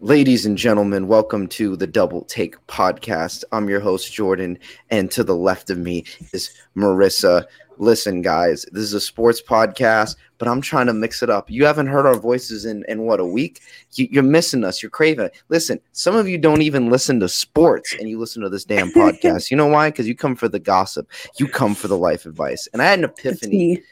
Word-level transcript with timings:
Ladies 0.00 0.46
and 0.46 0.56
gentlemen, 0.56 1.08
welcome 1.08 1.48
to 1.48 1.74
the 1.74 1.88
Double 1.88 2.22
Take 2.22 2.64
Podcast. 2.68 3.42
I'm 3.50 3.68
your 3.68 3.80
host, 3.80 4.12
Jordan, 4.12 4.56
and 4.90 5.10
to 5.10 5.24
the 5.24 5.34
left 5.34 5.70
of 5.70 5.78
me 5.78 6.04
is 6.32 6.52
Marissa. 6.76 7.46
Listen, 7.78 8.22
guys, 8.22 8.64
this 8.70 8.84
is 8.84 8.94
a 8.94 9.00
sports 9.00 9.42
podcast, 9.42 10.14
but 10.38 10.46
I'm 10.46 10.60
trying 10.60 10.86
to 10.86 10.94
mix 10.94 11.20
it 11.20 11.30
up. 11.30 11.50
You 11.50 11.64
haven't 11.64 11.88
heard 11.88 12.06
our 12.06 12.14
voices 12.14 12.64
in, 12.64 12.84
in 12.86 13.06
what, 13.06 13.18
a 13.18 13.26
week? 13.26 13.60
You, 13.94 14.20
are 14.20 14.22
missing 14.22 14.62
us. 14.62 14.84
You're 14.84 14.90
craving. 14.90 15.30
Listen, 15.48 15.80
some 15.90 16.14
of 16.14 16.28
you 16.28 16.38
don't 16.38 16.62
even 16.62 16.90
listen 16.90 17.18
to 17.18 17.28
sports 17.28 17.96
and 17.98 18.08
you 18.08 18.20
listen 18.20 18.40
to 18.42 18.48
this 18.48 18.64
damn 18.64 18.92
podcast. 18.92 19.50
you 19.50 19.56
know 19.56 19.66
why? 19.66 19.90
Because 19.90 20.06
you 20.06 20.14
come 20.14 20.36
for 20.36 20.48
the 20.48 20.60
gossip, 20.60 21.10
you 21.40 21.48
come 21.48 21.74
for 21.74 21.88
the 21.88 21.98
life 21.98 22.24
advice. 22.24 22.68
And 22.72 22.80
I 22.80 22.84
had 22.84 23.00
an 23.00 23.04
epiphany 23.06 23.82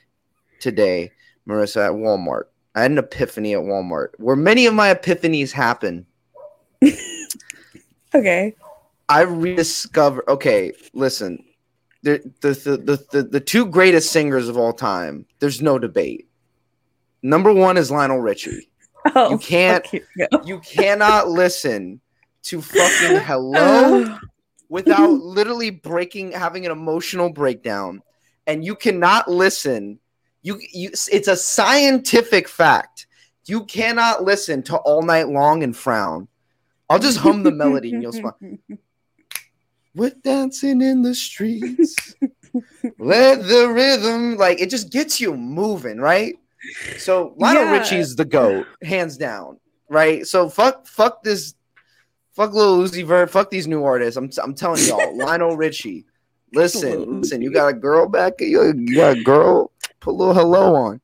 today, 0.61 1.11
Marissa, 1.49 1.87
at 1.87 1.93
Walmart 1.93 2.45
I 2.77 2.83
had 2.83 2.91
an 2.91 2.99
epiphany 2.99 3.55
at 3.55 3.61
Walmart 3.61 4.09
where 4.19 4.37
many 4.37 4.67
of 4.67 4.75
my 4.75 4.95
epiphanies 4.95 5.51
happen. 5.51 6.07
okay. 8.15 8.55
I 9.09 9.23
rediscover. 9.23 10.23
Okay, 10.29 10.73
listen. 10.93 11.43
The, 12.03 12.21
the, 12.43 12.51
the, 12.51 13.07
the, 13.11 13.23
the 13.23 13.41
two 13.41 13.67
greatest 13.67 14.13
singers 14.13 14.49
of 14.49 14.59
all 14.59 14.75
time, 14.75 15.25
there's 15.39 15.63
no 15.63 15.79
debate. 15.79 16.29
Number 17.23 17.53
one 17.53 17.79
is 17.79 17.91
Lionel 17.91 18.21
Richie. 18.21 18.69
Oh, 19.15 19.31
you 19.31 19.39
can't, 19.39 19.87
you. 19.93 20.27
you 20.45 20.59
cannot 20.59 21.29
listen 21.29 22.01
to 22.43 22.61
fucking 22.61 23.19
hello 23.25 24.05
oh. 24.05 24.19
without 24.69 25.11
literally 25.11 25.71
breaking, 25.71 26.33
having 26.33 26.67
an 26.67 26.73
emotional 26.73 27.31
breakdown. 27.31 28.03
And 28.49 28.65
you 28.65 28.75
cannot 28.75 29.31
listen 29.31 30.01
you, 30.47 30.61
you, 30.73 30.91
it's 30.91 31.27
a 31.27 31.37
scientific 31.37 32.47
fact. 32.47 33.09
You 33.47 33.65
cannot 33.65 34.23
listen 34.23 34.63
to 34.65 34.77
all 34.77 35.03
night 35.03 35.29
long 35.29 35.65
and 35.65 35.77
frown. 35.77 36.29
I'll 36.89 37.01
just 37.01 37.19
hum 37.19 37.43
the 37.43 37.51
melody 37.51 37.93
and 37.93 38.01
you'll 38.01 38.13
smile. 38.13 38.39
We're 39.97 40.11
dancing 40.23 40.83
in 40.83 41.03
the 41.03 41.17
streets. 41.17 42.15
Let 43.01 43.43
the 43.43 43.69
rhythm, 43.69 44.37
like 44.37 44.61
it 44.61 44.71
just 44.71 44.93
gets 44.93 45.21
you 45.21 45.37
moving, 45.37 45.99
right? 45.99 46.37
So 46.97 47.35
Lionel 47.39 47.65
yeah. 47.65 47.79
Richie's 47.79 48.15
the 48.15 48.25
goat, 48.25 48.67
hands 48.85 49.17
down, 49.17 49.59
right? 49.89 50.25
So 50.27 50.49
fuck, 50.49 50.87
fuck 50.87 51.25
this, 51.25 51.55
fuck 52.35 52.53
Lil 52.53 52.79
Uzi 52.79 53.05
Vert, 53.05 53.31
fuck 53.31 53.51
these 53.51 53.67
new 53.67 53.83
artists. 53.83 54.17
I'm, 54.17 54.31
I'm 54.41 54.55
telling 54.55 54.85
y'all, 54.85 55.17
Lionel 55.19 55.57
Richie. 55.57 56.05
Listen, 56.55 57.21
listen, 57.23 57.43
you 57.43 57.53
got 57.53 57.67
a 57.67 57.73
girl 57.73 58.09
back, 58.09 58.35
you 58.39 58.73
got 58.95 59.17
a 59.17 59.23
girl 59.25 59.73
put 60.01 60.11
a 60.11 60.17
little 60.17 60.35
hello 60.35 60.75
on. 60.75 61.01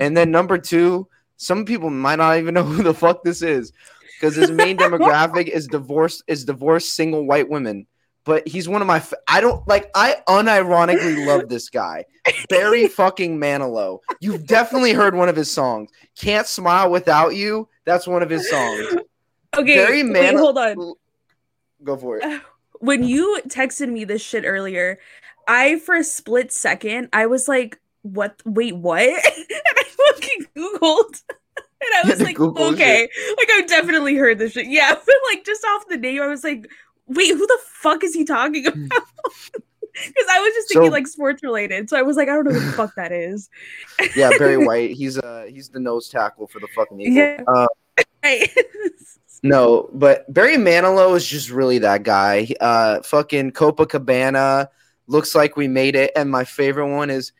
And 0.00 0.16
then 0.16 0.30
number 0.30 0.58
two, 0.58 1.08
some 1.36 1.64
people 1.64 1.90
might 1.90 2.16
not 2.16 2.38
even 2.38 2.54
know 2.54 2.62
who 2.64 2.82
the 2.82 2.94
fuck 2.94 3.22
this 3.24 3.42
is 3.42 3.72
because 4.14 4.36
his 4.36 4.50
main 4.50 4.76
demographic 4.78 5.48
is 5.48 5.66
divorced 5.66 6.24
is 6.26 6.44
divorced 6.44 6.94
single 6.94 7.26
white 7.26 7.48
women. 7.48 7.86
But 8.24 8.48
he's 8.48 8.68
one 8.68 8.80
of 8.80 8.86
my 8.86 9.02
I 9.28 9.42
don't 9.42 9.66
like 9.68 9.90
I 9.94 10.16
unironically 10.26 11.26
love 11.26 11.48
this 11.48 11.68
guy. 11.68 12.06
Barry 12.48 12.88
fucking 12.88 13.38
Manilow. 13.38 13.98
You've 14.20 14.46
definitely 14.46 14.94
heard 14.94 15.14
one 15.14 15.28
of 15.28 15.36
his 15.36 15.50
songs. 15.50 15.90
Can't 16.18 16.46
smile 16.46 16.90
without 16.90 17.34
you. 17.34 17.68
That's 17.84 18.06
one 18.06 18.22
of 18.22 18.30
his 18.30 18.48
songs. 18.48 18.96
Okay, 19.54 19.74
Barry 19.76 20.02
Manilow. 20.02 20.38
hold 20.38 20.58
on. 20.58 20.94
Go 21.84 21.96
for 21.98 22.16
it. 22.16 22.24
Uh, 22.24 22.40
when 22.80 23.04
you 23.04 23.40
texted 23.48 23.92
me 23.92 24.04
this 24.04 24.22
shit 24.22 24.44
earlier, 24.46 24.98
I 25.46 25.78
for 25.80 25.96
a 25.96 26.04
split 26.04 26.50
second 26.50 27.10
I 27.12 27.26
was 27.26 27.46
like, 27.46 27.78
what 28.04 28.40
wait 28.44 28.76
what? 28.76 29.02
And 29.34 29.62
i 29.76 29.84
fucking 30.12 30.46
googled. 30.56 31.22
And 31.84 31.92
i 32.02 32.10
was 32.10 32.22
like 32.22 32.40
okay 32.40 33.08
shit. 33.12 33.38
like 33.38 33.50
i've 33.50 33.68
definitely 33.68 34.14
heard 34.14 34.38
this 34.38 34.52
shit. 34.52 34.68
Yeah 34.68 34.94
but 34.94 35.14
like 35.30 35.44
just 35.44 35.62
off 35.64 35.86
the 35.88 35.98
name 35.98 36.22
i 36.22 36.26
was 36.26 36.42
like 36.42 36.66
wait 37.06 37.28
who 37.28 37.46
the 37.46 37.58
fuck 37.62 38.02
is 38.02 38.14
he 38.14 38.24
talking 38.24 38.64
hmm. 38.64 38.86
about? 38.86 39.02
Because 39.52 40.26
i 40.30 40.40
was 40.40 40.54
just 40.54 40.68
thinking 40.68 40.90
so, 40.90 40.92
like 40.92 41.06
sports 41.06 41.42
related. 41.42 41.90
So 41.90 41.98
i 41.98 42.02
was 42.02 42.16
like 42.16 42.28
i 42.28 42.32
don't 42.32 42.44
know 42.44 42.52
who 42.52 42.64
the 42.64 42.72
fuck 42.72 42.94
that 42.96 43.12
is. 43.12 43.50
Yeah 44.16 44.30
barry 44.38 44.56
white 44.56 44.92
he's 44.92 45.18
uh 45.18 45.46
he's 45.48 45.68
the 45.68 45.80
nose 45.80 46.08
tackle 46.08 46.46
for 46.46 46.58
the 46.60 46.68
fucking 46.68 47.00
Eagles. 47.00 47.16
yeah. 47.16 47.42
Uh, 47.46 47.66
no 49.42 49.90
but 49.92 50.32
barry 50.32 50.56
manilow 50.56 51.14
is 51.16 51.26
just 51.26 51.50
really 51.50 51.78
that 51.78 52.02
guy. 52.02 52.48
Uh 52.60 53.02
fucking 53.02 53.52
copacabana 53.52 54.68
looks 55.06 55.34
like 55.34 55.56
we 55.56 55.68
made 55.68 55.96
it. 55.96 56.12
And 56.16 56.30
my 56.30 56.44
favorite 56.44 56.90
one 56.94 57.10
is 57.10 57.32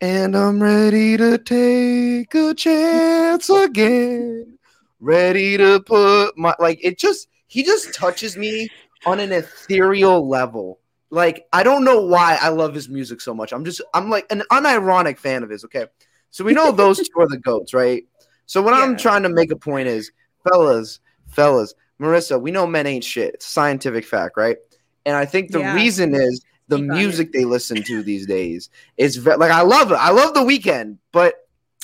and 0.00 0.36
I'm 0.36 0.62
ready 0.62 1.16
to 1.16 1.38
take 1.38 2.34
a 2.34 2.54
chance 2.54 3.50
again. 3.50 4.58
Ready 5.00 5.56
to 5.56 5.80
put 5.80 6.36
my 6.36 6.54
like 6.58 6.78
it 6.82 6.98
just 6.98 7.28
he 7.46 7.62
just 7.62 7.94
touches 7.94 8.36
me 8.36 8.68
on 9.06 9.20
an 9.20 9.32
ethereal 9.32 10.28
level. 10.28 10.80
Like 11.10 11.46
I 11.52 11.62
don't 11.62 11.84
know 11.84 12.00
why 12.00 12.38
I 12.40 12.48
love 12.48 12.74
his 12.74 12.88
music 12.88 13.20
so 13.20 13.34
much. 13.34 13.52
I'm 13.52 13.64
just 13.64 13.80
I'm 13.94 14.10
like 14.10 14.26
an 14.30 14.42
unironic 14.50 15.18
fan 15.18 15.42
of 15.42 15.50
his. 15.50 15.64
Okay, 15.64 15.86
so 16.30 16.44
we 16.44 16.52
know 16.52 16.72
those 16.72 16.98
two 16.98 17.20
are 17.20 17.28
the 17.28 17.38
goats, 17.38 17.74
right? 17.74 18.04
So 18.46 18.62
what 18.62 18.74
yeah. 18.74 18.82
I'm 18.82 18.96
trying 18.96 19.22
to 19.24 19.28
make 19.28 19.50
a 19.50 19.56
point 19.56 19.88
is, 19.88 20.10
fellas, 20.44 21.00
fellas, 21.26 21.74
Marissa, 22.00 22.40
we 22.40 22.50
know 22.50 22.66
men 22.66 22.86
ain't 22.86 23.04
shit. 23.04 23.34
It's 23.34 23.46
a 23.46 23.50
scientific 23.50 24.04
fact, 24.04 24.36
right? 24.36 24.56
And 25.04 25.16
I 25.16 25.24
think 25.24 25.50
the 25.50 25.60
yeah. 25.60 25.74
reason 25.74 26.14
is 26.14 26.42
the 26.68 26.78
music 26.78 27.32
they 27.32 27.44
listen 27.44 27.82
to 27.82 28.02
these 28.02 28.26
days 28.26 28.70
is 28.96 29.16
ve- 29.16 29.36
like 29.36 29.50
I 29.50 29.62
love 29.62 29.90
it. 29.90 29.96
I 29.96 30.10
love 30.10 30.34
the 30.34 30.40
Weeknd, 30.40 30.98
but 31.12 31.34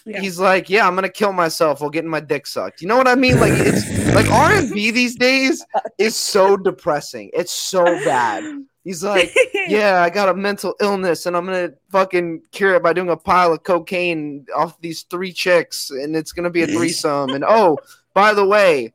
yeah. 0.05 0.21
he's 0.21 0.39
like, 0.39 0.69
yeah, 0.69 0.87
I'm 0.87 0.95
gonna 0.95 1.09
kill 1.09 1.33
myself 1.33 1.81
while 1.81 1.91
getting 1.91 2.11
my 2.11 2.21
dick 2.21 2.47
sucked. 2.47 2.83
You 2.83 2.89
know 2.89 2.97
what 2.97 3.09
I 3.09 3.15
mean? 3.15 3.41
Like 3.41 3.53
it's 3.55 4.15
like 4.15 4.31
R 4.31 4.53
and 4.53 4.71
B 4.73 4.91
these 4.91 5.17
days 5.17 5.65
is 5.99 6.15
so 6.17 6.57
depressing. 6.57 7.31
It's 7.33 7.53
so 7.53 7.85
bad. 7.85 8.45
He's 8.85 9.03
like, 9.03 9.35
yeah, 9.67 10.03
I 10.03 10.11
got 10.11 10.29
a 10.29 10.35
mental 10.35 10.75
illness 10.81 11.25
and 11.25 11.37
I'm 11.37 11.47
gonna 11.47 11.73
fucking 11.91 12.43
cure 12.53 12.75
it 12.75 12.83
by 12.83 12.93
doing 12.93 13.09
a 13.09 13.17
pile 13.17 13.53
of 13.55 13.63
cocaine 13.63 14.47
off 14.55 14.79
these 14.81 15.03
three 15.03 15.33
chicks, 15.33 15.91
and 15.91 16.15
it's 16.15 16.33
gonna 16.33 16.51
be 16.51 16.63
a 16.63 16.67
threesome. 16.67 17.31
and 17.31 17.45
oh, 17.47 17.79
by 18.13 18.35
the 18.35 18.47
way, 18.47 18.93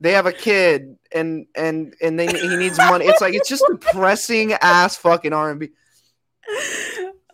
they 0.00 0.12
have 0.12 0.26
a 0.26 0.32
kid 0.32 0.96
and 1.12 1.46
and 1.54 1.94
and 2.00 2.18
they 2.18 2.26
he 2.26 2.56
needs 2.56 2.78
money. 2.78 3.06
It's 3.06 3.20
like 3.20 3.34
it's 3.34 3.48
just 3.48 3.64
depressing 3.68 4.52
ass 4.54 4.96
fucking 4.96 5.32
R 5.32 5.50
and 5.50 5.60
B. 5.60 5.70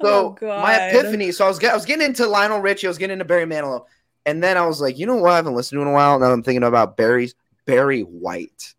So 0.02 0.36
oh, 0.40 0.46
my 0.46 0.88
epiphany. 0.88 1.32
So 1.32 1.44
I 1.44 1.48
was 1.48 1.58
get, 1.58 1.72
I 1.72 1.74
was 1.74 1.84
getting 1.84 2.06
into 2.06 2.26
Lionel 2.26 2.60
Richie. 2.60 2.86
I 2.86 2.90
was 2.90 2.98
getting 2.98 3.14
into 3.14 3.24
Barry 3.24 3.46
Manilow, 3.46 3.84
and 4.26 4.42
then 4.42 4.56
I 4.56 4.66
was 4.66 4.80
like, 4.80 4.98
you 4.98 5.06
know 5.06 5.16
what? 5.16 5.32
I 5.32 5.36
haven't 5.36 5.54
listened 5.54 5.78
to 5.78 5.82
in 5.82 5.88
a 5.88 5.92
while. 5.92 6.18
Now 6.18 6.32
I'm 6.32 6.42
thinking 6.42 6.64
about 6.64 6.96
Barry's 6.96 7.34
Barry 7.66 8.02
White. 8.02 8.74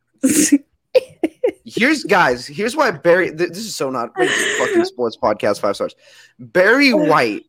here's 1.66 2.04
guys. 2.04 2.46
Here's 2.46 2.76
why 2.76 2.92
Barry. 2.92 3.36
Th- 3.36 3.50
this 3.50 3.60
is 3.66 3.76
so 3.76 3.90
not 3.90 4.16
fucking 4.16 4.86
sports 4.86 5.18
podcast 5.18 5.62
five 5.62 5.76
stars. 5.76 5.96
Barry 6.40 6.94
White 6.94 7.46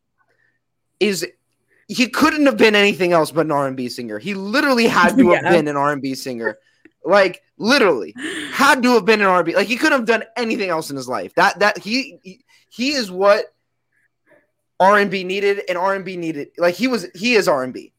is 1.00 1.26
he 1.88 2.08
couldn't 2.08 2.46
have 2.46 2.56
been 2.56 2.74
anything 2.74 3.12
else 3.12 3.30
but 3.30 3.46
an 3.46 3.52
R&B 3.52 3.88
singer. 3.88 4.18
He 4.18 4.34
literally 4.34 4.86
had 4.86 5.16
to 5.16 5.30
have 5.32 5.44
been 5.44 5.68
an 5.68 5.76
R&B 5.76 6.14
singer. 6.14 6.58
Like 7.04 7.42
literally 7.56 8.14
had 8.52 8.82
to 8.82 8.94
have 8.94 9.04
been 9.04 9.20
an 9.20 9.26
R&B. 9.26 9.54
Like 9.54 9.68
he 9.68 9.76
couldn't 9.76 9.98
have 9.98 10.06
done 10.06 10.24
anything 10.36 10.70
else 10.70 10.90
in 10.90 10.96
his 10.96 11.08
life. 11.08 11.32
That 11.34 11.60
that 11.60 11.78
he 11.78 12.18
he, 12.22 12.44
he 12.68 12.90
is 12.92 13.10
what 13.10 13.54
R&B 14.80 15.22
needed 15.22 15.62
and 15.68 15.78
R&B 15.78 16.16
needed. 16.16 16.48
Like 16.58 16.74
he 16.74 16.88
was 16.88 17.06
he 17.14 17.34
is 17.34 17.46
R&B. 17.46 17.92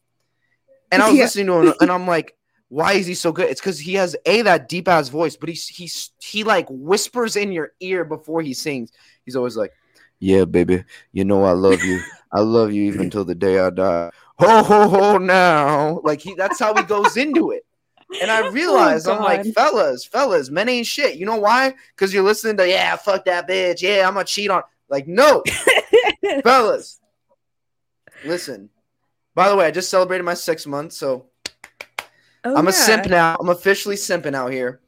And 0.92 1.02
I 1.02 1.08
was 1.08 1.18
yeah. 1.18 1.24
listening 1.24 1.46
to 1.48 1.54
him 1.54 1.74
and 1.80 1.92
I'm 1.92 2.06
like 2.06 2.38
why 2.70 2.94
is 2.94 3.06
he 3.06 3.14
so 3.14 3.32
good? 3.32 3.50
It's 3.50 3.62
because 3.62 3.80
he 3.80 3.94
has 3.94 4.16
a 4.26 4.42
that 4.42 4.68
deep 4.68 4.88
ass 4.88 5.08
voice, 5.10 5.38
but 5.38 5.50
he's 5.50 5.68
he's 5.68 6.12
he 6.20 6.44
like 6.44 6.68
whispers 6.70 7.36
in 7.36 7.52
your 7.52 7.72
ear 7.80 8.04
before 8.04 8.42
he 8.42 8.54
sings. 8.54 8.92
He's 9.24 9.36
always 9.36 9.56
like, 9.56 9.72
"Yeah, 10.20 10.46
baby, 10.46 10.84
you 11.14 11.24
know 11.24 11.44
I 11.44 11.52
love 11.52 11.82
you. 11.84 12.02
I 12.32 12.42
love 12.42 12.74
you 12.74 12.84
even 12.84 13.10
till 13.10 13.26
the 13.26 13.36
day 13.36 13.60
I 13.60 13.70
die. 13.70 14.12
Ho 14.40 14.64
ho 14.64 14.88
ho 14.88 15.18
now. 15.18 16.02
Like 16.04 16.22
he 16.22 16.36
that's 16.36 16.60
how 16.60 16.76
he 16.76 16.84
goes 16.84 17.18
into 17.18 17.52
it. 17.52 17.66
And 18.22 18.32
I 18.32 18.50
realized 18.50 19.08
oh, 19.10 19.16
I'm 19.16 19.24
like, 19.24 19.46
fellas, 19.54 20.06
fellas, 20.06 20.50
men 20.50 20.70
ain't 20.70 20.88
shit. 20.88 21.18
You 21.18 21.26
know 21.26 21.38
why? 21.38 21.74
Because 21.96 22.14
you're 22.14 22.24
listening 22.24 22.58
to, 22.58 22.68
yeah, 22.68 22.96
fuck 22.96 23.26
that 23.26 23.48
bitch. 23.48 23.82
Yeah, 23.82 24.08
I'm 24.08 24.14
gonna 24.14 24.26
cheat 24.26 24.50
on. 24.50 24.64
Like, 24.90 25.08
no, 25.08 25.44
fellas. 26.44 27.00
Listen. 28.26 28.70
By 29.36 29.50
the 29.50 29.56
way, 29.56 29.68
I 29.68 29.72
just 29.72 29.90
celebrated 29.90 30.24
my 30.24 30.34
six 30.34 30.66
months, 30.66 30.98
so 30.98 31.28
oh, 32.44 32.56
I'm 32.56 32.66
yeah. 32.66 32.70
a 32.70 32.74
simp 32.74 33.06
now. 33.06 33.38
I'm 33.40 33.50
officially 33.50 33.96
simping 33.96 34.34
out 34.34 34.52
here. 34.52 34.80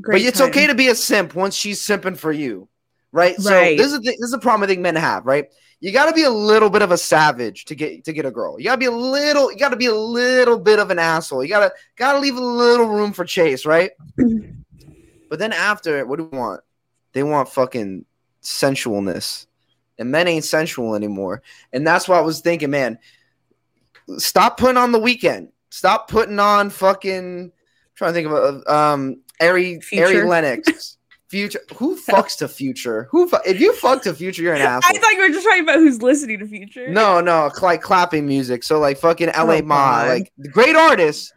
Great 0.00 0.16
but 0.16 0.28
it's 0.28 0.38
time. 0.40 0.48
okay 0.48 0.66
to 0.66 0.74
be 0.74 0.88
a 0.88 0.94
simp 0.94 1.34
once 1.34 1.54
she's 1.54 1.80
simping 1.80 2.16
for 2.16 2.32
you, 2.32 2.68
right? 3.12 3.34
right. 3.38 3.78
So 3.78 3.82
this 3.82 3.92
is 3.92 4.00
the, 4.00 4.10
this 4.10 4.28
is 4.28 4.32
a 4.34 4.38
problem 4.38 4.64
I 4.64 4.66
think 4.66 4.80
men 4.80 4.96
have, 4.96 5.24
right? 5.24 5.46
You 5.80 5.92
got 5.92 6.06
to 6.06 6.12
be 6.12 6.22
a 6.22 6.30
little 6.30 6.70
bit 6.70 6.82
of 6.82 6.90
a 6.90 6.98
savage 6.98 7.66
to 7.66 7.74
get 7.74 8.04
to 8.04 8.12
get 8.12 8.26
a 8.26 8.30
girl. 8.30 8.58
You 8.58 8.64
got 8.64 8.76
to 8.76 8.78
be 8.78 8.86
a 8.86 8.90
little 8.90 9.52
you 9.52 9.58
got 9.58 9.70
to 9.70 9.76
be 9.76 9.86
a 9.86 9.94
little 9.94 10.58
bit 10.58 10.78
of 10.78 10.90
an 10.90 10.98
asshole. 10.98 11.42
You 11.42 11.50
got 11.50 11.68
to 11.68 11.72
got 11.96 12.14
to 12.14 12.18
leave 12.20 12.36
a 12.36 12.40
little 12.40 12.86
room 12.86 13.12
for 13.12 13.24
chase, 13.24 13.66
right? 13.66 13.90
but 15.28 15.38
then 15.38 15.52
after 15.52 15.98
it, 15.98 16.08
what 16.08 16.18
do 16.18 16.24
we 16.24 16.38
want? 16.38 16.60
They 17.12 17.22
want 17.22 17.48
fucking 17.48 18.04
sensualness. 18.42 19.46
And 19.98 20.10
men 20.10 20.26
ain't 20.26 20.44
sensual 20.44 20.94
anymore. 20.94 21.42
And 21.72 21.86
that's 21.86 22.08
why 22.08 22.18
I 22.18 22.22
was 22.22 22.40
thinking, 22.40 22.70
man, 22.70 22.98
stop 24.18 24.58
putting 24.58 24.76
on 24.76 24.90
the 24.90 24.98
Weeknd. 24.98 25.50
Stop 25.70 26.08
putting 26.08 26.38
on 26.38 26.70
fucking. 26.70 27.44
I'm 27.44 27.52
trying 27.94 28.10
to 28.10 28.14
think 28.14 28.26
of 28.28 28.32
a 28.32 28.74
um 28.74 29.22
Ari 29.40 29.80
Ari 29.96 30.22
Lennox. 30.24 30.98
Future. 31.28 31.60
Who 31.76 31.96
fucks 31.96 32.36
to 32.38 32.48
Future? 32.48 33.08
Who? 33.10 33.28
Fu- 33.28 33.38
if 33.46 33.60
you 33.60 33.72
fuck 33.74 34.02
to 34.02 34.14
Future, 34.14 34.42
you're 34.42 34.54
an 34.54 34.60
asshole. 34.60 34.96
I 34.96 34.98
thought 34.98 35.12
you 35.12 35.22
were 35.22 35.28
just 35.28 35.44
talking 35.44 35.62
about 35.62 35.78
who's 35.78 36.02
listening 36.02 36.38
to 36.40 36.46
Future. 36.46 36.88
No, 36.88 37.20
no, 37.20 37.50
like 37.62 37.82
clapping 37.82 38.26
music. 38.26 38.62
So 38.62 38.78
like 38.78 38.98
fucking 38.98 39.30
L.A. 39.30 39.60
Oh, 39.60 39.62
Ma, 39.62 40.04
like 40.06 40.32
the 40.38 40.48
great 40.48 40.76
artists. 40.76 41.32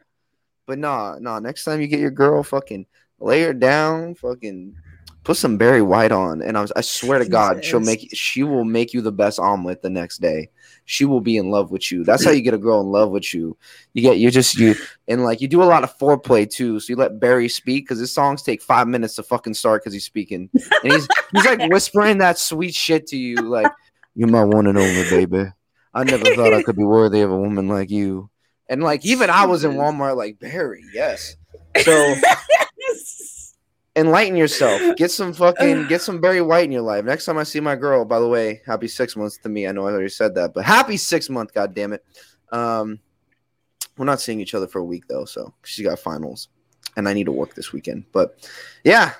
But 0.66 0.80
nah, 0.80 1.18
nah. 1.19 1.39
Next 1.39 1.63
time 1.63 1.80
you 1.80 1.88
get 1.88 2.01
your 2.01 2.12
girl, 2.12 2.44
fucking 2.44 2.86
lay 3.19 3.42
her 3.44 3.54
down, 3.54 4.16
fucking 4.16 4.75
put 5.24 5.38
some 5.38 5.57
Barry 5.57 5.81
White 5.81 6.12
on, 6.12 6.42
and 6.42 6.57
I, 6.57 6.62
was, 6.62 6.72
I 6.75 6.81
swear 6.81 7.19
to 7.19 7.25
Jesus. 7.25 7.31
God, 7.31 7.66
she'll 7.66 7.80
make 7.80 8.10
she 8.13 8.44
will 8.44 8.66
make 8.66 8.94
you 8.94 9.01
the 9.01 9.12
best 9.12 9.40
omelet 9.40 9.81
the 9.81 9.90
next 9.90 10.19
day. 10.19 10.50
She 10.89 11.04
will 11.04 11.19
be 11.19 11.36
in 11.36 11.51
love 11.51 11.69
with 11.69 11.92
you. 11.92 12.06
That's 12.06 12.24
how 12.24 12.31
you 12.31 12.42
get 12.42 12.54
a 12.54 12.57
girl 12.57 12.80
in 12.80 12.88
love 12.88 13.12
with 13.12 13.34
you. 13.34 13.57
You 13.94 14.01
get 14.01 14.19
you 14.19 14.31
just 14.31 14.57
you 14.57 14.74
and 15.10 15.22
like 15.22 15.42
you 15.42 15.50
do 15.50 15.62
a 15.62 15.66
lot 15.66 15.84
of 15.84 15.95
foreplay 15.98 16.50
too. 16.50 16.80
So 16.80 16.92
you 16.92 16.95
let 16.95 17.19
Barry 17.19 17.50
speak 17.50 17.84
because 17.84 18.00
his 18.00 18.13
songs 18.13 18.42
take 18.42 18.62
five 18.62 18.88
minutes 18.88 19.16
to 19.16 19.24
fucking 19.24 19.56
start 19.56 19.84
because 19.84 19.92
he's 19.92 20.06
speaking, 20.06 20.50
and 20.54 20.94
he's 20.94 21.06
he's 21.34 21.45
like 21.45 21.69
whispering 21.69 22.19
that 22.19 22.38
sweet 22.38 22.74
shit 22.74 23.06
to 23.07 23.18
you, 23.18 23.36
like 23.42 23.69
you're 24.16 24.30
my 24.30 24.45
one 24.45 24.66
and 24.66 24.78
only 24.78 25.04
baby. 25.10 25.51
I 25.94 26.06
never 26.06 26.24
thought 26.36 26.54
I 26.54 26.63
could 26.63 26.78
be 26.78 26.86
worthy 26.86 27.19
of 27.19 27.31
a 27.31 27.38
woman 27.38 27.68
like 27.68 27.90
you. 27.90 28.30
And 28.69 28.81
like 28.81 29.06
even 29.06 29.30
I 29.30 29.45
was 29.45 29.66
in 29.66 29.74
Walmart, 29.74 30.16
like 30.16 30.40
Barry, 30.40 30.86
yes. 30.94 31.36
So 31.83 32.16
enlighten 33.98 34.38
yourself. 34.38 34.82
Get 34.98 35.12
some 35.12 35.34
fucking 35.34 35.88
get 35.88 36.02
some 36.02 36.22
Barry 36.22 36.42
White 36.42 36.66
in 36.66 36.72
your 36.72 36.82
life. 36.82 37.04
Next 37.04 37.26
time 37.26 37.38
I 37.38 37.44
see 37.44 37.60
my 37.60 37.76
girl, 37.76 38.06
by 38.06 38.20
the 38.20 38.28
way, 38.28 38.62
happy 38.66 38.88
six 38.88 39.16
months 39.16 39.38
to 39.40 39.50
me. 39.50 39.68
I 39.68 39.72
know 39.72 39.88
I 39.88 39.92
already 39.92 40.10
said 40.10 40.36
that, 40.36 40.54
but 40.54 40.64
happy 40.64 40.98
six 40.98 41.30
month, 41.30 41.54
god 41.54 41.74
damn 41.74 41.94
it. 41.94 42.06
Um 42.52 43.00
we're 43.98 44.06
not 44.06 44.22
seeing 44.22 44.40
each 44.40 44.54
other 44.54 44.68
for 44.68 44.80
a 44.80 44.86
week 44.86 45.08
though, 45.08 45.26
so 45.26 45.54
she's 45.64 45.86
got 45.86 46.00
finals. 46.00 46.50
And 46.96 47.10
I 47.10 47.14
need 47.14 47.26
to 47.26 47.32
work 47.32 47.56
this 47.56 47.74
weekend. 47.74 48.06
But 48.12 48.48
yeah, 48.84 49.14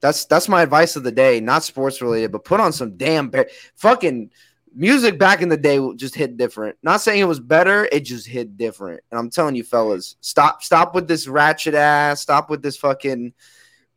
that's 0.00 0.26
that's 0.26 0.48
my 0.48 0.62
advice 0.62 0.96
of 0.96 1.04
the 1.04 1.12
day. 1.12 1.40
Not 1.40 1.64
sports 1.64 2.02
related, 2.02 2.32
but 2.32 2.44
put 2.44 2.60
on 2.60 2.72
some 2.72 2.96
damn 2.96 3.30
Barry 3.30 3.50
fucking 3.76 4.30
music 4.74 5.18
back 5.18 5.40
in 5.40 5.48
the 5.48 5.56
day 5.56 5.80
just 5.96 6.14
hit 6.14 6.36
different. 6.36 6.76
Not 6.82 7.00
saying 7.00 7.20
it 7.20 7.24
was 7.24 7.40
better, 7.40 7.88
it 7.90 8.00
just 8.00 8.26
hit 8.26 8.56
different. 8.56 9.00
And 9.10 9.18
I'm 9.18 9.30
telling 9.30 9.54
you, 9.54 9.64
fellas, 9.64 10.16
stop 10.20 10.62
stop 10.62 10.94
with 10.94 11.08
this 11.08 11.26
ratchet 11.26 11.74
ass, 11.74 12.20
stop 12.20 12.50
with 12.50 12.62
this 12.62 12.76
fucking 12.76 13.32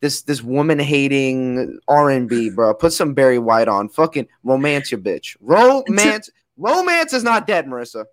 this 0.00 0.22
this 0.22 0.42
woman 0.42 0.78
hating 0.78 1.78
R 1.88 2.10
and 2.10 2.28
B, 2.28 2.50
bro. 2.50 2.74
Put 2.74 2.92
some 2.92 3.14
Barry 3.14 3.38
White 3.38 3.68
on. 3.68 3.88
Fucking 3.88 4.26
romance 4.42 4.90
your 4.90 5.00
bitch. 5.00 5.36
Romance 5.40 6.30
romance 6.56 7.12
is 7.12 7.24
not 7.24 7.46
dead, 7.46 7.66
Marissa. 7.66 8.06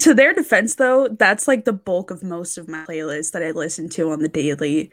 To 0.00 0.14
their 0.14 0.32
defense 0.32 0.74
though, 0.74 1.08
that's 1.08 1.46
like 1.46 1.64
the 1.64 1.72
bulk 1.72 2.10
of 2.10 2.22
most 2.22 2.58
of 2.58 2.68
my 2.68 2.84
playlists 2.86 3.32
that 3.32 3.42
I 3.42 3.52
listen 3.52 3.88
to 3.90 4.10
on 4.10 4.20
the 4.20 4.28
daily. 4.28 4.90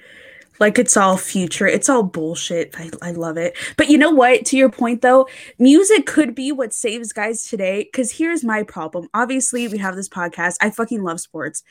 Like 0.59 0.77
it's 0.77 0.95
all 0.95 1.17
future, 1.17 1.65
it's 1.65 1.89
all 1.89 2.03
bullshit. 2.03 2.75
I, 2.77 2.91
I 3.01 3.11
love 3.11 3.37
it. 3.37 3.57
But 3.75 3.89
you 3.89 3.97
know 3.97 4.11
what? 4.11 4.45
To 4.45 4.57
your 4.57 4.69
point 4.69 5.01
though, 5.01 5.27
music 5.57 6.05
could 6.05 6.35
be 6.35 6.51
what 6.51 6.73
saves 6.73 7.11
guys 7.11 7.43
today. 7.43 7.89
Cause 7.93 8.11
here's 8.11 8.43
my 8.43 8.61
problem. 8.61 9.09
Obviously, 9.15 9.67
we 9.67 9.79
have 9.79 9.95
this 9.95 10.09
podcast. 10.09 10.57
I 10.61 10.69
fucking 10.69 11.01
love 11.01 11.19
sports 11.19 11.63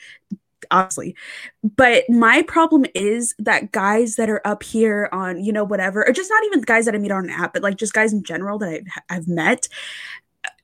obviously. 0.73 1.15
But 1.63 2.03
my 2.09 2.41
problem 2.41 2.85
is 2.93 3.33
that 3.39 3.71
guys 3.71 4.15
that 4.17 4.29
are 4.29 4.45
up 4.45 4.63
here 4.63 5.07
on, 5.13 5.41
you 5.43 5.53
know, 5.53 5.63
whatever, 5.63 6.05
or 6.05 6.11
just 6.11 6.29
not 6.29 6.43
even 6.45 6.61
guys 6.61 6.85
that 6.85 6.95
I 6.95 6.97
meet 6.97 7.11
on 7.11 7.25
an 7.25 7.29
app, 7.29 7.53
but 7.53 7.63
like 7.63 7.77
just 7.77 7.93
guys 7.93 8.11
in 8.11 8.23
general 8.23 8.57
that 8.59 8.69
I've, 8.69 9.03
I've 9.09 9.27
met, 9.27 9.69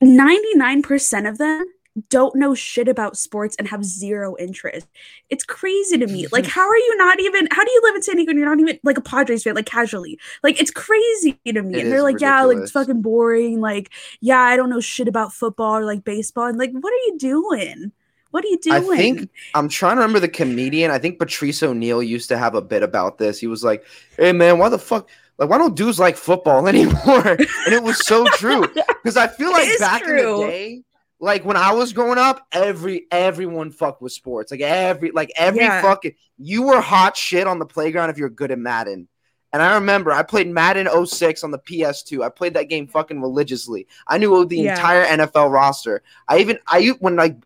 99% 0.02 1.28
of 1.28 1.38
them 1.38 1.64
don't 2.08 2.36
know 2.36 2.54
shit 2.54 2.88
about 2.88 3.16
sports 3.16 3.56
and 3.58 3.66
have 3.68 3.84
zero 3.84 4.36
interest. 4.38 4.86
It's 5.28 5.44
crazy 5.44 5.98
to 5.98 6.06
me. 6.06 6.24
Mm-hmm. 6.24 6.34
Like, 6.34 6.46
how 6.46 6.68
are 6.68 6.76
you 6.76 6.96
not 6.96 7.20
even? 7.20 7.48
How 7.50 7.64
do 7.64 7.70
you 7.70 7.80
live 7.84 7.96
in 7.96 8.02
San 8.02 8.16
Diego 8.16 8.30
and 8.30 8.38
you're 8.38 8.48
not 8.48 8.60
even 8.60 8.78
like 8.84 8.96
a 8.96 9.02
Padres 9.02 9.42
fan, 9.42 9.54
like 9.54 9.66
casually? 9.66 10.18
Like, 10.42 10.60
it's 10.60 10.70
crazy 10.70 11.38
to 11.46 11.62
me. 11.62 11.78
It 11.78 11.82
and 11.82 11.92
they're 11.92 12.02
like, 12.02 12.14
ridiculous. 12.14 12.22
yeah, 12.22 12.44
like 12.44 12.58
it's 12.58 12.70
fucking 12.70 13.02
boring. 13.02 13.60
Like, 13.60 13.90
yeah, 14.20 14.40
I 14.40 14.56
don't 14.56 14.70
know 14.70 14.80
shit 14.80 15.08
about 15.08 15.32
football 15.32 15.76
or 15.76 15.84
like 15.84 16.04
baseball. 16.04 16.46
And 16.46 16.58
like, 16.58 16.72
what 16.72 16.92
are 16.92 17.06
you 17.06 17.18
doing? 17.18 17.92
What 18.30 18.44
are 18.44 18.48
you 18.48 18.58
doing? 18.58 18.76
I 18.76 18.96
think 18.96 19.30
I'm 19.54 19.68
trying 19.68 19.96
to 19.96 20.02
remember 20.02 20.20
the 20.20 20.28
comedian. 20.28 20.90
I 20.90 20.98
think 20.98 21.18
Patrice 21.18 21.62
O'Neal 21.62 22.02
used 22.02 22.28
to 22.28 22.38
have 22.38 22.54
a 22.54 22.62
bit 22.62 22.82
about 22.82 23.18
this. 23.18 23.40
He 23.40 23.46
was 23.46 23.64
like, 23.64 23.84
"Hey 24.16 24.32
man, 24.32 24.58
why 24.58 24.68
the 24.68 24.78
fuck? 24.78 25.08
Like, 25.38 25.50
why 25.50 25.58
don't 25.58 25.74
dudes 25.74 25.98
like 25.98 26.16
football 26.16 26.68
anymore?" 26.68 27.26
and 27.26 27.74
it 27.74 27.82
was 27.82 27.98
so 28.06 28.26
true 28.34 28.66
because 29.02 29.16
I 29.16 29.26
feel 29.26 29.50
like 29.50 29.78
back 29.78 30.02
true. 30.02 30.18
in 30.18 30.40
the 30.40 30.46
day, 30.46 30.82
like 31.18 31.44
when 31.44 31.56
I 31.56 31.72
was 31.72 31.92
growing 31.92 32.18
up, 32.18 32.46
every 32.52 33.06
everyone 33.10 33.70
fucked 33.70 34.00
with 34.00 34.12
sports. 34.12 34.52
Like 34.52 34.60
every 34.60 35.10
like 35.10 35.32
every 35.36 35.62
yeah. 35.62 35.82
fucking 35.82 36.14
you 36.38 36.62
were 36.62 36.80
hot 36.80 37.16
shit 37.16 37.46
on 37.46 37.58
the 37.58 37.66
playground 37.66 38.10
if 38.10 38.18
you're 38.18 38.30
good 38.30 38.52
at 38.52 38.58
Madden. 38.58 39.08
And 39.52 39.60
I 39.62 39.74
remember 39.74 40.12
I 40.12 40.22
played 40.22 40.46
Madden 40.48 40.88
06 41.06 41.42
on 41.42 41.50
the 41.50 41.58
PS2. 41.58 42.24
I 42.24 42.28
played 42.28 42.54
that 42.54 42.68
game 42.68 42.86
fucking 42.86 43.20
religiously. 43.20 43.88
I 44.06 44.18
knew 44.18 44.44
the 44.44 44.58
yeah. 44.58 44.76
entire 44.76 45.04
NFL 45.04 45.50
roster. 45.50 46.02
I 46.28 46.38
even 46.38 46.58
I 46.68 46.86
when 47.00 47.16
like 47.16 47.36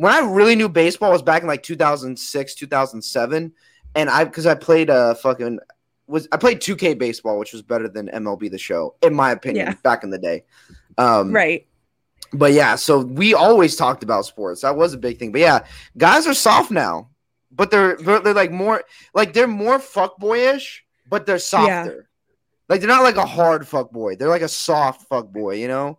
when 0.00 0.14
I 0.14 0.20
really 0.20 0.56
knew 0.56 0.70
baseball 0.70 1.12
was 1.12 1.20
back 1.20 1.42
in 1.42 1.48
like 1.48 1.62
2006, 1.62 2.54
2007, 2.54 3.52
and 3.94 4.08
I 4.08 4.24
because 4.24 4.46
I 4.46 4.54
played 4.54 4.88
a 4.88 4.94
uh, 4.94 5.14
fucking 5.14 5.58
was 6.06 6.26
I 6.32 6.38
played 6.38 6.62
2K 6.62 6.98
baseball, 6.98 7.38
which 7.38 7.52
was 7.52 7.60
better 7.60 7.86
than 7.86 8.08
MLB 8.08 8.50
the 8.50 8.56
Show 8.56 8.94
in 9.02 9.14
my 9.14 9.32
opinion 9.32 9.66
yeah. 9.66 9.74
back 9.82 10.02
in 10.02 10.08
the 10.08 10.16
day. 10.16 10.44
Um, 10.96 11.34
right. 11.34 11.66
But 12.32 12.54
yeah, 12.54 12.76
so 12.76 13.00
we 13.00 13.34
always 13.34 13.76
talked 13.76 14.02
about 14.02 14.24
sports. 14.24 14.62
That 14.62 14.74
was 14.74 14.94
a 14.94 14.98
big 14.98 15.18
thing. 15.18 15.32
But 15.32 15.42
yeah, 15.42 15.66
guys 15.98 16.26
are 16.26 16.32
soft 16.32 16.70
now, 16.70 17.10
but 17.52 17.70
they're 17.70 17.96
they're, 17.98 18.20
they're 18.20 18.32
like 18.32 18.52
more 18.52 18.82
like 19.12 19.34
they're 19.34 19.46
more 19.46 19.78
fuckboyish, 19.78 20.78
but 21.10 21.26
they're 21.26 21.38
softer. 21.38 21.94
Yeah. 21.94 22.34
Like 22.70 22.80
they're 22.80 22.88
not 22.88 23.02
like 23.02 23.16
a 23.16 23.26
hard 23.26 23.68
fuck 23.68 23.90
boy. 23.90 24.16
They're 24.16 24.28
like 24.28 24.40
a 24.40 24.48
soft 24.48 25.08
fuck 25.10 25.30
boy. 25.30 25.56
You 25.56 25.68
know, 25.68 25.98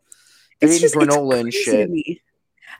they're 0.59 0.71
it's 0.71 0.79
eating 0.79 0.89
just, 0.89 0.95
granola 0.95 1.39
and 1.39 1.53
shit. 1.53 1.91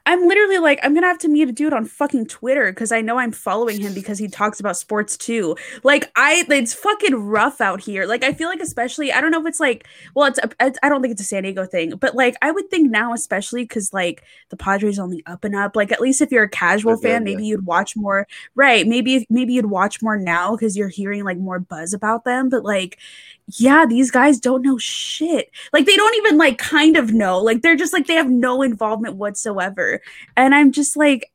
I'm 0.06 0.28
literally 0.28 0.58
like, 0.58 0.80
I'm 0.84 0.94
gonna 0.94 1.08
have 1.08 1.20
to 1.20 1.28
meet 1.28 1.48
a 1.48 1.52
dude 1.52 1.74
on 1.74 1.86
fucking 1.86 2.26
Twitter 2.28 2.72
because 2.72 2.92
I 2.92 3.02
know 3.02 3.18
I'm 3.20 3.32
following 3.32 3.80
him 3.80 3.94
because 3.94 4.18
he 4.18 4.28
talks 4.28 4.60
about 4.60 4.78
sports 4.78 5.16
too. 5.16 5.56
Like, 5.84 6.12
I, 6.16 6.46
it's 6.50 6.74
fucking 6.74 7.16
rough 7.16 7.62
out 7.62 7.82
here. 7.82 8.06
Like, 8.06 8.24
I 8.24 8.34
feel 8.34 8.50
like, 8.50 8.62
especially, 8.62 9.12
I 9.12 9.22
don't 9.22 9.32
know 9.32 9.42
if 9.42 9.48
it's 9.48 9.60
like, 9.60 9.88
well, 10.16 10.28
it's, 10.28 10.40
I 10.60 10.90
don't 10.90 11.02
think 11.02 11.12
it's 11.12 11.22
a 11.22 11.26
San 11.26 11.44
Diego 11.44 11.66
thing, 11.66 11.92
but 11.98 12.16
like, 12.16 12.36
I 12.42 12.52
would 12.52 12.70
think 12.70 12.90
now, 12.90 13.14
especially 13.14 13.64
because 13.64 13.94
like 13.94 14.24
the 14.50 14.58
Padres 14.58 15.00
on 15.00 15.10
the 15.12 15.24
up 15.26 15.44
and 15.44 15.56
up. 15.56 15.76
Like, 15.76 15.92
at 15.92 16.02
least 16.02 16.22
if 16.22 16.32
you're 16.32 16.44
a 16.44 16.50
casual 16.50 16.98
They're 16.98 17.12
fan, 17.12 17.24
good, 17.24 17.32
maybe 17.32 17.44
yeah. 17.44 17.50
you'd 17.50 17.66
watch 17.66 17.96
more. 17.96 18.28
Right? 18.56 18.88
Maybe, 18.88 19.28
maybe 19.30 19.54
you'd 19.54 19.68
watch 19.68 20.02
more 20.02 20.18
now 20.18 20.52
because 20.52 20.76
you're 20.76 20.88
hearing 20.88 21.24
like 21.24 21.38
more 21.38 21.60
buzz 21.60 21.94
about 21.94 22.26
them. 22.26 22.50
But 22.50 22.64
like, 22.64 22.98
yeah, 23.58 23.86
these 23.86 24.12
guys 24.12 24.40
don't 24.40 24.62
know 24.62 24.78
shit. 24.78 25.52
Like 25.74 25.86
they 25.86 25.96
don't 25.96 26.16
even 26.18 26.38
like 26.38 26.58
kind 26.58 26.98
of 26.98 27.14
know. 27.14 27.40
Like 27.40 27.62
they're 27.62 27.76
just 27.76 27.94
like 27.94 28.08
they 28.08 28.16
have 28.16 28.30
no 28.30 28.62
involvement 28.62 29.16
whatsoever. 29.16 30.02
And 30.38 30.54
I'm 30.56 30.72
just 30.72 30.96
like 30.96 31.32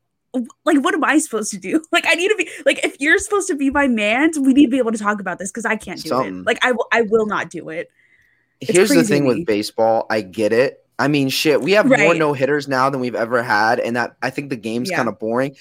like 0.64 0.78
what 0.85 0.94
am 0.94 1.04
I 1.04 1.18
supposed 1.18 1.50
to 1.52 1.58
do? 1.58 1.82
Like 1.92 2.04
I 2.06 2.14
need 2.14 2.28
to 2.28 2.37
be 2.37 2.50
like 2.64 2.85
if 2.85 3.00
you're 3.00 3.18
supposed 3.18 3.49
to 3.49 3.56
be 3.56 3.70
my 3.70 3.88
man, 3.88 4.30
we 4.40 4.52
need 4.52 4.66
to 4.66 4.70
be 4.70 4.78
able 4.78 4.92
to 4.92 4.99
talk 4.99 5.20
about 5.20 5.38
this 5.38 5.50
because 5.50 5.64
I 5.64 5.76
can't 5.76 6.02
do 6.02 6.11
Something. 6.11 6.40
it. 6.40 6.46
Like 6.46 6.58
I 6.64 6.73
will 6.73 6.87
I 6.92 7.02
will 7.02 7.26
not 7.26 7.50
do 7.50 7.68
it. 7.68 7.90
It's 8.61 8.70
Here's 8.73 8.90
the 8.90 9.04
thing 9.04 9.26
with 9.26 9.46
baseball, 9.46 10.06
I 10.11 10.23
get 10.23 10.52
it. 10.52 10.82
I 10.99 11.08
mean, 11.08 11.28
shit, 11.28 11.61
we 11.61 11.73
have 11.73 11.90
right. 11.90 12.00
more 12.00 12.14
no 12.14 12.32
hitters 12.32 12.68
now 12.68 12.88
than 12.88 13.00
we've 13.00 13.14
ever 13.14 13.42
had, 13.42 13.80
and 13.80 13.96
that 13.96 14.16
I 14.23 14.30
think 14.30 14.49
the 14.49 14.56
game's 14.56 14.90
yeah. 14.90 14.96
kind 14.96 15.08
of 15.08 15.18
boring 15.18 15.54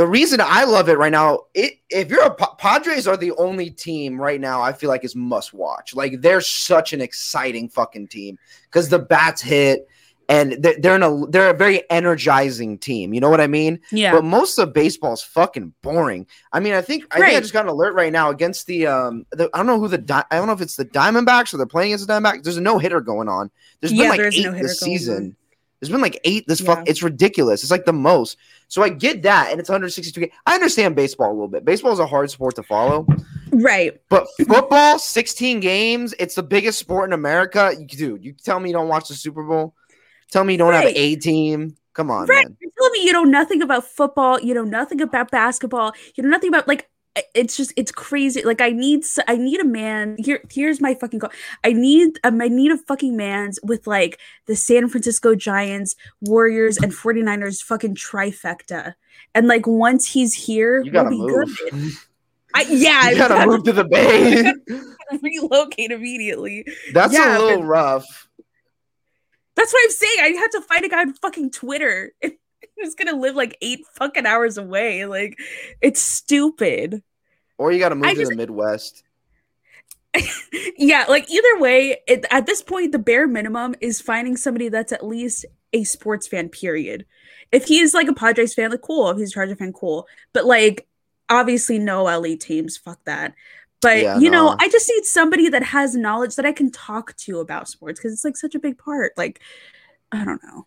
the 0.00 0.06
reason 0.06 0.40
I 0.42 0.64
love 0.64 0.88
it 0.88 0.96
right 0.96 1.12
now, 1.12 1.40
it 1.52 1.74
if 1.90 2.08
you're 2.08 2.24
a 2.24 2.34
Padres 2.34 3.06
are 3.06 3.18
the 3.18 3.32
only 3.32 3.68
team 3.68 4.18
right 4.18 4.40
now 4.40 4.62
I 4.62 4.72
feel 4.72 4.88
like 4.88 5.04
is 5.04 5.14
must 5.14 5.52
watch. 5.52 5.94
Like 5.94 6.22
they're 6.22 6.40
such 6.40 6.94
an 6.94 7.02
exciting 7.02 7.68
fucking 7.68 8.08
team 8.08 8.38
because 8.64 8.88
the 8.88 8.98
bats 8.98 9.42
hit 9.42 9.86
and 10.30 10.52
they're, 10.52 10.76
they're 10.78 10.96
in 10.96 11.02
a 11.02 11.26
they're 11.26 11.50
a 11.50 11.54
very 11.54 11.82
energizing 11.90 12.78
team. 12.78 13.12
You 13.12 13.20
know 13.20 13.28
what 13.28 13.42
I 13.42 13.46
mean? 13.46 13.78
Yeah. 13.92 14.12
But 14.12 14.24
most 14.24 14.58
of 14.58 14.72
baseball 14.72 15.12
is 15.12 15.20
fucking 15.20 15.74
boring. 15.82 16.26
I 16.50 16.60
mean, 16.60 16.72
I 16.72 16.80
think 16.80 17.04
I 17.10 17.18
think 17.18 17.36
I 17.36 17.40
just 17.40 17.52
got 17.52 17.66
an 17.66 17.70
alert 17.70 17.92
right 17.92 18.10
now 18.10 18.30
against 18.30 18.68
the 18.68 18.86
um 18.86 19.26
the, 19.32 19.50
I 19.52 19.58
don't 19.58 19.66
know 19.66 19.78
who 19.78 19.88
the 19.88 20.26
I 20.30 20.36
don't 20.38 20.46
know 20.46 20.54
if 20.54 20.62
it's 20.62 20.76
the 20.76 20.86
Diamondbacks 20.86 21.52
or 21.52 21.58
they're 21.58 21.66
playing 21.66 21.92
against 21.92 22.06
the 22.06 22.14
Diamondbacks. 22.14 22.42
There's 22.42 22.56
a 22.56 22.62
no 22.62 22.78
hitter 22.78 23.02
going 23.02 23.28
on. 23.28 23.50
There's 23.80 23.92
yeah, 23.92 24.16
been 24.16 24.24
like 24.24 24.34
eight 24.34 24.46
no 24.46 24.52
this 24.52 24.80
season. 24.80 25.36
There's 25.80 25.90
been 25.90 26.02
like 26.02 26.20
eight 26.24 26.46
this 26.46 26.60
yeah. 26.60 26.74
fuck. 26.74 26.88
It's 26.88 27.02
ridiculous. 27.02 27.62
It's 27.62 27.70
like 27.70 27.86
the 27.86 27.92
most. 27.92 28.36
So 28.68 28.82
I 28.82 28.90
get 28.90 29.22
that, 29.22 29.50
and 29.50 29.58
it's 29.58 29.68
162. 29.68 30.20
Games. 30.20 30.32
I 30.46 30.54
understand 30.54 30.94
baseball 30.94 31.30
a 31.30 31.32
little 31.32 31.48
bit. 31.48 31.64
Baseball 31.64 31.92
is 31.92 31.98
a 31.98 32.06
hard 32.06 32.30
sport 32.30 32.56
to 32.56 32.62
follow, 32.62 33.06
right? 33.50 34.00
But 34.10 34.26
football, 34.46 34.98
16 34.98 35.60
games. 35.60 36.14
It's 36.18 36.34
the 36.34 36.42
biggest 36.42 36.78
sport 36.78 37.08
in 37.08 37.14
America. 37.14 37.74
Dude, 37.86 38.24
you 38.24 38.32
tell 38.32 38.60
me 38.60 38.70
you 38.70 38.74
don't 38.74 38.88
watch 38.88 39.08
the 39.08 39.14
Super 39.14 39.42
Bowl? 39.42 39.74
Tell 40.30 40.44
me 40.44 40.54
you 40.54 40.58
don't 40.58 40.70
right. 40.70 40.86
have 40.86 40.96
a 40.96 41.16
team? 41.16 41.76
Come 41.94 42.10
on, 42.10 42.26
right? 42.26 42.46
Man. 42.46 42.56
You're 42.60 42.70
telling 42.78 42.92
me 42.92 43.04
you 43.04 43.12
know 43.12 43.24
nothing 43.24 43.62
about 43.62 43.84
football. 43.84 44.38
You 44.38 44.54
know 44.54 44.64
nothing 44.64 45.00
about 45.00 45.30
basketball. 45.30 45.92
You 46.14 46.22
know 46.22 46.28
nothing 46.28 46.48
about 46.48 46.68
like 46.68 46.88
it's 47.34 47.56
just 47.56 47.72
it's 47.76 47.90
crazy. 47.90 48.42
Like 48.42 48.60
I 48.60 48.70
need 48.70 49.04
I 49.26 49.36
need 49.36 49.60
a 49.60 49.64
man. 49.64 50.16
Here 50.18 50.40
here's 50.50 50.80
my 50.80 50.94
fucking 50.94 51.20
call. 51.20 51.30
I 51.64 51.72
need 51.72 52.18
um, 52.24 52.40
I 52.40 52.48
need 52.48 52.70
a 52.70 52.78
fucking 52.78 53.16
man's 53.16 53.58
with 53.62 53.86
like 53.86 54.20
the 54.46 54.56
San 54.56 54.88
Francisco 54.88 55.34
Giants, 55.34 55.96
Warriors, 56.20 56.76
and 56.78 56.92
49ers 56.92 57.62
fucking 57.62 57.96
trifecta. 57.96 58.94
And 59.34 59.48
like 59.48 59.66
once 59.66 60.06
he's 60.06 60.34
here, 60.34 60.82
you 60.82 60.92
gotta 60.92 61.10
we'll 61.10 61.26
move. 61.26 61.58
Good. 61.58 61.92
I, 62.54 62.62
yeah, 62.62 63.10
you 63.10 63.16
gotta, 63.16 63.34
gotta 63.34 63.46
move 63.50 63.64
to 63.64 63.72
the 63.72 63.84
Bay. 63.84 64.52
relocate 65.22 65.90
immediately. 65.90 66.66
That's 66.92 67.12
yeah, 67.12 67.38
a 67.38 67.40
little 67.40 67.64
rough. 67.64 68.28
That's 69.56 69.72
what 69.72 69.84
I'm 69.84 69.90
saying. 69.90 70.18
I 70.20 70.28
had 70.38 70.50
to 70.52 70.60
find 70.62 70.84
a 70.84 70.88
guy 70.88 71.00
on 71.00 71.14
fucking 71.14 71.50
Twitter. 71.50 72.12
Who's 72.76 72.94
gonna 72.94 73.16
live 73.16 73.34
like 73.34 73.56
eight 73.60 73.84
fucking 73.94 74.26
hours 74.26 74.58
away? 74.58 75.06
Like, 75.06 75.38
it's 75.80 76.00
stupid. 76.00 77.02
Or 77.58 77.72
you 77.72 77.78
gotta 77.78 77.94
move 77.94 78.06
I 78.06 78.14
to 78.14 78.20
just, 78.20 78.30
the 78.30 78.36
Midwest. 78.36 79.04
yeah, 80.76 81.04
like 81.08 81.30
either 81.30 81.58
way, 81.58 81.98
it, 82.06 82.24
at 82.30 82.46
this 82.46 82.62
point, 82.62 82.92
the 82.92 82.98
bare 82.98 83.26
minimum 83.26 83.74
is 83.80 84.00
finding 84.00 84.36
somebody 84.36 84.68
that's 84.68 84.92
at 84.92 85.06
least 85.06 85.44
a 85.72 85.84
sports 85.84 86.26
fan. 86.26 86.48
Period. 86.48 87.06
If 87.52 87.64
he's 87.64 87.94
like 87.94 88.08
a 88.08 88.14
Padres 88.14 88.54
fan, 88.54 88.70
like 88.70 88.80
cool. 88.82 89.10
If 89.10 89.18
he's 89.18 89.30
a 89.30 89.34
Charger 89.34 89.56
fan, 89.56 89.72
cool. 89.72 90.06
But 90.32 90.46
like, 90.46 90.88
obviously, 91.28 91.78
no 91.78 92.04
LA 92.04 92.36
teams. 92.38 92.76
Fuck 92.76 93.04
that. 93.04 93.34
But 93.80 94.02
yeah, 94.02 94.18
you 94.18 94.30
no. 94.30 94.46
know, 94.46 94.56
I 94.58 94.68
just 94.68 94.90
need 94.94 95.04
somebody 95.04 95.48
that 95.48 95.62
has 95.62 95.94
knowledge 95.94 96.36
that 96.36 96.44
I 96.44 96.52
can 96.52 96.70
talk 96.70 97.16
to 97.18 97.40
about 97.40 97.68
sports 97.68 97.98
because 97.98 98.12
it's 98.12 98.24
like 98.24 98.36
such 98.36 98.54
a 98.54 98.60
big 98.60 98.78
part. 98.78 99.12
Like, 99.16 99.40
I 100.12 100.24
don't 100.24 100.42
know. 100.42 100.66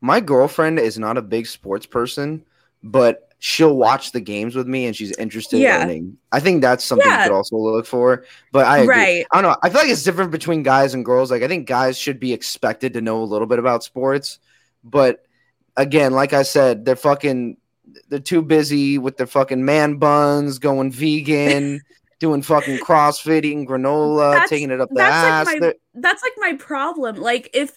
My 0.00 0.20
girlfriend 0.20 0.78
is 0.78 0.98
not 0.98 1.16
a 1.16 1.22
big 1.22 1.46
sports 1.46 1.86
person, 1.86 2.44
but 2.82 3.26
she'll 3.38 3.76
watch 3.76 4.12
the 4.12 4.20
games 4.20 4.54
with 4.54 4.66
me 4.66 4.86
and 4.86 4.96
she's 4.96 5.16
interested 5.16 5.58
yeah. 5.58 5.82
in 5.82 5.88
learning. 5.88 6.18
I 6.32 6.40
think 6.40 6.62
that's 6.62 6.84
something 6.84 7.06
yeah. 7.06 7.24
you 7.24 7.30
could 7.30 7.36
also 7.36 7.56
look 7.56 7.86
for. 7.86 8.24
But 8.52 8.66
I 8.66 8.78
agree. 8.78 8.94
Right. 8.94 9.26
I 9.32 9.40
don't 9.40 9.50
know. 9.50 9.56
I 9.62 9.68
feel 9.68 9.80
like 9.82 9.90
it's 9.90 10.02
different 10.02 10.30
between 10.30 10.62
guys 10.62 10.94
and 10.94 11.04
girls. 11.04 11.30
Like 11.30 11.42
I 11.42 11.48
think 11.48 11.66
guys 11.66 11.98
should 11.98 12.18
be 12.18 12.32
expected 12.32 12.94
to 12.94 13.00
know 13.00 13.22
a 13.22 13.24
little 13.24 13.46
bit 13.46 13.58
about 13.58 13.84
sports, 13.84 14.38
but 14.84 15.24
again, 15.76 16.12
like 16.12 16.32
I 16.32 16.42
said, 16.42 16.84
they're 16.84 16.96
fucking 16.96 17.56
they're 18.08 18.18
too 18.18 18.42
busy 18.42 18.98
with 18.98 19.16
their 19.16 19.26
fucking 19.26 19.64
man 19.64 19.96
buns, 19.96 20.58
going 20.58 20.90
vegan, 20.90 21.80
doing 22.18 22.42
fucking 22.42 22.78
CrossFit, 22.78 23.44
eating 23.44 23.66
granola, 23.66 24.34
that's, 24.34 24.50
taking 24.50 24.70
it 24.70 24.80
up 24.80 24.88
the 24.90 25.02
ass. 25.02 25.46
Like 25.46 25.60
my, 25.60 25.72
that's 25.94 26.22
like 26.22 26.32
my 26.38 26.54
problem. 26.54 27.16
Like 27.16 27.50
if 27.54 27.76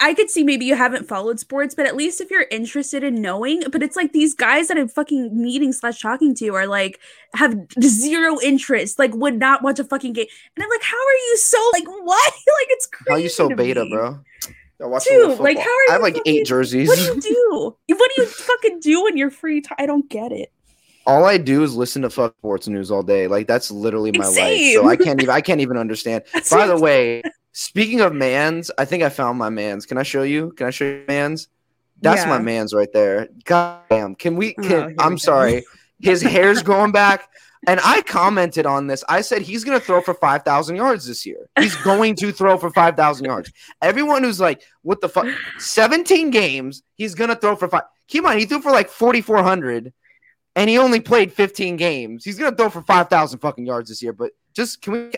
I 0.00 0.14
could 0.14 0.30
see 0.30 0.42
maybe 0.42 0.64
you 0.64 0.74
haven't 0.74 1.06
followed 1.06 1.38
sports, 1.38 1.74
but 1.74 1.86
at 1.86 1.96
least 1.96 2.20
if 2.20 2.30
you're 2.30 2.46
interested 2.50 3.04
in 3.04 3.20
knowing, 3.20 3.62
but 3.70 3.82
it's 3.82 3.96
like 3.96 4.12
these 4.12 4.34
guys 4.34 4.68
that 4.68 4.78
I'm 4.78 4.88
fucking 4.88 5.40
meeting 5.40 5.72
slash 5.72 6.00
talking 6.00 6.34
to 6.36 6.54
are 6.54 6.66
like 6.66 7.00
have 7.34 7.54
zero 7.82 8.40
interest, 8.42 8.98
like 8.98 9.14
would 9.14 9.38
not 9.38 9.62
watch 9.62 9.78
a 9.78 9.84
fucking 9.84 10.14
game. 10.14 10.26
And 10.56 10.62
I'm 10.64 10.70
like, 10.70 10.82
how 10.82 10.96
are 10.96 11.12
you 11.28 11.36
so 11.36 11.70
like 11.72 11.86
what? 11.86 12.32
like 12.32 12.68
it's 12.70 12.86
crazy. 12.86 13.10
How 13.10 13.16
are 13.16 13.20
you 13.20 13.28
so 13.28 13.48
beta, 13.48 13.84
me. 13.84 13.90
bro? 13.90 14.18
Dude, 14.78 15.38
like 15.38 15.58
how 15.58 15.64
are 15.64 15.82
you? 15.84 15.86
I 15.88 15.92
have 15.92 16.02
like 16.02 16.16
fucking, 16.16 16.32
eight 16.34 16.46
jerseys. 16.46 16.88
What 16.88 16.98
do 16.98 17.04
you 17.04 17.20
do? 17.88 17.94
what 17.94 18.10
do 18.16 18.22
you 18.22 18.28
fucking 18.28 18.80
do 18.80 19.06
in 19.06 19.16
your 19.16 19.30
free 19.30 19.60
time? 19.60 19.76
I 19.78 19.86
don't 19.86 20.08
get 20.08 20.32
it 20.32 20.52
all 21.06 21.24
I 21.24 21.38
do 21.38 21.62
is 21.62 21.76
listen 21.76 22.02
to 22.02 22.10
fuck 22.10 22.34
sports 22.38 22.66
news 22.66 22.90
all 22.90 23.02
day. 23.02 23.28
Like 23.28 23.46
that's 23.46 23.70
literally 23.70 24.10
my 24.12 24.24
Same. 24.24 24.76
life. 24.76 24.82
So 24.82 24.88
I 24.88 24.96
can't 24.96 25.22
even 25.22 25.34
I 25.34 25.40
can't 25.40 25.60
even 25.60 25.76
understand. 25.76 26.24
By 26.50 26.66
the 26.66 26.78
way, 26.78 27.22
speaking 27.56 28.02
of 28.02 28.12
mans, 28.12 28.70
I 28.76 28.84
think 28.84 29.02
I 29.02 29.08
found 29.08 29.38
my 29.38 29.48
mans. 29.48 29.86
Can 29.86 29.96
I 29.96 30.02
show 30.02 30.22
you? 30.22 30.52
Can 30.52 30.66
I 30.66 30.70
show 30.70 30.84
you 30.84 31.04
mans? 31.08 31.48
That's 32.02 32.22
yeah. 32.22 32.28
my 32.28 32.38
mans 32.38 32.74
right 32.74 32.92
there. 32.92 33.28
God 33.44 33.80
damn. 33.88 34.14
Can 34.14 34.36
we 34.36 34.52
can 34.52 34.94
oh, 34.98 35.02
I'm 35.02 35.16
sorry. 35.16 35.64
His 35.98 36.20
hair's 36.20 36.62
growing 36.62 36.92
back. 36.92 37.28
And 37.66 37.80
I 37.82 38.02
commented 38.02 38.66
on 38.66 38.86
this. 38.86 39.02
I 39.08 39.22
said 39.22 39.40
he's 39.40 39.64
going 39.64 39.80
to 39.80 39.84
throw 39.84 40.02
for 40.02 40.12
5,000 40.12 40.76
yards 40.76 41.06
this 41.06 41.24
year. 41.24 41.48
He's 41.58 41.74
going 41.76 42.14
to 42.16 42.30
throw 42.30 42.58
for 42.58 42.70
5,000 42.70 43.24
yards. 43.24 43.50
Everyone 43.80 44.22
who's 44.22 44.38
like, 44.38 44.62
what 44.82 45.00
the 45.00 45.08
fuck? 45.08 45.26
17 45.58 46.30
games, 46.30 46.82
he's 46.96 47.14
going 47.14 47.30
to 47.30 47.36
throw 47.36 47.56
for 47.56 47.68
five. 47.68 47.84
Keep 48.08 48.26
on, 48.26 48.38
he 48.38 48.44
threw 48.44 48.60
for 48.60 48.70
like 48.70 48.90
4,400 48.90 49.92
and 50.54 50.70
he 50.70 50.78
only 50.78 51.00
played 51.00 51.32
15 51.32 51.76
games. 51.76 52.24
He's 52.24 52.38
gonna 52.38 52.56
throw 52.56 52.70
for 52.70 52.82
5,000 52.82 53.38
fucking 53.38 53.66
yards 53.66 53.90
this 53.90 54.02
year. 54.02 54.12
But 54.12 54.32
just 54.54 54.80
can 54.80 54.92
we? 54.92 55.12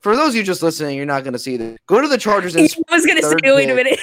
For 0.00 0.16
those 0.16 0.30
of 0.30 0.34
you 0.36 0.42
just 0.42 0.62
listening, 0.62 0.96
you're 0.96 1.06
not 1.06 1.24
gonna 1.24 1.38
see 1.38 1.56
this. 1.56 1.78
Go 1.86 2.00
to 2.00 2.08
the 2.08 2.18
Chargers. 2.18 2.56
And 2.56 2.68
I 2.88 2.94
was 2.94 3.06
gonna 3.06 3.22
say, 3.22 3.36
wait 3.44 3.70
a 3.70 3.74
minute. 3.74 4.00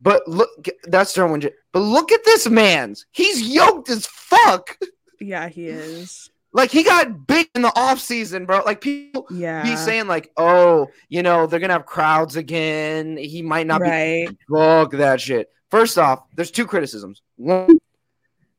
but 0.00 0.26
look, 0.28 0.68
that's 0.84 1.16
Derwin. 1.16 1.50
But 1.72 1.80
look 1.80 2.12
at 2.12 2.24
this 2.24 2.48
man's. 2.48 3.06
He's 3.12 3.42
yoked 3.42 3.90
as 3.90 4.06
fuck. 4.06 4.78
Yeah, 5.20 5.48
he 5.48 5.66
is. 5.66 6.30
Like 6.52 6.70
he 6.70 6.84
got 6.84 7.26
big 7.26 7.48
in 7.54 7.62
the 7.62 7.72
off 7.76 7.98
season, 7.98 8.46
bro. 8.46 8.62
Like 8.64 8.80
people 8.80 9.26
yeah. 9.30 9.64
He's 9.64 9.80
saying, 9.80 10.06
like, 10.06 10.30
oh, 10.36 10.88
you 11.08 11.22
know, 11.22 11.46
they're 11.46 11.60
gonna 11.60 11.72
have 11.72 11.86
crowds 11.86 12.36
again. 12.36 13.16
He 13.16 13.42
might 13.42 13.66
not 13.66 13.80
right. 13.80 14.28
be. 14.28 14.38
Fuck 14.48 14.92
that 14.92 15.20
shit. 15.20 15.50
First 15.74 15.98
off, 15.98 16.22
there's 16.36 16.52
two 16.52 16.66
criticisms. 16.66 17.20
One, 17.34 17.78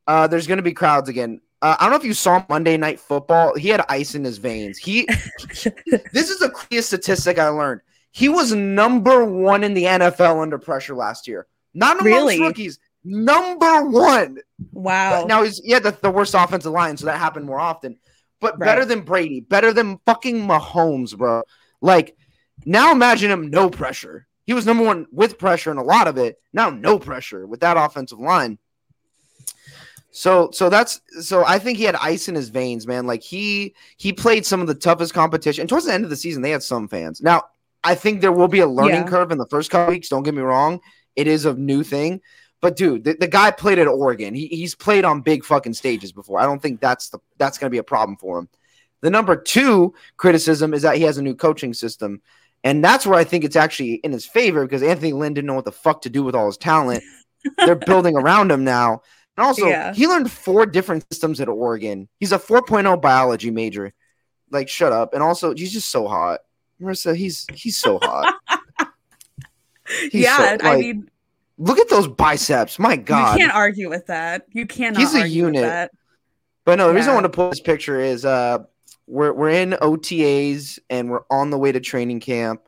uh, 0.05 0.27
there's 0.27 0.47
going 0.47 0.57
to 0.57 0.63
be 0.63 0.73
crowds 0.73 1.07
again. 1.07 1.39
Uh, 1.65 1.75
I 1.79 1.85
don't 1.85 1.93
know 1.93 1.97
if 1.97 2.03
you 2.03 2.13
saw 2.13 2.45
Monday 2.47 2.77
Night 2.77 2.99
Football. 2.99 3.55
He 3.55 3.69
had 3.69 3.83
ice 3.89 4.13
in 4.13 4.23
his 4.23 4.37
veins. 4.37 4.77
He, 4.77 5.07
this 6.13 6.29
is 6.29 6.39
a 6.43 6.49
clear 6.51 6.83
statistic 6.83 7.39
I 7.39 7.47
learned. 7.47 7.81
He 8.11 8.29
was 8.29 8.53
number 8.53 9.25
one 9.25 9.63
in 9.63 9.73
the 9.73 9.85
NFL 9.85 10.43
under 10.43 10.59
pressure 10.59 10.93
last 10.93 11.27
year. 11.27 11.47
Not 11.73 11.99
amongst 11.99 12.05
really? 12.05 12.39
rookies, 12.39 12.77
number 13.03 13.83
one. 13.83 14.37
Wow. 14.73 15.25
Now 15.25 15.41
he's 15.41 15.59
yeah 15.63 15.79
the, 15.79 15.97
the 16.03 16.11
worst 16.11 16.35
offensive 16.35 16.71
line, 16.71 16.97
so 16.97 17.07
that 17.07 17.17
happened 17.17 17.47
more 17.47 17.59
often. 17.59 17.97
But 18.39 18.59
right. 18.59 18.67
better 18.67 18.85
than 18.85 19.01
Brady, 19.01 19.39
better 19.39 19.73
than 19.73 19.97
fucking 20.05 20.47
Mahomes, 20.47 21.17
bro. 21.17 21.41
Like 21.81 22.15
now, 22.63 22.91
imagine 22.91 23.31
him 23.31 23.49
no 23.49 23.71
pressure. 23.71 24.27
He 24.45 24.53
was 24.53 24.67
number 24.67 24.83
one 24.83 25.07
with 25.11 25.39
pressure 25.39 25.71
and 25.71 25.79
a 25.79 25.83
lot 25.83 26.07
of 26.07 26.19
it. 26.19 26.37
Now 26.53 26.69
no 26.69 26.99
pressure 26.99 27.47
with 27.47 27.61
that 27.61 27.75
offensive 27.75 28.19
line. 28.19 28.59
So 30.15 30.49
so 30.53 30.69
that's 30.69 31.01
so 31.19 31.43
I 31.45 31.59
think 31.59 31.77
he 31.77 31.83
had 31.83 31.95
ice 31.95 32.29
in 32.29 32.35
his 32.35 32.47
veins, 32.47 32.87
man. 32.87 33.05
Like 33.05 33.21
he 33.21 33.75
he 33.97 34.13
played 34.13 34.45
some 34.45 34.61
of 34.61 34.67
the 34.67 34.73
toughest 34.73 35.13
competition. 35.13 35.63
And 35.63 35.69
towards 35.69 35.87
the 35.87 35.93
end 35.93 36.05
of 36.05 36.09
the 36.09 36.15
season, 36.15 36.41
they 36.41 36.51
had 36.51 36.63
some 36.63 36.87
fans. 36.87 37.21
Now, 37.21 37.43
I 37.83 37.95
think 37.95 38.21
there 38.21 38.31
will 38.31 38.47
be 38.47 38.61
a 38.61 38.65
learning 38.65 39.01
yeah. 39.01 39.07
curve 39.07 39.33
in 39.33 39.37
the 39.37 39.47
first 39.47 39.71
couple 39.71 39.93
weeks. 39.93 40.07
Don't 40.07 40.23
get 40.23 40.33
me 40.33 40.41
wrong. 40.41 40.79
It 41.17 41.27
is 41.27 41.43
a 41.43 41.53
new 41.53 41.83
thing. 41.83 42.21
But 42.61 42.77
dude, 42.77 43.03
the, 43.03 43.17
the 43.19 43.27
guy 43.27 43.51
played 43.51 43.77
at 43.77 43.89
Oregon. 43.89 44.33
He, 44.33 44.47
he's 44.47 44.73
played 44.73 45.03
on 45.03 45.19
big 45.19 45.43
fucking 45.43 45.73
stages 45.73 46.13
before. 46.13 46.39
I 46.39 46.45
don't 46.45 46.61
think 46.61 46.79
that's 46.79 47.09
the 47.09 47.19
that's 47.37 47.57
gonna 47.57 47.69
be 47.69 47.79
a 47.79 47.83
problem 47.83 48.15
for 48.15 48.39
him. 48.39 48.47
The 49.01 49.09
number 49.09 49.35
two 49.35 49.95
criticism 50.15 50.73
is 50.73 50.83
that 50.83 50.95
he 50.95 51.03
has 51.03 51.17
a 51.17 51.23
new 51.23 51.35
coaching 51.35 51.73
system. 51.73 52.21
And 52.63 52.81
that's 52.81 53.05
where 53.05 53.19
I 53.19 53.25
think 53.25 53.43
it's 53.43 53.57
actually 53.57 53.95
in 53.95 54.13
his 54.13 54.25
favor 54.25 54.63
because 54.63 54.81
Anthony 54.81 55.11
Lynn 55.11 55.33
didn't 55.33 55.47
know 55.47 55.55
what 55.55 55.65
the 55.65 55.73
fuck 55.73 56.03
to 56.03 56.09
do 56.09 56.23
with 56.23 56.35
all 56.35 56.45
his 56.45 56.57
talent. 56.57 57.03
They're 57.57 57.75
building 57.75 58.15
around 58.15 58.49
him 58.49 58.63
now. 58.63 59.01
And 59.37 59.45
also, 59.45 59.67
yeah. 59.67 59.93
he 59.93 60.07
learned 60.07 60.31
four 60.31 60.65
different 60.65 61.05
systems 61.11 61.41
at 61.41 61.49
Oregon. 61.49 62.07
He's 62.19 62.31
a 62.31 62.39
4.0 62.39 63.01
biology 63.01 63.51
major. 63.51 63.93
Like, 64.49 64.69
shut 64.69 64.93
up. 64.93 65.13
And 65.13 65.21
also, 65.21 65.53
he's 65.53 65.73
just 65.73 65.89
so 65.89 66.07
hot. 66.07 66.39
Marissa, 66.81 67.15
he's 67.15 67.45
he's 67.53 67.77
so 67.77 67.99
hot. 68.01 68.35
he's 70.11 70.23
yeah, 70.23 70.37
so, 70.37 70.43
like, 70.43 70.63
I 70.63 70.77
mean, 70.77 71.09
look 71.57 71.79
at 71.79 71.89
those 71.89 72.07
biceps. 72.07 72.79
My 72.79 72.95
God, 72.95 73.33
you 73.37 73.45
can't 73.45 73.55
argue 73.55 73.89
with 73.89 74.07
that. 74.07 74.45
You 74.51 74.65
cannot. 74.65 74.99
He's 74.99 75.15
a 75.15 75.27
unit. 75.27 75.89
But 76.65 76.77
no, 76.77 76.87
the 76.87 76.93
yeah. 76.93 76.97
reason 76.97 77.11
I 77.11 77.13
want 77.13 77.25
to 77.25 77.29
put 77.29 77.51
this 77.51 77.61
picture 77.61 77.99
is 77.99 78.25
uh, 78.25 78.59
we're 79.07 79.33
we're 79.33 79.49
in 79.49 79.71
OTAs 79.71 80.79
and 80.89 81.09
we're 81.09 81.23
on 81.29 81.49
the 81.49 81.57
way 81.57 81.71
to 81.71 81.79
training 81.79 82.19
camp. 82.19 82.64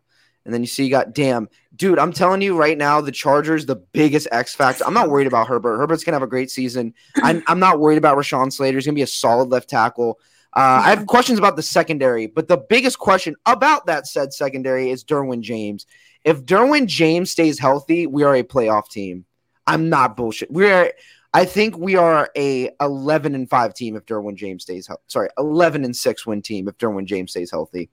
And 0.48 0.54
then 0.54 0.62
you 0.62 0.68
see, 0.68 0.86
you 0.86 0.89
got 0.89 1.13
damn, 1.13 1.50
dude. 1.75 2.00
I'm 2.00 2.13
telling 2.13 2.42
you 2.42 2.58
right 2.58 2.77
now, 2.77 3.01
the 3.01 3.12
Chargers, 3.12 3.66
the 3.66 3.75
biggest 3.75 4.30
X 4.32 4.56
factor. 4.56 4.86
I'm 4.86 4.94
not 4.94 5.10
worried 5.10 5.27
about 5.27 5.50
Herbert. 5.50 5.77
Herbert's 5.77 6.06
gonna 6.06 6.16
have 6.16 6.24
a 6.24 6.27
great 6.27 6.50
season. 6.50 6.94
I'm, 7.18 7.44
I'm 7.48 7.60
not 7.60 7.82
worried 7.82 7.98
about 7.98 8.18
Rashawn 8.18 8.54
Slater. 8.54 8.77
He's 8.77 8.86
gonna 8.86 8.96
be 8.96 9.01
a 9.01 9.08
solid 9.08 9.50
left 9.50 9.70
tackle. 9.70 10.20
Uh, 10.56 10.82
I 10.86 10.89
have 10.92 11.06
questions 11.06 11.38
about 11.38 11.58
the 11.58 11.62
secondary, 11.62 12.27
but 12.27 12.48
the 12.48 12.58
biggest 12.58 12.98
question 12.98 13.36
about 13.46 13.88
that 13.88 14.08
said 14.08 14.34
secondary 14.34 14.89
is 14.89 15.04
Derwin 15.04 15.42
James. 15.42 15.86
If 16.24 16.46
Derwin 16.46 16.86
James 16.86 17.30
stays 17.30 17.60
healthy, 17.60 18.08
we 18.08 18.24
are 18.24 18.38
a 18.38 18.44
playoff 18.44 18.89
team. 18.89 19.25
I'm 19.68 19.89
not 19.89 20.16
bullshit. 20.16 20.50
We 20.50 20.72
are. 20.72 20.94
I 21.34 21.44
think 21.44 21.77
we 21.77 21.98
are 21.98 22.30
a 22.38 22.70
11 22.80 23.36
and 23.36 23.50
five 23.50 23.74
team 23.74 23.98
if 23.98 24.06
Derwin 24.06 24.36
James 24.36 24.63
stays 24.63 24.88
healthy. 24.88 25.04
Sorry, 25.08 25.27
11 25.38 25.84
and 25.84 25.94
six 25.94 26.25
win 26.25 26.42
team 26.42 26.70
if 26.70 26.77
Derwin 26.77 27.04
James 27.04 27.32
stays 27.32 27.51
healthy 27.51 27.89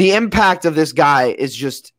the 0.00 0.14
impact 0.14 0.64
of 0.64 0.74
this 0.74 0.94
guy 0.94 1.24
is 1.24 1.54
just 1.54 1.92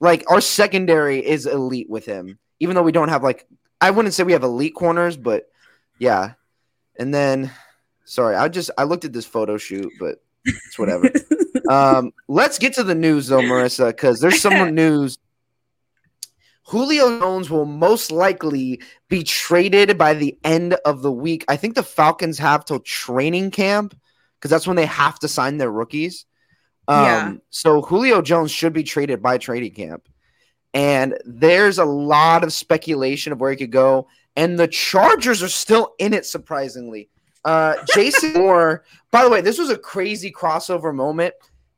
like 0.00 0.24
our 0.28 0.40
secondary 0.40 1.24
is 1.24 1.46
elite 1.46 1.88
with 1.88 2.04
him. 2.04 2.40
Even 2.58 2.74
though 2.74 2.82
we 2.82 2.90
don't 2.90 3.08
have 3.08 3.22
like 3.22 3.46
I 3.80 3.92
wouldn't 3.92 4.14
say 4.14 4.24
we 4.24 4.32
have 4.32 4.42
elite 4.42 4.74
corners, 4.74 5.16
but 5.16 5.48
yeah. 6.00 6.32
And 6.98 7.14
then 7.14 7.52
sorry, 8.04 8.34
I 8.34 8.48
just 8.48 8.72
I 8.76 8.82
looked 8.82 9.04
at 9.04 9.12
this 9.12 9.26
photo 9.26 9.58
shoot, 9.58 9.92
but 10.00 10.20
it's 10.44 10.76
whatever. 10.76 11.08
um, 11.70 12.12
let's 12.26 12.58
get 12.58 12.72
to 12.74 12.82
the 12.82 12.96
news 12.96 13.28
though, 13.28 13.42
Marissa, 13.42 13.90
because 13.90 14.18
there's 14.18 14.42
some 14.42 14.74
news. 14.74 15.18
Julio 16.64 17.20
Jones 17.20 17.48
will 17.48 17.64
most 17.64 18.10
likely 18.10 18.82
be 19.08 19.22
traded 19.22 19.96
by 19.98 20.14
the 20.14 20.36
end 20.42 20.74
of 20.84 21.02
the 21.02 21.12
week. 21.12 21.44
I 21.46 21.54
think 21.54 21.76
the 21.76 21.84
Falcons 21.84 22.38
have 22.38 22.64
till 22.64 22.80
training 22.80 23.52
camp 23.52 23.96
because 24.34 24.50
that's 24.50 24.66
when 24.66 24.74
they 24.74 24.86
have 24.86 25.20
to 25.20 25.28
sign 25.28 25.58
their 25.58 25.70
rookies. 25.70 26.26
Um, 26.88 27.04
yeah. 27.04 27.32
So 27.50 27.82
Julio 27.82 28.22
Jones 28.22 28.50
should 28.50 28.72
be 28.72 28.82
traded 28.82 29.22
by 29.22 29.38
trading 29.38 29.72
camp. 29.72 30.08
And 30.74 31.16
there's 31.24 31.78
a 31.78 31.84
lot 31.84 32.44
of 32.44 32.52
speculation 32.52 33.32
of 33.32 33.40
where 33.40 33.50
he 33.50 33.56
could 33.56 33.72
go. 33.72 34.08
And 34.36 34.58
the 34.58 34.68
Chargers 34.68 35.42
are 35.42 35.48
still 35.48 35.94
in 35.98 36.14
it, 36.14 36.24
surprisingly. 36.26 37.10
Uh, 37.44 37.76
Jason 37.94 38.32
Moore, 38.34 38.84
by 39.10 39.24
the 39.24 39.30
way, 39.30 39.40
this 39.40 39.58
was 39.58 39.70
a 39.70 39.78
crazy 39.78 40.32
crossover 40.32 40.94
moment. 40.94 41.34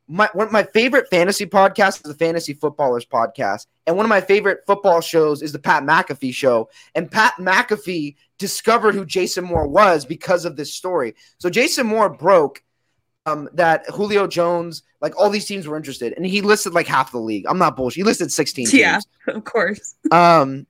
My 0.07 0.29
one 0.33 0.47
of 0.47 0.51
my 0.51 0.63
favorite 0.63 1.07
fantasy 1.09 1.45
podcasts 1.45 1.97
is 1.97 2.01
the 2.01 2.13
Fantasy 2.13 2.53
Footballers 2.53 3.05
podcast, 3.05 3.67
and 3.87 3.95
one 3.95 4.05
of 4.05 4.09
my 4.09 4.19
favorite 4.19 4.59
football 4.67 4.99
shows 4.99 5.41
is 5.41 5.53
the 5.53 5.59
Pat 5.59 5.83
McAfee 5.83 6.33
show. 6.33 6.69
And 6.95 7.09
Pat 7.09 7.35
McAfee 7.39 8.15
discovered 8.37 8.93
who 8.93 9.05
Jason 9.05 9.45
Moore 9.45 9.67
was 9.67 10.03
because 10.03 10.43
of 10.43 10.57
this 10.57 10.73
story. 10.73 11.15
So 11.37 11.49
Jason 11.49 11.87
Moore 11.87 12.09
broke 12.09 12.61
um, 13.25 13.49
that 13.53 13.85
Julio 13.87 14.27
Jones, 14.27 14.83
like 15.01 15.17
all 15.17 15.29
these 15.29 15.45
teams 15.45 15.67
were 15.67 15.77
interested, 15.77 16.13
and 16.13 16.25
he 16.25 16.41
listed 16.41 16.73
like 16.73 16.87
half 16.87 17.11
the 17.11 17.19
league. 17.19 17.45
I'm 17.47 17.57
not 17.57 17.75
bullshit. 17.75 17.97
He 17.97 18.03
listed 18.03 18.31
16 18.31 18.67
teams. 18.67 18.73
Yeah, 18.73 18.99
of 19.27 19.43
course. 19.43 19.95
um, 20.11 20.65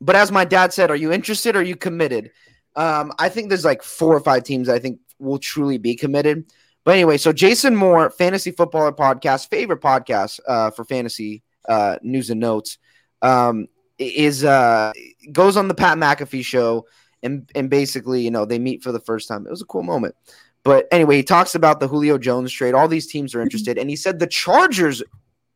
but 0.00 0.16
as 0.16 0.32
my 0.32 0.44
dad 0.44 0.72
said, 0.72 0.90
are 0.90 0.96
you 0.96 1.12
interested? 1.12 1.56
Or 1.56 1.60
are 1.60 1.62
you 1.62 1.76
committed? 1.76 2.30
Um, 2.74 3.12
I 3.18 3.28
think 3.28 3.48
there's 3.48 3.64
like 3.64 3.82
four 3.82 4.14
or 4.14 4.20
five 4.20 4.44
teams 4.44 4.68
I 4.68 4.78
think 4.78 4.98
will 5.18 5.38
truly 5.38 5.78
be 5.78 5.94
committed. 5.94 6.50
But 6.84 6.92
anyway, 6.92 7.16
so 7.16 7.32
Jason 7.32 7.76
Moore, 7.76 8.10
fantasy 8.10 8.50
footballer 8.50 8.92
podcast, 8.92 9.48
favorite 9.50 9.80
podcast 9.80 10.40
uh, 10.48 10.70
for 10.70 10.84
fantasy 10.84 11.42
uh, 11.68 11.96
news 12.02 12.30
and 12.30 12.40
notes, 12.40 12.78
um, 13.20 13.68
is 13.98 14.42
uh, 14.42 14.92
goes 15.30 15.56
on 15.56 15.68
the 15.68 15.74
Pat 15.74 15.96
McAfee 15.96 16.44
show, 16.44 16.86
and 17.22 17.48
and 17.54 17.70
basically, 17.70 18.22
you 18.22 18.32
know, 18.32 18.44
they 18.44 18.58
meet 18.58 18.82
for 18.82 18.90
the 18.90 18.98
first 18.98 19.28
time. 19.28 19.46
It 19.46 19.50
was 19.50 19.62
a 19.62 19.66
cool 19.66 19.84
moment. 19.84 20.16
But 20.64 20.86
anyway, 20.92 21.16
he 21.16 21.22
talks 21.22 21.54
about 21.54 21.80
the 21.80 21.88
Julio 21.88 22.18
Jones 22.18 22.52
trade. 22.52 22.74
All 22.74 22.88
these 22.88 23.06
teams 23.06 23.34
are 23.34 23.40
mhm. 23.40 23.44
interested, 23.44 23.78
and 23.78 23.90
he 23.90 23.96
said 23.96 24.18
the 24.18 24.26
Chargers. 24.26 25.02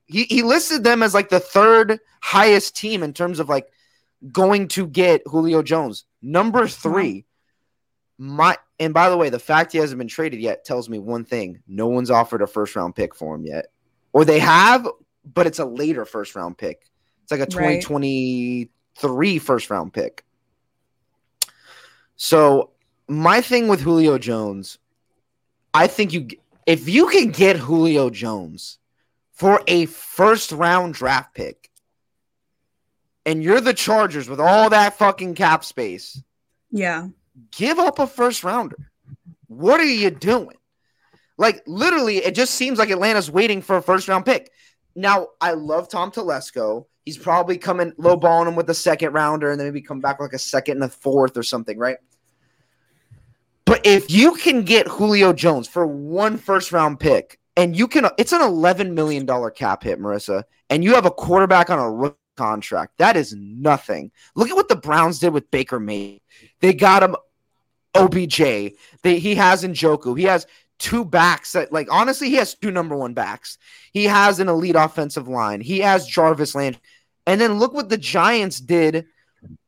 He 0.07 0.25
he 0.25 0.43
listed 0.43 0.85
them 0.85 1.03
as 1.03 1.15
like 1.15 1.29
the 1.29 1.41
third 1.41 2.01
highest 2.21 2.77
team 2.77 3.03
in 3.03 3.13
terms 3.13 3.39
of 3.39 3.49
like 3.49 3.69
going 4.33 4.69
to 4.69 4.87
get 4.87 5.23
Julio 5.27 5.63
Jones. 5.63 6.05
Number 6.23 6.61
uh-huh. 6.61 6.69
three, 6.69 7.25
my 8.19 8.57
and 8.79 8.93
by 8.93 9.09
the 9.11 9.17
way, 9.17 9.31
the 9.31 9.39
fact 9.39 9.73
he 9.73 9.79
hasn't 9.79 9.99
been 9.99 10.09
traded 10.09 10.41
yet 10.41 10.65
tells 10.65 10.89
me 10.89 10.99
one 10.99 11.25
thing: 11.25 11.63
no 11.69 11.87
one's 11.87 12.11
offered 12.11 12.43
a 12.43 12.47
first 12.47 12.75
round 12.75 12.95
pick 12.95 13.15
for 13.15 13.35
him 13.35 13.47
yet, 13.47 13.67
or 14.13 14.25
they 14.25 14.41
have, 14.41 14.89
but 15.35 15.47
it's 15.47 15.61
a 15.61 15.65
later 15.65 16.05
first 16.05 16.35
round 16.35 16.59
pick. 16.59 16.89
It's 17.23 17.31
like 17.33 17.41
a 17.41 17.47
2023 17.47 18.69
right. 19.33 19.43
first 19.43 19.71
round 19.71 19.93
pick. 19.93 20.25
So 22.17 22.71
my 23.09 23.41
thing 23.41 23.69
with 23.69 23.81
Julio 23.81 24.19
Jones, 24.19 24.79
I 25.77 25.89
think 25.89 26.15
you 26.15 26.29
if 26.65 26.89
you 26.89 27.09
can 27.09 27.31
get 27.33 27.57
Julio 27.57 28.09
Jones 28.09 28.79
for 29.33 29.63
a 29.67 29.85
first 29.85 30.51
round 30.51 30.95
draft 30.95 31.35
pick, 31.35 31.71
and 33.27 33.43
you're 33.43 33.61
the 33.61 33.75
Chargers 33.75 34.27
with 34.27 34.41
all 34.41 34.71
that 34.71 34.97
fucking 34.97 35.35
cap 35.35 35.65
space. 35.65 36.23
Yeah. 36.71 37.09
Give 37.55 37.79
up 37.79 37.99
a 37.99 38.07
first 38.07 38.43
rounder. 38.43 38.91
What 39.49 39.79
are 39.79 39.85
you 39.85 40.11
doing? 40.11 40.57
Like 41.37 41.63
literally, 41.67 42.25
it 42.25 42.35
just 42.35 42.55
seems 42.55 42.79
like 42.79 42.89
Atlanta's 42.89 43.31
waiting 43.31 43.61
for 43.61 43.77
a 43.77 43.83
first 43.83 44.09
round 44.09 44.25
pick. 44.25 44.51
Now, 44.95 45.29
I 45.43 45.53
love 45.53 45.91
Tom 45.91 46.11
Telesco. 46.11 46.87
He's 47.05 47.19
probably 47.19 47.59
coming 47.59 47.93
low 47.99 48.17
balling 48.17 48.49
him 48.49 48.57
with 48.57 48.71
a 48.71 48.75
second 48.75 49.13
rounder 49.13 49.51
and 49.51 49.61
then 49.61 49.67
maybe 49.67 49.83
come 49.83 50.01
back 50.01 50.21
like 50.21 50.33
a 50.33 50.39
second 50.39 50.77
and 50.77 50.85
a 50.85 50.89
fourth 50.89 51.37
or 51.37 51.43
something, 51.43 51.77
right? 51.77 51.99
If 53.87 54.11
you 54.11 54.33
can 54.35 54.65
get 54.65 54.89
Julio 54.89 55.33
Jones 55.33 55.69
for 55.69 55.87
one 55.87 56.39
first 56.39 56.73
round 56.73 56.99
pick, 56.99 57.39
and 57.57 57.77
you 57.77 57.87
can, 57.87 58.09
it's 58.19 58.33
an 58.33 58.41
$11 58.41 58.95
million 58.95 59.25
cap 59.55 59.85
hit, 59.85 60.01
Marissa, 60.01 60.43
and 60.69 60.83
you 60.83 60.97
have 60.97 61.07
a 61.07 61.11
quarterback 61.13 61.71
on 61.71 61.79
a 61.79 61.89
rookie 61.89 62.17
contract. 62.37 62.99
That 62.99 63.17
is 63.17 63.33
nothing. 63.39 64.11
Look 64.35 64.49
at 64.49 64.57
what 64.57 64.69
the 64.69 64.75
Browns 64.75 65.21
did 65.21 65.33
with 65.33 65.53
Baker 65.53 65.79
Mayfield. 65.79 66.21
They 66.61 66.75
got 66.75 67.05
him 67.05 67.15
OBJ. 67.95 68.39
They, 69.03 69.21
he 69.21 69.37
has 69.37 69.63
Njoku. 69.63 70.19
He 70.19 70.25
has 70.25 70.49
two 70.81 71.05
backs 71.05 71.53
that, 71.53 71.73
like, 71.73 71.87
honestly, 71.89 72.29
he 72.29 72.35
has 72.35 72.57
two 72.57 72.73
number 72.73 72.97
one 72.97 73.15
backs. 73.15 73.57
He 73.93 74.03
has 74.07 74.41
an 74.41 74.49
elite 74.49 74.75
offensive 74.75 75.29
line. 75.29 75.61
He 75.61 75.79
has 75.79 76.09
Jarvis 76.09 76.57
Landry. 76.57 76.83
And 77.25 77.41
then 77.41 77.61
look 77.61 77.73
what 77.73 77.89
the 77.89 77.99
Giants 77.99 78.59
did 78.59 79.07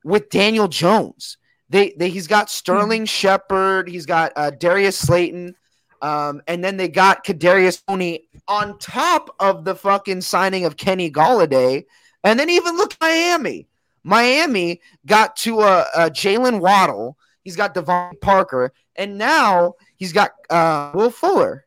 with 0.03 0.29
Daniel 0.29 0.67
Jones. 0.67 1.37
They, 1.71 1.95
they 1.97 2.09
he's 2.09 2.27
got 2.27 2.51
Sterling 2.51 3.03
mm-hmm. 3.03 3.07
Shepard. 3.07 3.89
He's 3.89 4.07
got 4.07 4.33
uh, 4.37 4.51
Darius 4.51 4.99
Slayton. 4.99 5.55
Um, 6.01 6.43
and 6.47 6.63
then 6.63 6.77
they 6.77 6.89
got 6.89 7.25
Kadarius 7.25 7.85
Toney 7.87 8.29
on 8.47 8.79
top 8.79 9.35
of 9.41 9.65
the 9.65 9.75
fucking 9.75 10.21
signing 10.21 10.65
of 10.65 10.77
Kenny 10.77 11.11
Golladay 11.11 11.85
and 12.25 12.39
then 12.39 12.51
even 12.51 12.77
look 12.77 12.95
Miami. 13.01 13.67
Miami 14.05 14.81
got 15.07 15.37
to 15.37 15.61
a, 15.61 15.87
a 15.95 16.11
Jaylen 16.11 16.61
Waddle. 16.61 17.17
He's 17.43 17.57
got 17.57 17.75
DeVante 17.75 18.21
Parker, 18.21 18.73
and 18.97 19.19
now 19.19 19.75
he's 19.97 20.13
got 20.13 20.33
uh, 20.51 20.93
Will 20.95 21.11
Fuller. 21.11 21.65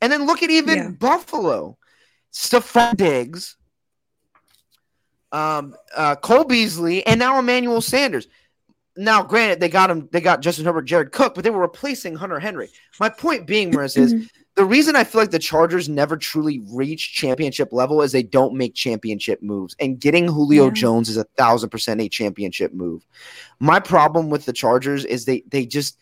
And 0.00 0.10
then 0.10 0.26
look 0.26 0.42
at 0.42 0.50
even 0.50 0.78
yeah. 0.78 0.88
Buffalo, 0.90 1.76
Stefon 2.32 2.96
Diggs, 2.96 3.56
um, 5.32 5.74
uh, 5.94 6.16
Cole 6.16 6.44
Beasley, 6.44 7.06
and 7.06 7.18
now 7.18 7.38
Emmanuel 7.38 7.80
Sanders. 7.80 8.28
Now, 8.96 9.22
granted, 9.22 9.60
they 9.60 9.68
got 9.68 9.90
him, 9.90 10.08
they 10.12 10.20
got 10.20 10.42
Justin 10.42 10.64
Herbert, 10.64 10.82
Jared 10.82 11.12
Cook, 11.12 11.34
but 11.34 11.44
they 11.44 11.50
were 11.50 11.60
replacing 11.60 12.16
Hunter 12.16 12.40
Henry. 12.40 12.68
My 12.98 13.08
point 13.08 13.46
being, 13.46 13.70
Marissa, 13.70 13.98
is 13.98 14.14
mm-hmm. 14.14 14.26
the 14.56 14.64
reason 14.64 14.96
I 14.96 15.04
feel 15.04 15.20
like 15.20 15.30
the 15.30 15.38
Chargers 15.38 15.88
never 15.88 16.16
truly 16.16 16.60
reach 16.72 17.14
championship 17.14 17.72
level 17.72 18.02
is 18.02 18.10
they 18.10 18.22
don't 18.22 18.54
make 18.54 18.74
championship 18.74 19.42
moves. 19.42 19.76
And 19.78 20.00
getting 20.00 20.26
Julio 20.26 20.66
yeah. 20.66 20.72
Jones 20.72 21.08
is 21.08 21.16
a 21.16 21.24
thousand 21.36 21.70
percent 21.70 22.00
a 22.00 22.08
championship 22.08 22.74
move. 22.74 23.06
My 23.60 23.78
problem 23.78 24.28
with 24.28 24.44
the 24.44 24.52
Chargers 24.52 25.04
is 25.04 25.24
they 25.24 25.44
they 25.48 25.66
just 25.66 25.96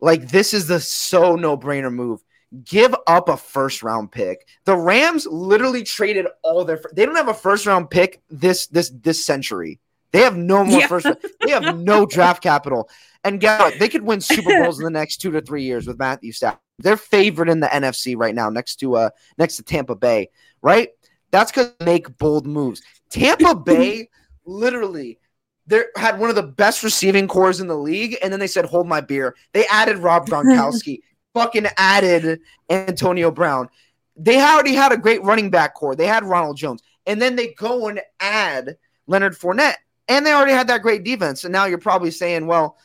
like 0.00 0.28
this 0.28 0.52
is 0.52 0.66
the 0.66 0.80
so 0.80 1.36
no 1.36 1.56
brainer 1.56 1.92
move. 1.92 2.22
Give 2.64 2.94
up 3.06 3.28
a 3.28 3.36
first 3.36 3.82
round 3.82 4.12
pick. 4.12 4.46
The 4.66 4.76
Rams 4.76 5.26
literally 5.26 5.82
traded 5.82 6.26
all 6.42 6.64
their. 6.64 6.80
They 6.92 7.04
don't 7.06 7.16
have 7.16 7.28
a 7.28 7.34
first 7.34 7.66
round 7.66 7.90
pick 7.90 8.22
this 8.30 8.66
this 8.68 8.90
this 8.90 9.24
century. 9.24 9.80
They 10.16 10.22
have 10.22 10.38
no 10.38 10.64
more 10.64 10.80
yeah. 10.80 10.86
first. 10.86 11.06
They 11.42 11.50
have 11.50 11.76
no 11.76 12.06
draft 12.10 12.42
capital. 12.42 12.88
And 13.22 13.38
guess 13.38 13.60
what? 13.60 13.78
They 13.78 13.90
could 13.90 14.00
win 14.00 14.22
Super 14.22 14.62
Bowls 14.62 14.78
in 14.78 14.84
the 14.84 14.90
next 14.90 15.18
two 15.18 15.30
to 15.32 15.42
three 15.42 15.62
years 15.64 15.86
with 15.86 15.98
Matthew 15.98 16.32
Stafford. 16.32 16.58
They're 16.78 16.96
favored 16.96 17.50
in 17.50 17.60
the 17.60 17.66
NFC 17.66 18.16
right 18.16 18.34
now, 18.34 18.48
next 18.48 18.76
to 18.76 18.96
uh 18.96 19.10
next 19.36 19.56
to 19.56 19.62
Tampa 19.62 19.94
Bay, 19.94 20.30
right? 20.62 20.88
That's 21.32 21.52
because 21.52 21.74
make 21.84 22.16
bold 22.16 22.46
moves. 22.46 22.80
Tampa 23.10 23.54
Bay 23.66 24.08
literally 24.46 25.18
they 25.66 25.82
had 25.96 26.18
one 26.18 26.30
of 26.30 26.36
the 26.36 26.42
best 26.42 26.82
receiving 26.82 27.28
corps 27.28 27.60
in 27.60 27.66
the 27.66 27.76
league, 27.76 28.16
and 28.22 28.32
then 28.32 28.40
they 28.40 28.46
said, 28.46 28.64
"Hold 28.64 28.88
my 28.88 29.02
beer." 29.02 29.34
They 29.52 29.66
added 29.66 29.98
Rob 29.98 30.26
Gronkowski, 30.30 31.00
fucking 31.34 31.66
added 31.76 32.40
Antonio 32.70 33.30
Brown. 33.30 33.68
They 34.16 34.40
already 34.40 34.72
had 34.72 34.92
a 34.92 34.96
great 34.96 35.22
running 35.24 35.50
back 35.50 35.74
corps. 35.74 35.94
They 35.94 36.06
had 36.06 36.24
Ronald 36.24 36.56
Jones, 36.56 36.82
and 37.04 37.20
then 37.20 37.36
they 37.36 37.52
go 37.52 37.88
and 37.88 38.00
add 38.18 38.78
Leonard 39.06 39.36
Fournette, 39.36 39.76
and 40.08 40.24
they 40.24 40.32
already 40.32 40.52
had 40.52 40.68
that 40.68 40.82
great 40.82 41.04
defense. 41.04 41.44
And 41.44 41.52
now 41.52 41.64
you're 41.64 41.78
probably 41.78 42.10
saying, 42.10 42.46
"Well, 42.46 42.76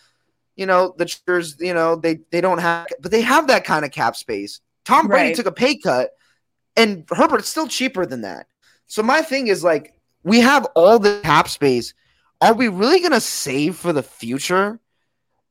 you 0.55 0.65
know, 0.65 0.93
the 0.97 1.05
Cheers, 1.05 1.57
you 1.59 1.73
know, 1.73 1.95
they 1.95 2.19
they 2.31 2.41
don't 2.41 2.59
have, 2.59 2.87
but 2.99 3.11
they 3.11 3.21
have 3.21 3.47
that 3.47 3.63
kind 3.63 3.85
of 3.85 3.91
cap 3.91 4.15
space. 4.15 4.61
Tom 4.85 5.07
Brady 5.07 5.29
right. 5.29 5.35
took 5.35 5.45
a 5.45 5.51
pay 5.51 5.77
cut, 5.77 6.11
and 6.75 7.05
Herbert's 7.09 7.49
still 7.49 7.67
cheaper 7.67 8.05
than 8.05 8.21
that. 8.21 8.47
So 8.87 9.03
my 9.03 9.21
thing 9.21 9.47
is 9.47 9.63
like, 9.63 9.93
we 10.23 10.39
have 10.41 10.65
all 10.75 10.99
the 10.99 11.21
cap 11.23 11.47
space. 11.47 11.93
Are 12.41 12.53
we 12.53 12.67
really 12.67 12.99
gonna 13.01 13.21
save 13.21 13.75
for 13.75 13.93
the 13.93 14.03
future? 14.03 14.79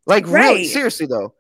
Like, 0.07 0.27
right. 0.27 0.51
really, 0.51 0.65
seriously 0.67 1.07
though. 1.07 1.35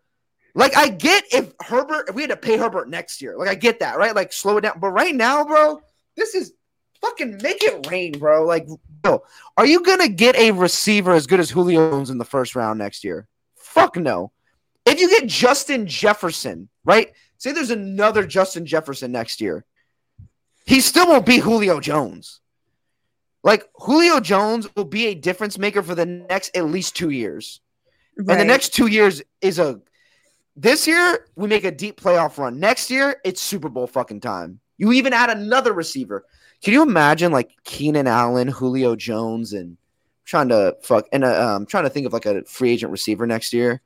Like, 0.54 0.76
I 0.76 0.88
get 0.88 1.24
if 1.32 1.52
Herbert, 1.60 2.08
if 2.08 2.14
we 2.14 2.22
had 2.22 2.30
to 2.30 2.36
pay 2.36 2.56
Herbert 2.56 2.88
next 2.88 3.22
year, 3.22 3.36
like 3.36 3.48
I 3.48 3.54
get 3.54 3.80
that, 3.80 3.98
right? 3.98 4.14
Like, 4.14 4.32
slow 4.32 4.56
it 4.56 4.62
down. 4.62 4.80
But 4.80 4.90
right 4.90 5.14
now, 5.14 5.44
bro, 5.44 5.80
this 6.16 6.34
is 6.34 6.52
fucking 7.00 7.40
make 7.42 7.62
it 7.62 7.86
rain, 7.90 8.12
bro. 8.12 8.44
Like, 8.44 8.66
bro, 9.02 9.22
are 9.56 9.66
you 9.66 9.82
gonna 9.82 10.08
get 10.08 10.36
a 10.36 10.50
receiver 10.50 11.12
as 11.12 11.26
good 11.26 11.40
as 11.40 11.50
Julio 11.50 11.90
Jones 11.90 12.10
in 12.10 12.18
the 12.18 12.24
first 12.24 12.54
round 12.54 12.78
next 12.78 13.04
year? 13.04 13.28
Fuck 13.56 13.96
no. 13.96 14.32
If 14.86 15.00
you 15.00 15.08
get 15.08 15.26
Justin 15.28 15.86
Jefferson, 15.86 16.68
right? 16.84 17.12
Say 17.38 17.52
there's 17.52 17.70
another 17.70 18.26
Justin 18.26 18.66
Jefferson 18.66 19.12
next 19.12 19.40
year. 19.40 19.64
He 20.66 20.80
still 20.80 21.06
won't 21.06 21.26
be 21.26 21.38
Julio 21.38 21.80
Jones. 21.80 22.40
Like 23.42 23.68
Julio 23.74 24.20
Jones 24.20 24.68
will 24.76 24.84
be 24.84 25.06
a 25.06 25.14
difference 25.14 25.58
maker 25.58 25.82
for 25.82 25.94
the 25.94 26.06
next 26.06 26.56
at 26.56 26.66
least 26.66 26.96
two 26.96 27.10
years. 27.10 27.60
Right. 28.16 28.32
And 28.32 28.40
the 28.40 28.44
next 28.44 28.74
two 28.74 28.86
years 28.86 29.22
is 29.40 29.58
a 29.58 29.80
this 30.56 30.86
year 30.86 31.26
we 31.36 31.48
make 31.48 31.64
a 31.64 31.70
deep 31.70 32.00
playoff 32.00 32.36
run. 32.36 32.60
Next 32.60 32.90
year, 32.90 33.16
it's 33.24 33.40
Super 33.40 33.68
Bowl 33.68 33.86
fucking 33.86 34.20
time. 34.20 34.60
You 34.76 34.92
even 34.92 35.12
add 35.12 35.30
another 35.30 35.72
receiver. 35.72 36.24
Can 36.62 36.74
you 36.74 36.82
imagine 36.82 37.32
like 37.32 37.52
Keenan 37.64 38.06
Allen, 38.06 38.48
Julio 38.48 38.96
Jones, 38.96 39.52
and 39.52 39.76
trying 40.30 40.48
to 40.48 40.76
fuck 40.80 41.08
and 41.12 41.24
uh, 41.24 41.56
um 41.56 41.66
trying 41.66 41.82
to 41.82 41.90
think 41.90 42.06
of 42.06 42.12
like 42.12 42.24
a 42.24 42.44
free 42.44 42.70
agent 42.70 42.92
receiver 42.92 43.26
next 43.26 43.52
year. 43.52 43.80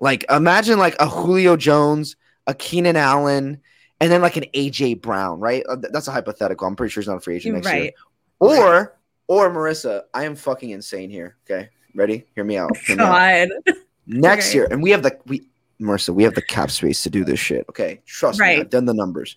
Like 0.00 0.24
imagine 0.28 0.78
like 0.78 0.96
a 1.00 1.06
Julio 1.06 1.56
Jones, 1.56 2.16
a 2.48 2.54
Keenan 2.54 2.96
Allen, 2.96 3.60
and 4.00 4.12
then 4.12 4.20
like 4.20 4.36
an 4.36 4.44
AJ 4.54 5.00
Brown, 5.00 5.38
right? 5.38 5.62
Uh, 5.68 5.76
that's 5.76 6.08
a 6.08 6.12
hypothetical. 6.12 6.66
I'm 6.66 6.74
pretty 6.74 6.90
sure 6.90 7.00
he's 7.00 7.08
not 7.08 7.18
a 7.18 7.20
free 7.20 7.36
agent 7.36 7.54
next 7.54 7.66
right. 7.66 7.82
year. 7.82 7.92
Or 8.40 8.48
right. 8.48 8.88
or 9.28 9.50
Marissa, 9.50 10.02
I 10.12 10.24
am 10.24 10.34
fucking 10.34 10.70
insane 10.70 11.10
here. 11.10 11.36
Okay, 11.48 11.68
ready? 11.94 12.26
Hear 12.34 12.42
me 12.42 12.58
out. 12.58 12.76
Hear 12.76 12.96
me 12.96 13.04
God. 13.04 13.48
Out. 13.68 13.76
Next 14.08 14.48
okay. 14.48 14.58
year, 14.58 14.68
and 14.68 14.82
we 14.82 14.90
have 14.90 15.04
the 15.04 15.16
we 15.26 15.46
Marissa, 15.80 16.12
we 16.12 16.24
have 16.24 16.34
the 16.34 16.42
cap 16.42 16.72
space 16.72 17.04
to 17.04 17.10
do 17.10 17.24
this 17.24 17.38
shit. 17.38 17.64
Okay, 17.68 18.02
trust 18.04 18.40
right. 18.40 18.56
me, 18.56 18.62
I've 18.62 18.70
done 18.70 18.84
the 18.84 18.94
numbers. 18.94 19.36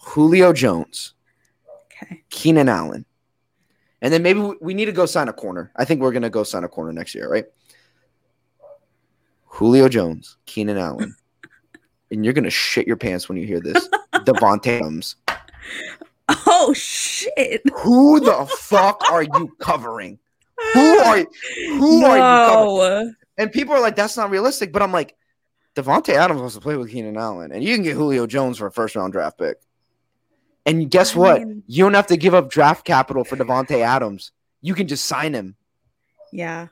Julio 0.00 0.52
Jones, 0.52 1.14
okay, 1.84 2.22
Keenan 2.30 2.68
Allen, 2.68 3.04
and 4.02 4.12
then 4.12 4.22
maybe 4.22 4.40
we 4.60 4.74
need 4.74 4.86
to 4.86 4.92
go 4.92 5.06
sign 5.06 5.28
a 5.28 5.32
corner. 5.32 5.70
I 5.76 5.84
think 5.84 6.00
we're 6.00 6.12
gonna 6.12 6.30
go 6.30 6.42
sign 6.42 6.64
a 6.64 6.68
corner 6.68 6.92
next 6.92 7.14
year, 7.14 7.30
right? 7.30 7.44
Julio 9.44 9.88
Jones, 9.88 10.38
Keenan 10.46 10.78
Allen, 10.78 11.14
and 12.10 12.24
you're 12.24 12.34
gonna 12.34 12.50
shit 12.50 12.86
your 12.86 12.96
pants 12.96 13.28
when 13.28 13.36
you 13.38 13.46
hear 13.46 13.60
this. 13.60 13.88
Davante 14.14 14.80
Adams. 14.80 15.16
Oh 16.46 16.72
shit! 16.74 17.62
Who 17.82 18.20
the 18.20 18.46
fuck 18.58 19.02
are 19.10 19.22
you 19.22 19.54
covering? 19.58 20.18
Who 20.74 20.98
are 20.98 21.18
you? 21.18 21.26
Who 21.78 22.00
no. 22.00 22.10
are 22.10 22.16
you 22.16 22.50
covering? 22.52 23.14
And 23.36 23.52
people 23.52 23.74
are 23.74 23.80
like, 23.80 23.96
"That's 23.96 24.16
not 24.16 24.30
realistic." 24.30 24.72
But 24.72 24.82
I'm 24.82 24.92
like, 24.92 25.16
Davante 25.74 26.10
Adams 26.10 26.40
wants 26.40 26.54
to 26.54 26.60
play 26.60 26.76
with 26.76 26.90
Keenan 26.90 27.16
Allen, 27.16 27.52
and 27.52 27.62
you 27.62 27.74
can 27.74 27.82
get 27.82 27.94
Julio 27.94 28.26
Jones 28.26 28.58
for 28.58 28.66
a 28.66 28.72
first 28.72 28.96
round 28.96 29.12
draft 29.12 29.38
pick. 29.38 29.58
And 30.66 30.90
guess 30.90 31.16
I 31.16 31.18
what? 31.18 31.42
Mean, 31.42 31.62
you 31.66 31.84
don't 31.84 31.94
have 31.94 32.08
to 32.08 32.16
give 32.16 32.34
up 32.34 32.50
draft 32.50 32.84
capital 32.84 33.24
for 33.24 33.36
Davante 33.36 33.80
Adams. 33.80 34.32
You 34.60 34.74
can 34.74 34.86
just 34.88 35.06
sign 35.06 35.34
him. 35.34 35.56
Yeah. 36.32 36.68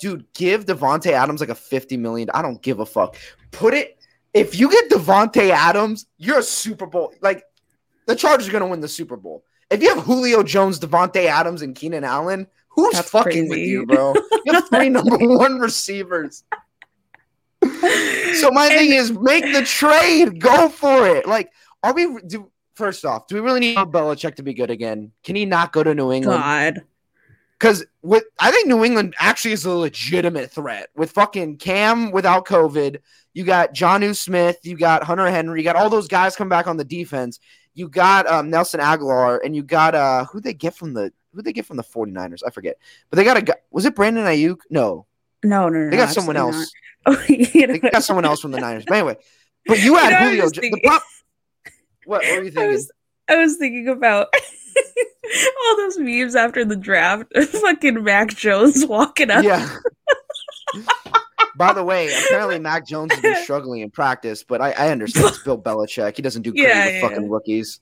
Dude, 0.00 0.26
give 0.34 0.66
Davante 0.66 1.12
Adams 1.12 1.40
like 1.40 1.48
a 1.48 1.54
50 1.54 1.96
million. 1.96 2.28
I 2.34 2.42
don't 2.42 2.60
give 2.60 2.80
a 2.80 2.86
fuck. 2.86 3.16
Put 3.52 3.74
it 3.74 3.96
if 4.36 4.58
you 4.58 4.70
get 4.70 4.90
Davante 4.90 5.48
Adams, 5.48 6.06
you're 6.18 6.40
a 6.40 6.42
Super 6.42 6.86
Bowl. 6.86 7.14
Like 7.22 7.42
the 8.06 8.14
Chargers 8.14 8.46
are 8.48 8.52
gonna 8.52 8.66
win 8.66 8.80
the 8.80 8.88
Super 8.88 9.16
Bowl. 9.16 9.44
If 9.70 9.82
you 9.82 9.94
have 9.94 10.04
Julio 10.04 10.42
Jones, 10.42 10.78
Devonte 10.78 11.24
Adams, 11.24 11.62
and 11.62 11.74
Keenan 11.74 12.04
Allen, 12.04 12.46
who's 12.68 12.94
That's 12.94 13.08
fucking 13.08 13.48
crazy. 13.48 13.48
with 13.48 13.58
you, 13.60 13.86
bro? 13.86 14.14
You 14.44 14.52
have 14.52 14.68
three 14.68 14.88
number 14.90 15.16
one 15.16 15.58
receivers. 15.58 16.44
so 17.62 18.50
my 18.50 18.66
and, 18.66 18.78
thing 18.78 18.92
is 18.92 19.10
make 19.12 19.44
the 19.52 19.62
trade. 19.64 20.38
Go 20.38 20.68
for 20.68 21.08
it. 21.08 21.26
Like, 21.26 21.50
are 21.82 21.94
we 21.94 22.20
do 22.26 22.50
first 22.76 23.04
off, 23.04 23.26
do 23.26 23.34
we 23.34 23.40
really 23.40 23.60
need 23.60 23.76
Belichick 23.76 24.36
to 24.36 24.42
be 24.42 24.54
good 24.54 24.70
again? 24.70 25.12
Can 25.24 25.34
he 25.34 25.44
not 25.44 25.72
go 25.72 25.82
to 25.82 25.94
New 25.94 26.12
England? 26.12 26.40
God. 26.40 26.82
Because 27.58 27.86
with 28.02 28.24
I 28.38 28.50
think 28.50 28.68
New 28.68 28.84
England 28.84 29.14
actually 29.18 29.52
is 29.52 29.64
a 29.64 29.70
legitimate 29.70 30.50
threat 30.50 30.90
with 30.94 31.12
fucking 31.12 31.56
Cam 31.56 32.10
without 32.10 32.44
COVID. 32.44 32.98
You 33.32 33.44
got 33.44 33.74
Jonnu 33.74 34.14
Smith, 34.14 34.58
you 34.62 34.76
got 34.76 35.02
Hunter 35.02 35.30
Henry, 35.30 35.60
you 35.60 35.64
got 35.64 35.76
all 35.76 35.88
those 35.88 36.06
guys 36.06 36.36
come 36.36 36.50
back 36.50 36.66
on 36.66 36.76
the 36.76 36.84
defense. 36.84 37.40
You 37.72 37.88
got 37.88 38.26
um, 38.26 38.50
Nelson 38.50 38.80
Agholor, 38.80 39.38
and 39.42 39.56
you 39.56 39.62
got 39.62 39.94
uh 39.94 40.26
who 40.26 40.40
they 40.40 40.52
get 40.52 40.74
from 40.74 40.92
the 40.92 41.12
who 41.34 41.42
they 41.42 41.52
get 41.52 41.64
from 41.64 41.78
the 41.78 41.82
49ers. 41.82 42.42
I 42.46 42.50
forget, 42.50 42.76
but 43.10 43.16
they 43.16 43.24
got 43.24 43.38
a 43.38 43.42
guy. 43.42 43.56
Was 43.70 43.86
it 43.86 43.94
Brandon 43.94 44.24
Aiyuk? 44.24 44.58
No, 44.68 45.06
no, 45.42 45.68
no, 45.68 45.84
no. 45.84 45.90
They 45.90 45.96
got 45.96 46.10
someone 46.12 46.36
else. 46.36 46.70
Oh, 47.06 47.22
you 47.28 47.66
know 47.66 47.74
they 47.74 47.78
got 47.78 48.04
someone 48.04 48.24
else 48.24 48.40
from 48.40 48.50
the 48.50 48.60
Niners. 48.60 48.84
But 48.86 48.98
anyway, 48.98 49.16
but 49.66 49.78
you 49.82 49.96
had 49.96 50.32
you 50.32 50.38
know, 50.38 50.50
Julio. 50.50 50.70
The 50.72 50.80
prop, 50.84 51.02
what, 52.06 52.22
what 52.22 52.38
were 52.38 52.44
you 52.44 52.50
thinking? 52.50 52.62
I 52.62 52.72
was, 52.72 52.90
I 53.28 53.36
was 53.36 53.56
thinking 53.56 53.88
about 53.88 54.28
all 55.66 55.76
those 55.76 55.98
memes 55.98 56.36
after 56.36 56.64
the 56.64 56.76
draft. 56.76 57.32
Fucking 57.36 58.02
Mac 58.02 58.34
Jones 58.34 58.86
walking 58.86 59.30
up. 59.30 59.44
Yeah. 59.44 59.68
By 61.56 61.72
the 61.72 61.82
way, 61.82 62.12
apparently 62.12 62.58
Mac 62.58 62.86
Jones 62.86 63.12
has 63.12 63.22
been 63.22 63.42
struggling 63.42 63.80
in 63.80 63.90
practice, 63.90 64.44
but 64.44 64.60
I, 64.60 64.72
I 64.72 64.90
understand 64.90 65.28
it's 65.28 65.42
Bill 65.42 65.58
Belichick. 65.58 66.16
He 66.16 66.22
doesn't 66.22 66.42
do 66.42 66.52
great 66.52 66.64
yeah, 66.64 66.84
with 66.84 66.94
yeah. 66.94 67.00
fucking 67.00 67.30
rookies. 67.30 67.80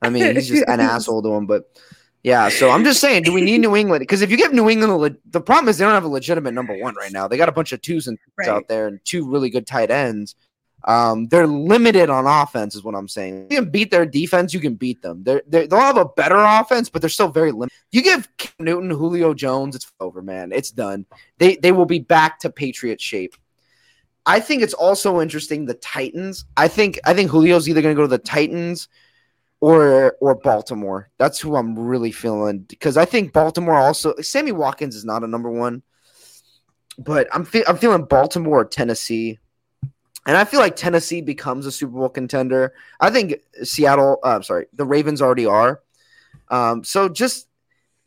I 0.00 0.10
mean, 0.10 0.34
he's 0.34 0.48
just 0.48 0.64
an 0.66 0.80
asshole 0.80 1.22
to 1.22 1.32
him. 1.32 1.46
But 1.46 1.70
yeah, 2.24 2.48
so 2.48 2.70
I'm 2.70 2.82
just 2.82 3.00
saying, 3.00 3.22
do 3.22 3.32
we 3.32 3.40
need 3.40 3.58
New 3.58 3.76
England? 3.76 4.00
Because 4.00 4.22
if 4.22 4.30
you 4.32 4.36
give 4.36 4.52
New 4.52 4.68
England, 4.68 4.96
le- 4.96 5.16
the 5.30 5.40
problem 5.40 5.68
is 5.68 5.78
they 5.78 5.84
don't 5.84 5.94
have 5.94 6.04
a 6.04 6.08
legitimate 6.08 6.52
number 6.52 6.76
one 6.76 6.96
right 6.96 7.12
now. 7.12 7.28
They 7.28 7.36
got 7.36 7.48
a 7.48 7.52
bunch 7.52 7.72
of 7.72 7.80
twos 7.80 8.08
and 8.08 8.18
right. 8.36 8.48
out 8.48 8.66
there 8.66 8.88
and 8.88 8.98
two 9.04 9.30
really 9.30 9.50
good 9.50 9.68
tight 9.68 9.92
ends. 9.92 10.34
Um, 10.84 11.28
they're 11.28 11.46
limited 11.46 12.10
on 12.10 12.26
offense, 12.26 12.74
is 12.74 12.82
what 12.82 12.94
I'm 12.94 13.08
saying. 13.08 13.48
You 13.50 13.60
can 13.60 13.70
beat 13.70 13.90
their 13.90 14.06
defense, 14.06 14.52
you 14.52 14.60
can 14.60 14.74
beat 14.74 15.00
them. 15.02 15.22
They're, 15.22 15.42
they're 15.46 15.66
they'll 15.66 15.78
have 15.80 15.96
a 15.96 16.04
better 16.04 16.38
offense, 16.38 16.88
but 16.88 17.00
they're 17.00 17.08
still 17.08 17.28
very 17.28 17.52
limited. 17.52 17.72
You 17.92 18.02
give 18.02 18.28
Newton, 18.58 18.90
Julio 18.90 19.34
Jones, 19.34 19.76
it's 19.76 19.90
over, 20.00 20.22
man. 20.22 20.52
It's 20.52 20.70
done. 20.70 21.06
They 21.38 21.56
they 21.56 21.72
will 21.72 21.86
be 21.86 22.00
back 22.00 22.40
to 22.40 22.50
Patriot 22.50 23.00
shape. 23.00 23.36
I 24.24 24.40
think 24.40 24.62
it's 24.62 24.74
also 24.74 25.20
interesting 25.20 25.64
the 25.64 25.74
Titans. 25.74 26.44
I 26.56 26.68
think 26.68 26.98
I 27.04 27.14
think 27.14 27.30
Julio's 27.30 27.68
either 27.68 27.82
going 27.82 27.94
to 27.94 27.98
go 27.98 28.02
to 28.02 28.08
the 28.08 28.18
Titans 28.18 28.88
or 29.60 30.16
or 30.20 30.34
Baltimore. 30.34 31.10
That's 31.18 31.40
who 31.40 31.56
I'm 31.56 31.78
really 31.78 32.12
feeling 32.12 32.60
because 32.60 32.96
I 32.96 33.04
think 33.04 33.32
Baltimore 33.32 33.76
also. 33.76 34.14
Sammy 34.20 34.52
Watkins 34.52 34.96
is 34.96 35.04
not 35.04 35.24
a 35.24 35.28
number 35.28 35.50
one, 35.50 35.82
but 36.98 37.28
I'm 37.32 37.44
fe- 37.44 37.64
I'm 37.66 37.78
feeling 37.78 38.04
Baltimore 38.04 38.60
or 38.60 38.64
Tennessee. 38.64 39.38
And 40.26 40.36
I 40.36 40.44
feel 40.44 40.60
like 40.60 40.76
Tennessee 40.76 41.20
becomes 41.20 41.66
a 41.66 41.72
Super 41.72 41.98
Bowl 41.98 42.08
contender. 42.08 42.74
I 43.00 43.10
think 43.10 43.40
Seattle, 43.62 44.18
uh, 44.22 44.36
I'm 44.36 44.42
sorry, 44.42 44.66
the 44.72 44.84
Ravens 44.84 45.20
already 45.20 45.46
are. 45.46 45.80
Um, 46.48 46.84
so 46.84 47.08
just, 47.08 47.48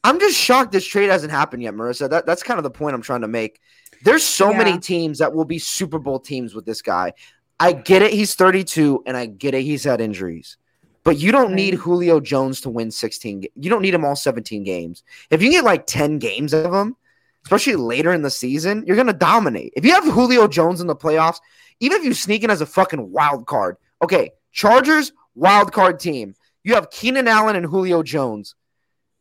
I'm 0.04 0.20
just 0.20 0.38
shocked 0.38 0.72
this 0.72 0.86
trade 0.86 1.10
hasn't 1.10 1.32
happened 1.32 1.64
yet, 1.64 1.74
Marissa. 1.74 2.10
That, 2.10 2.26
that's 2.26 2.44
kind 2.44 2.58
of 2.58 2.64
the 2.64 2.70
point 2.70 2.96
I'm 2.96 3.02
trying 3.02 3.22
to 3.22 3.28
make. 3.28 3.60
There's 4.04 4.24
so 4.24 4.52
yeah. 4.52 4.58
many 4.60 4.80
teams 4.80 5.20
that 5.20 5.34
will 5.34 5.46
be 5.46 5.60
Super 5.60 6.00
Bowl 6.00 6.20
teams 6.20 6.54
with 6.54 6.66
this 6.66 6.82
guy. 6.82 7.14
I 7.60 7.74
get 7.74 8.02
it, 8.02 8.14
he's 8.14 8.36
32, 8.36 9.04
and 9.06 9.18
I 9.18 9.26
get 9.26 9.54
it, 9.54 9.64
he's 9.64 9.84
had 9.84 10.02
injuries. 10.02 10.58
But 11.04 11.18
you 11.20 11.32
don't 11.32 11.54
need 11.54 11.76
Julio 11.76 12.20
Jones 12.20 12.62
to 12.62 12.70
win 12.70 12.92
16. 12.92 13.46
You 13.56 13.70
don't 13.70 13.82
need 13.82 13.94
him 13.94 14.04
all 14.04 14.16
17 14.16 14.64
games. 14.64 15.04
If 15.30 15.42
you 15.42 15.52
get 15.52 15.64
like 15.64 15.86
10 15.86 16.18
games 16.20 16.52
of 16.52 16.74
him, 16.74 16.96
especially 17.44 17.76
later 17.76 18.12
in 18.12 18.24
the 18.24 18.30
season, 18.30 18.84
you're 18.88 18.96
going 18.96 19.08
to 19.08 19.14
dominate. 19.14 19.74
If 19.76 19.86
you 19.86 19.94
have 19.94 20.04
Julio 20.04 20.48
Jones 20.48 20.82
in 20.82 20.88
the 20.88 20.96
playoffs, 20.96 21.40
even 21.80 22.00
if 22.00 22.06
you 22.06 22.14
sneak 22.14 22.44
in 22.44 22.50
as 22.50 22.62
a 22.62 22.66
fucking 22.66 23.12
wild 23.12 23.46
card, 23.46 23.78
okay, 24.02 24.32
Chargers, 24.52 25.12
wild 25.36 25.72
card 25.72 26.00
team. 26.00 26.36
You 26.64 26.76
have 26.76 26.90
Keenan 26.90 27.28
Allen 27.28 27.56
and 27.56 27.66
Julio 27.66 28.02
Jones. 28.02 28.56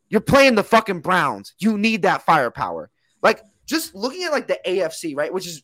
You're 0.08 0.20
playing 0.20 0.54
the 0.54 0.64
fucking 0.64 1.00
Browns. 1.00 1.54
You 1.58 1.76
need 1.76 2.02
that 2.02 2.22
firepower. 2.22 2.90
Like, 3.22 3.42
just 3.66 3.94
looking 3.94 4.24
at 4.24 4.32
like 4.32 4.46
the 4.46 4.58
AFC, 4.66 5.16
right? 5.16 5.32
Which 5.32 5.46
is 5.46 5.62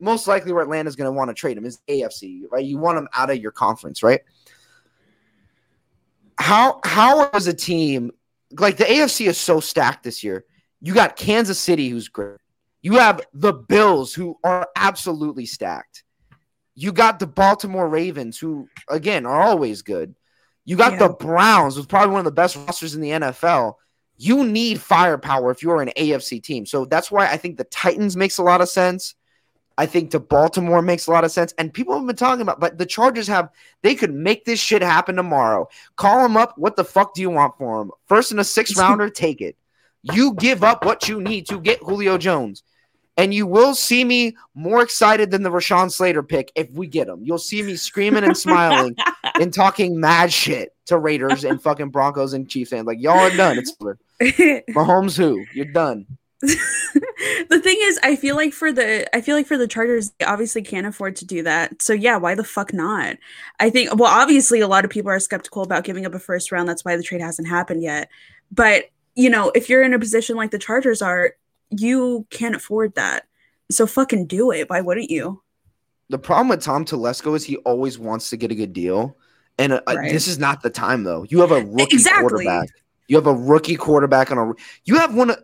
most 0.00 0.26
likely 0.26 0.52
where 0.52 0.64
Atlanta's 0.64 0.96
going 0.96 1.06
to 1.06 1.16
want 1.16 1.28
to 1.28 1.34
trade 1.34 1.56
him 1.56 1.64
is 1.64 1.78
AFC, 1.88 2.42
right? 2.50 2.64
You 2.64 2.78
want 2.78 2.98
him 2.98 3.08
out 3.14 3.30
of 3.30 3.38
your 3.38 3.52
conference, 3.52 4.02
right? 4.02 4.20
How 6.38 6.80
how 6.84 7.30
is 7.30 7.46
a 7.46 7.54
team 7.54 8.10
like 8.58 8.76
the 8.76 8.84
AFC 8.84 9.28
is 9.28 9.38
so 9.38 9.60
stacked 9.60 10.02
this 10.02 10.24
year? 10.24 10.44
You 10.80 10.92
got 10.92 11.16
Kansas 11.16 11.60
City, 11.60 11.88
who's 11.88 12.08
great. 12.08 12.38
You 12.82 12.94
have 12.94 13.20
the 13.32 13.52
Bills, 13.52 14.12
who 14.12 14.36
are 14.42 14.68
absolutely 14.74 15.46
stacked. 15.46 16.02
You 16.74 16.92
got 16.92 17.18
the 17.18 17.26
Baltimore 17.26 17.88
Ravens, 17.88 18.38
who 18.38 18.68
again 18.88 19.26
are 19.26 19.42
always 19.42 19.82
good. 19.82 20.14
You 20.64 20.76
got 20.76 20.92
yeah. 20.92 20.98
the 20.98 21.08
Browns, 21.10 21.76
with 21.76 21.88
probably 21.88 22.12
one 22.12 22.20
of 22.20 22.24
the 22.24 22.30
best 22.30 22.56
rosters 22.56 22.94
in 22.94 23.00
the 23.00 23.10
NFL. 23.10 23.74
You 24.16 24.44
need 24.44 24.80
firepower 24.80 25.50
if 25.50 25.62
you're 25.62 25.82
an 25.82 25.90
AFC 25.96 26.42
team. 26.42 26.64
So 26.66 26.84
that's 26.84 27.10
why 27.10 27.26
I 27.26 27.36
think 27.36 27.56
the 27.56 27.64
Titans 27.64 28.16
makes 28.16 28.38
a 28.38 28.42
lot 28.42 28.60
of 28.60 28.68
sense. 28.68 29.14
I 29.76 29.86
think 29.86 30.10
to 30.10 30.20
Baltimore 30.20 30.82
makes 30.82 31.06
a 31.06 31.10
lot 31.10 31.24
of 31.24 31.32
sense. 31.32 31.52
And 31.58 31.72
people 31.72 31.96
have 31.96 32.06
been 32.06 32.14
talking 32.14 32.42
about, 32.42 32.60
but 32.60 32.78
the 32.78 32.86
Chargers 32.86 33.26
have, 33.26 33.48
they 33.82 33.94
could 33.94 34.12
make 34.12 34.44
this 34.44 34.60
shit 34.60 34.82
happen 34.82 35.16
tomorrow. 35.16 35.68
Call 35.96 36.22
them 36.22 36.36
up. 36.36 36.56
What 36.56 36.76
the 36.76 36.84
fuck 36.84 37.14
do 37.14 37.22
you 37.22 37.30
want 37.30 37.56
for 37.58 37.78
them? 37.78 37.90
First 38.06 38.30
and 38.30 38.38
a 38.38 38.44
sixth 38.44 38.76
rounder, 38.78 39.08
take 39.08 39.40
it. 39.40 39.56
You 40.02 40.34
give 40.34 40.62
up 40.62 40.84
what 40.84 41.08
you 41.08 41.20
need 41.20 41.48
to 41.48 41.60
get 41.60 41.80
Julio 41.80 42.18
Jones 42.18 42.62
and 43.16 43.34
you 43.34 43.46
will 43.46 43.74
see 43.74 44.04
me 44.04 44.36
more 44.54 44.82
excited 44.82 45.30
than 45.30 45.42
the 45.42 45.50
Rashawn 45.50 45.90
Slater 45.90 46.22
pick 46.22 46.50
if 46.54 46.70
we 46.70 46.86
get 46.86 47.08
him. 47.08 47.20
You'll 47.22 47.38
see 47.38 47.62
me 47.62 47.76
screaming 47.76 48.24
and 48.24 48.36
smiling 48.36 48.96
and 49.40 49.52
talking 49.52 50.00
mad 50.00 50.32
shit 50.32 50.74
to 50.86 50.98
Raiders 50.98 51.44
and 51.44 51.62
fucking 51.62 51.90
Broncos 51.90 52.32
and 52.32 52.48
Chiefs 52.48 52.70
fans. 52.70 52.86
Like 52.86 53.00
y'all 53.00 53.18
are 53.18 53.36
done. 53.36 53.58
It's 53.58 53.74
over. 53.80 53.98
Mahomes, 54.20 55.16
who 55.16 55.44
you're 55.52 55.66
done. 55.66 56.06
the 56.42 57.60
thing 57.62 57.76
is, 57.82 58.00
I 58.02 58.16
feel 58.16 58.34
like 58.34 58.52
for 58.52 58.72
the 58.72 59.14
I 59.14 59.20
feel 59.20 59.36
like 59.36 59.46
for 59.46 59.56
the 59.56 59.68
Chargers, 59.68 60.10
they 60.18 60.24
obviously 60.24 60.62
can't 60.62 60.88
afford 60.88 61.14
to 61.16 61.24
do 61.24 61.44
that. 61.44 61.80
So 61.80 61.92
yeah, 61.92 62.16
why 62.16 62.34
the 62.34 62.42
fuck 62.42 62.72
not? 62.72 63.16
I 63.60 63.70
think 63.70 63.94
well, 63.94 64.12
obviously 64.12 64.58
a 64.58 64.66
lot 64.66 64.84
of 64.84 64.90
people 64.90 65.10
are 65.10 65.20
skeptical 65.20 65.62
about 65.62 65.84
giving 65.84 66.04
up 66.04 66.14
a 66.14 66.18
first 66.18 66.50
round. 66.50 66.68
That's 66.68 66.84
why 66.84 66.96
the 66.96 67.02
trade 67.04 67.20
hasn't 67.20 67.46
happened 67.46 67.82
yet. 67.82 68.08
But 68.50 68.86
you 69.14 69.30
know, 69.30 69.52
if 69.54 69.68
you're 69.68 69.84
in 69.84 69.94
a 69.94 69.98
position 70.00 70.36
like 70.36 70.50
the 70.50 70.58
Chargers 70.58 71.00
are, 71.00 71.34
you 71.80 72.26
can't 72.30 72.54
afford 72.54 72.94
that. 72.94 73.24
So 73.70 73.86
fucking 73.86 74.26
do 74.26 74.50
it. 74.50 74.68
Why 74.68 74.80
wouldn't 74.80 75.10
you? 75.10 75.42
The 76.08 76.18
problem 76.18 76.48
with 76.48 76.62
Tom 76.62 76.84
Telesco 76.84 77.34
is 77.34 77.44
he 77.44 77.56
always 77.58 77.98
wants 77.98 78.30
to 78.30 78.36
get 78.36 78.50
a 78.50 78.54
good 78.54 78.72
deal. 78.72 79.16
And 79.58 79.72
uh, 79.74 79.80
right. 79.86 80.10
this 80.10 80.28
is 80.28 80.38
not 80.38 80.62
the 80.62 80.70
time 80.70 81.04
though. 81.04 81.24
You 81.24 81.40
have 81.40 81.52
a 81.52 81.64
rookie 81.64 81.96
exactly. 81.96 82.44
quarterback. 82.44 82.68
You 83.08 83.16
have 83.16 83.26
a 83.26 83.34
rookie 83.34 83.76
quarterback 83.76 84.30
on 84.30 84.38
a. 84.38 84.52
You 84.84 84.96
have 84.96 85.14
one. 85.14 85.34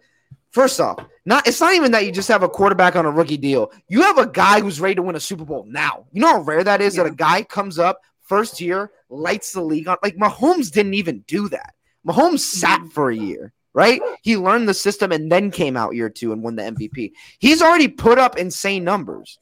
First 0.51 0.81
off, 0.81 1.05
not 1.27 1.47
it's 1.47 1.61
not 1.61 1.75
even 1.75 1.93
that 1.93 2.07
you 2.07 2.13
just 2.13 2.29
have 2.29 2.43
a 2.43 2.49
quarterback 2.49 2.97
on 2.97 3.05
a 3.05 3.11
rookie 3.11 3.37
deal. 3.37 3.71
You 3.89 4.03
have 4.03 4.17
a 4.17 4.27
guy 4.27 4.61
who's 4.61 4.81
ready 4.81 4.95
to 4.95 5.03
win 5.03 5.15
a 5.15 5.21
Super 5.21 5.45
Bowl 5.45 5.65
now. 5.69 6.07
You 6.13 6.23
know 6.23 6.29
how 6.29 6.41
rare 6.41 6.65
that 6.65 6.81
is 6.81 6.97
yeah. 6.97 7.03
that 7.03 7.13
a 7.13 7.15
guy 7.15 7.43
comes 7.43 7.79
up 7.79 8.01
first 8.23 8.61
year, 8.61 8.91
lights 9.11 9.53
the 9.53 9.61
league 9.61 9.89
on. 9.89 9.99
Like 10.03 10.17
Mahomes 10.17 10.73
didn't 10.73 10.95
even 10.95 11.21
do 11.27 11.49
that. 11.51 11.75
Mahomes 12.07 12.41
sat 12.41 12.81
mm-hmm. 12.81 12.89
for 12.89 13.11
a 13.11 13.17
year, 13.17 13.53
right? 13.79 14.03
He 14.23 14.37
learned 14.37 14.69
the 14.69 14.75
system 14.75 15.13
and 15.13 15.31
then 15.31 15.53
came 15.53 15.77
out 15.77 15.95
year 15.95 16.11
two 16.11 16.33
and 16.33 16.43
won 16.43 16.57
the 16.57 16.65
MVP. 16.65 17.13
He's 17.39 17.63
already 17.63 17.87
put 17.87 18.19
up 18.19 18.37
insane 18.37 18.83
numbers. 18.83 19.39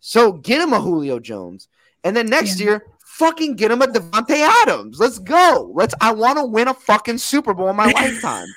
So 0.00 0.32
get 0.32 0.60
him 0.60 0.72
a 0.72 0.80
Julio 0.80 1.20
Jones. 1.20 1.68
And 2.02 2.16
then 2.16 2.26
next 2.26 2.58
yeah. 2.58 2.64
year, 2.64 2.86
fucking 3.06 3.54
get 3.54 3.70
him 3.70 3.80
a 3.80 3.86
Davante 3.86 4.34
Adams. 4.62 4.98
Let's 4.98 5.20
go. 5.20 5.70
Let's 5.76 5.94
I 6.00 6.10
want 6.10 6.40
to 6.40 6.44
win 6.44 6.66
a 6.66 6.74
fucking 6.74 7.18
Super 7.18 7.54
Bowl 7.54 7.70
in 7.70 7.76
my 7.76 7.86
lifetime. 7.92 8.48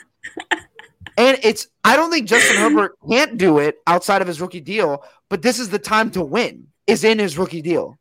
And 1.19 1.37
it's 1.43 1.67
I 1.83 1.95
don't 1.95 2.09
think 2.09 2.27
Justin 2.27 2.57
Herbert 2.57 2.97
can't 3.07 3.37
do 3.37 3.59
it 3.59 3.77
outside 3.85 4.23
of 4.23 4.27
his 4.27 4.41
rookie 4.41 4.59
deal, 4.59 5.03
but 5.29 5.43
this 5.43 5.59
is 5.59 5.69
the 5.69 5.77
time 5.77 6.09
to 6.11 6.23
win. 6.23 6.65
Is 6.87 7.03
in 7.03 7.19
his 7.19 7.37
rookie 7.37 7.61
deal. 7.61 7.99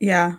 Yeah. 0.00 0.38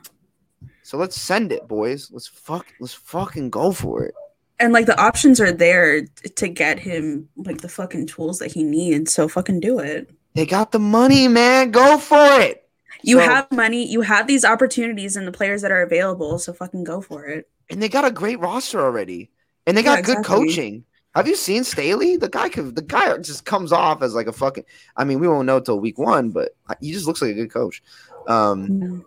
So 0.84 0.98
let's 0.98 1.20
send 1.20 1.54
it, 1.54 1.70
boys. 1.70 2.12
Let's 2.12 2.28
fuck 2.28 2.66
let's 2.82 2.94
fucking 2.94 3.50
go 3.50 3.72
for 3.72 4.04
it. 4.04 4.14
And 4.60 4.72
like 4.72 4.86
the 4.86 5.00
options 5.00 5.42
are 5.42 5.52
there 5.52 6.06
to 6.36 6.48
get 6.48 6.80
him 6.80 7.28
like 7.36 7.62
the 7.62 7.70
fucking 7.70 8.08
tools 8.08 8.40
that 8.40 8.52
he 8.52 8.64
needs. 8.64 9.14
So 9.14 9.28
fucking 9.28 9.60
do 9.60 9.80
it. 9.80 10.10
They 10.34 10.46
got 10.46 10.72
the 10.72 10.80
money, 10.80 11.28
man. 11.28 11.72
Go 11.72 11.98
for 11.98 12.40
it. 12.40 12.68
You 13.04 13.20
so, 13.20 13.26
have 13.26 13.52
money, 13.52 13.86
you 13.88 14.02
have 14.02 14.28
these 14.28 14.44
opportunities 14.44 15.16
and 15.16 15.28
the 15.28 15.32
players 15.32 15.62
that 15.62 15.72
are 15.72 15.84
available, 15.84 16.40
so 16.40 16.54
fucking 16.54 16.86
go 16.86 17.02
for 17.02 17.26
it. 17.26 17.48
And 17.70 17.82
they 17.82 17.90
got 17.90 18.06
a 18.06 18.12
great 18.12 18.40
roster 18.40 18.82
already. 18.82 19.30
And 19.68 19.78
they 19.78 19.84
got 19.84 19.94
yeah, 19.94 20.00
exactly. 20.00 20.24
good 20.24 20.48
coaching. 20.48 20.86
Have 21.14 21.28
you 21.28 21.36
seen 21.36 21.64
Staley? 21.64 22.18
The 22.18 22.30
guy 22.30 22.50
could, 22.50 22.76
the 22.76 22.82
guy 22.82 23.16
just 23.18 23.46
comes 23.46 23.72
off 23.72 24.02
as 24.02 24.16
like 24.16 24.28
a 24.28 24.34
fucking. 24.34 24.66
I 24.98 25.04
mean, 25.04 25.20
we 25.20 25.28
won't 25.28 25.46
know 25.46 25.60
till 25.60 25.80
week 25.80 25.98
one, 25.98 26.32
but 26.32 26.56
he 26.82 26.92
just 26.92 27.06
looks 27.06 27.22
like 27.22 27.32
a 27.32 27.36
good 27.36 27.54
coach. 27.54 27.82
Um, 28.28 29.06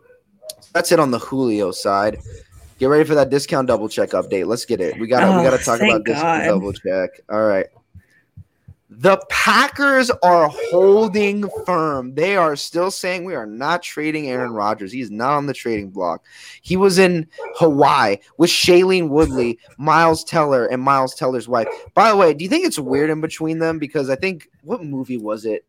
That's 0.72 0.92
it 0.92 1.00
on 1.00 1.10
the 1.10 1.18
Julio 1.18 1.70
side. 1.70 2.18
Get 2.78 2.86
ready 2.86 3.04
for 3.04 3.16
that 3.16 3.30
discount 3.30 3.66
double 3.66 3.88
check 3.88 4.10
update. 4.10 4.46
Let's 4.46 4.64
get 4.64 4.80
it. 4.80 4.98
We 5.00 5.08
got 5.08 5.20
to 5.20 5.26
oh, 5.26 5.38
we 5.38 5.42
got 5.42 5.50
to 5.50 5.56
ah, 5.56 5.76
talk 5.76 5.80
about 5.80 6.04
discount 6.04 6.44
double 6.44 6.72
check. 6.72 7.20
All 7.28 7.46
right. 7.46 7.66
The 8.90 9.18
Packers 9.28 10.10
are 10.22 10.48
holding 10.48 11.48
firm. 11.66 12.14
They 12.14 12.36
are 12.36 12.56
still 12.56 12.90
saying 12.90 13.24
we 13.24 13.34
are 13.34 13.46
not 13.46 13.82
trading 13.82 14.28
Aaron 14.28 14.52
Rodgers. 14.52 14.90
He's 14.90 15.10
not 15.10 15.32
on 15.32 15.46
the 15.46 15.52
trading 15.52 15.90
block. 15.90 16.24
He 16.62 16.76
was 16.76 16.98
in 16.98 17.28
Hawaii 17.56 18.16
with 18.38 18.50
Shailene 18.50 19.08
Woodley, 19.08 19.58
Miles 19.76 20.24
Teller, 20.24 20.66
and 20.66 20.82
Miles 20.82 21.14
Teller's 21.14 21.48
wife. 21.48 21.68
By 21.94 22.10
the 22.10 22.16
way, 22.16 22.32
do 22.32 22.44
you 22.44 22.48
think 22.48 22.64
it's 22.64 22.78
weird 22.78 23.10
in 23.10 23.20
between 23.20 23.58
them? 23.58 23.78
Because 23.78 24.08
I 24.08 24.16
think 24.16 24.48
what 24.62 24.82
movie 24.82 25.18
was 25.18 25.44
it? 25.44 25.66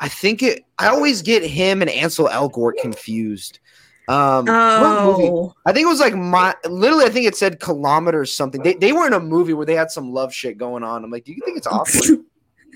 I 0.00 0.08
think 0.08 0.42
it. 0.42 0.64
I 0.78 0.88
always 0.88 1.22
get 1.22 1.44
him 1.44 1.82
and 1.82 1.90
Ansel 1.90 2.28
Elgort 2.28 2.78
confused. 2.80 3.60
Um, 4.08 4.46
oh. 4.48 5.54
I 5.66 5.72
think 5.72 5.84
it 5.84 5.88
was 5.88 6.00
like 6.00 6.14
my 6.14 6.54
literally. 6.68 7.04
I 7.04 7.10
think 7.10 7.26
it 7.26 7.36
said 7.36 7.60
kilometers 7.60 8.32
something. 8.32 8.62
They, 8.62 8.74
they 8.74 8.92
were 8.92 9.06
in 9.06 9.12
a 9.12 9.20
movie 9.20 9.52
where 9.52 9.66
they 9.66 9.74
had 9.74 9.90
some 9.90 10.12
love 10.12 10.34
shit 10.34 10.58
going 10.58 10.82
on. 10.82 11.04
I'm 11.04 11.10
like, 11.10 11.24
do 11.24 11.32
you 11.32 11.40
think 11.44 11.58
it's 11.58 11.66
awkward? 11.66 12.24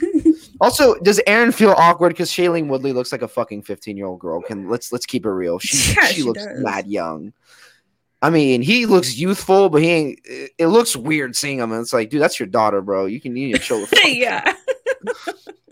also, 0.61 0.95
does 0.97 1.21
Aaron 1.27 1.53
feel 1.53 1.75
awkward 1.77 2.11
because 2.11 2.31
Shailene 2.31 2.69
Woodley 2.69 2.93
looks 2.93 3.11
like 3.11 3.23
a 3.23 3.29
fucking 3.29 3.63
15 3.63 3.97
year 3.97 4.07
old 4.07 4.21
girl? 4.21 4.43
Can 4.43 4.69
let's 4.69 4.93
let's 4.93 5.07
keep 5.07 5.27
it 5.27 5.31
real. 5.31 5.59
She 5.59 5.95
yeah, 5.95 6.07
she, 6.07 6.15
she, 6.15 6.23
looks 6.23 6.45
does. 6.45 6.61
mad 6.61 6.87
young. 6.87 7.33
I 8.23 8.31
mean, 8.31 8.63
he 8.63 8.87
looks 8.87 9.19
youthful, 9.19 9.69
but 9.69 9.83
he 9.83 9.91
ain't. 9.91 10.21
It 10.25 10.69
looks 10.69 10.97
weird 10.97 11.37
seeing 11.37 11.59
him. 11.59 11.73
And 11.73 11.83
it's 11.83 11.93
like, 11.93 12.09
dude, 12.09 12.23
that's 12.23 12.41
your 12.41 12.47
daughter, 12.47 12.81
bro. 12.81 13.07
You 13.07 13.21
can 13.21 13.37
you 13.37 13.49
need 13.49 13.55
to 13.55 13.59
chill. 13.59 13.87
yeah. 14.05 14.55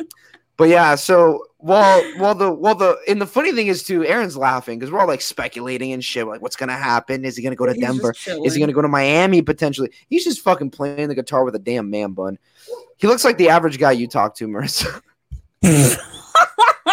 but 0.56 0.68
yeah, 0.68 0.94
so 0.94 1.44
while 1.58 2.02
while 2.18 2.34
the 2.34 2.52
while 2.52 2.74
the 2.74 2.98
and 3.08 3.20
the 3.20 3.26
funny 3.26 3.52
thing 3.52 3.68
is 3.68 3.82
too, 3.82 4.04
Aaron's 4.04 4.36
laughing 4.36 4.78
because 4.78 4.92
we're 4.92 5.00
all 5.00 5.06
like 5.06 5.22
speculating 5.22 5.92
and 5.92 6.04
shit. 6.04 6.26
Like, 6.26 6.42
what's 6.42 6.56
gonna 6.56 6.76
happen? 6.76 7.24
Is 7.24 7.36
he 7.36 7.42
gonna 7.42 7.56
go 7.56 7.66
to 7.66 7.72
He's 7.72 7.80
Denver? 7.80 8.14
Is 8.26 8.54
he 8.54 8.60
gonna 8.60 8.72
go 8.72 8.82
to 8.82 8.88
Miami 8.88 9.42
potentially? 9.42 9.90
He's 10.08 10.24
just 10.24 10.40
fucking 10.40 10.70
playing 10.70 11.08
the 11.08 11.14
guitar 11.14 11.44
with 11.44 11.54
a 11.54 11.58
damn 11.58 11.90
man 11.90 12.12
bun. 12.12 12.38
He 12.96 13.06
looks 13.06 13.24
like 13.24 13.38
the 13.38 13.48
average 13.48 13.78
guy 13.78 13.92
you 13.92 14.06
talk 14.06 14.36
to, 14.36 14.46
Marissa. 14.46 15.00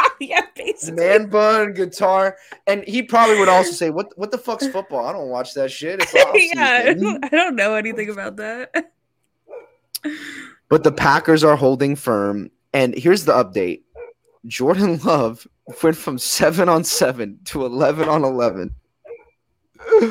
yeah, 0.19 0.41
basically. 0.56 0.95
Man 0.95 1.30
bun, 1.30 1.74
guitar, 1.74 2.38
and 2.67 2.84
he 2.84 3.02
probably 3.04 3.39
would 3.39 3.50
also 3.50 3.72
say, 3.72 3.89
"What 3.89 4.17
what 4.17 4.32
the 4.32 4.38
fuck's 4.38 4.67
football? 4.67 5.06
I 5.06 5.13
don't 5.13 5.30
watch 5.30 5.54
that 5.54 5.72
shit." 5.72 6.04
yeah, 6.13 6.93
I 7.24 7.30
don't 7.30 7.56
know 7.56 7.76
anything 7.76 8.10
about 8.10 8.36
that. 8.38 8.91
But 10.69 10.84
the 10.84 10.91
Packers 10.91 11.43
are 11.43 11.56
holding 11.56 11.95
firm, 11.95 12.52
and 12.74 12.96
here's 12.96 13.26
the 13.26 13.34
update: 13.34 13.82
Jordan 14.46 15.00
Love 15.04 15.48
went 15.84 15.98
from 15.98 16.18
seven 16.18 16.70
on 16.70 16.84
seven 16.84 17.40
to 17.46 17.66
eleven 17.66 18.10
on 18.10 18.24
eleven. 18.24 18.76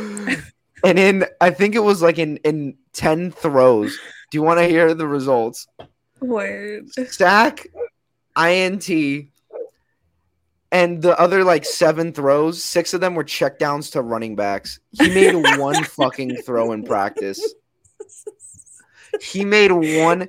and 0.85 0.99
in 0.99 1.27
I 1.41 1.51
think 1.51 1.75
it 1.75 1.81
was 1.81 2.01
like 2.01 2.19
in 2.19 2.39
in 2.39 2.77
10 2.95 3.31
throws 3.33 3.99
do 4.31 4.37
you 4.37 4.43
want 4.43 4.59
to 4.59 4.67
hear 4.67 4.93
the 4.95 5.07
results? 5.07 5.67
What? 6.19 6.49
Sack, 7.07 7.67
INT, 8.37 8.89
and 10.71 11.03
the 11.03 11.19
other 11.19 11.45
like 11.45 11.65
seven 11.65 12.13
throws, 12.13 12.63
six 12.63 12.93
of 12.93 13.01
them 13.01 13.15
were 13.15 13.25
checkdowns 13.25 13.93
to 13.93 14.03
running 14.03 14.37
backs. 14.37 14.81
He 14.93 15.09
made 15.09 15.59
one 15.59 15.83
fucking 15.85 16.37
throw 16.43 16.73
in 16.73 16.85
practice. 16.85 17.55
He 19.23 19.43
made 19.43 19.73
one. 19.73 20.29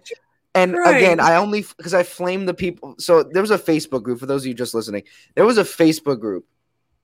And 0.60 0.74
right. 0.74 0.98
again, 0.98 1.20
I 1.20 1.36
only 1.36 1.66
because 1.78 1.94
I 1.94 2.04
flamed 2.04 2.48
the 2.48 2.54
people. 2.54 2.96
So 2.98 3.24
there 3.24 3.42
was 3.42 3.52
a 3.52 3.58
Facebook 3.58 4.04
group 4.04 4.20
for 4.20 4.26
those 4.26 4.44
of 4.44 4.48
you 4.48 4.54
just 4.54 4.74
listening. 4.74 5.04
There 5.36 5.46
was 5.46 5.58
a 5.58 5.64
Facebook 5.64 6.20
group 6.20 6.46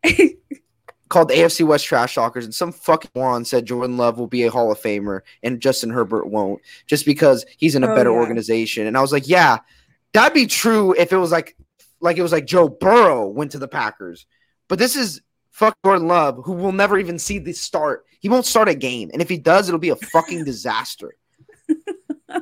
called 1.10 1.30
AFC 1.30 1.66
West 1.66 1.86
Trash 1.86 2.16
Talkers, 2.16 2.44
and 2.44 2.54
some 2.54 2.74
fucking 2.74 3.12
moron 3.16 3.46
said 3.46 3.66
Jordan 3.66 3.98
Love 3.98 4.18
will 4.18 4.28
be 4.28 4.44
a 4.44 4.52
Hall 4.52 4.72
of 4.72 4.80
Famer 4.80 5.22
and 5.42 5.62
Justin 5.62 5.90
Herbert 5.90 6.28
won't, 6.28 6.62
just 6.86 7.06
because 7.06 7.46
he's 7.58 7.76
in 7.76 7.84
a 7.84 7.92
oh, 7.92 7.96
better 7.96 8.12
yeah. 8.12 8.18
organization. 8.18 8.88
And 8.88 8.98
I 8.98 9.02
was 9.02 9.14
like, 9.14 9.28
yeah, 9.28 9.60
that'd 10.12 10.34
be 10.34 10.48
true 10.48 10.94
if 10.98 11.14
it 11.14 11.18
was 11.18 11.32
like, 11.32 11.56
like 12.02 12.18
it 12.18 12.24
was 12.24 12.34
like 12.34 12.46
Joe 12.46 12.68
Burrow 12.68 13.28
went 13.28 13.52
to 13.52 13.60
the 13.60 13.70
Packers, 13.70 14.26
but 14.68 14.80
this 14.80 14.98
is 14.98 15.22
fuck 15.52 15.78
Jordan 15.86 16.08
Love, 16.08 16.42
who 16.44 16.52
will 16.52 16.74
never 16.74 16.98
even 16.98 17.18
see 17.18 17.40
the 17.40 17.54
start. 17.54 18.06
He 18.20 18.28
won't 18.28 18.46
start 18.46 18.68
a 18.68 18.76
game, 18.76 19.12
and 19.14 19.22
if 19.22 19.30
he 19.30 19.38
does, 19.38 19.70
it'll 19.70 19.80
be 19.80 19.90
a 19.90 19.96
fucking 19.96 20.44
disaster. 20.46 21.16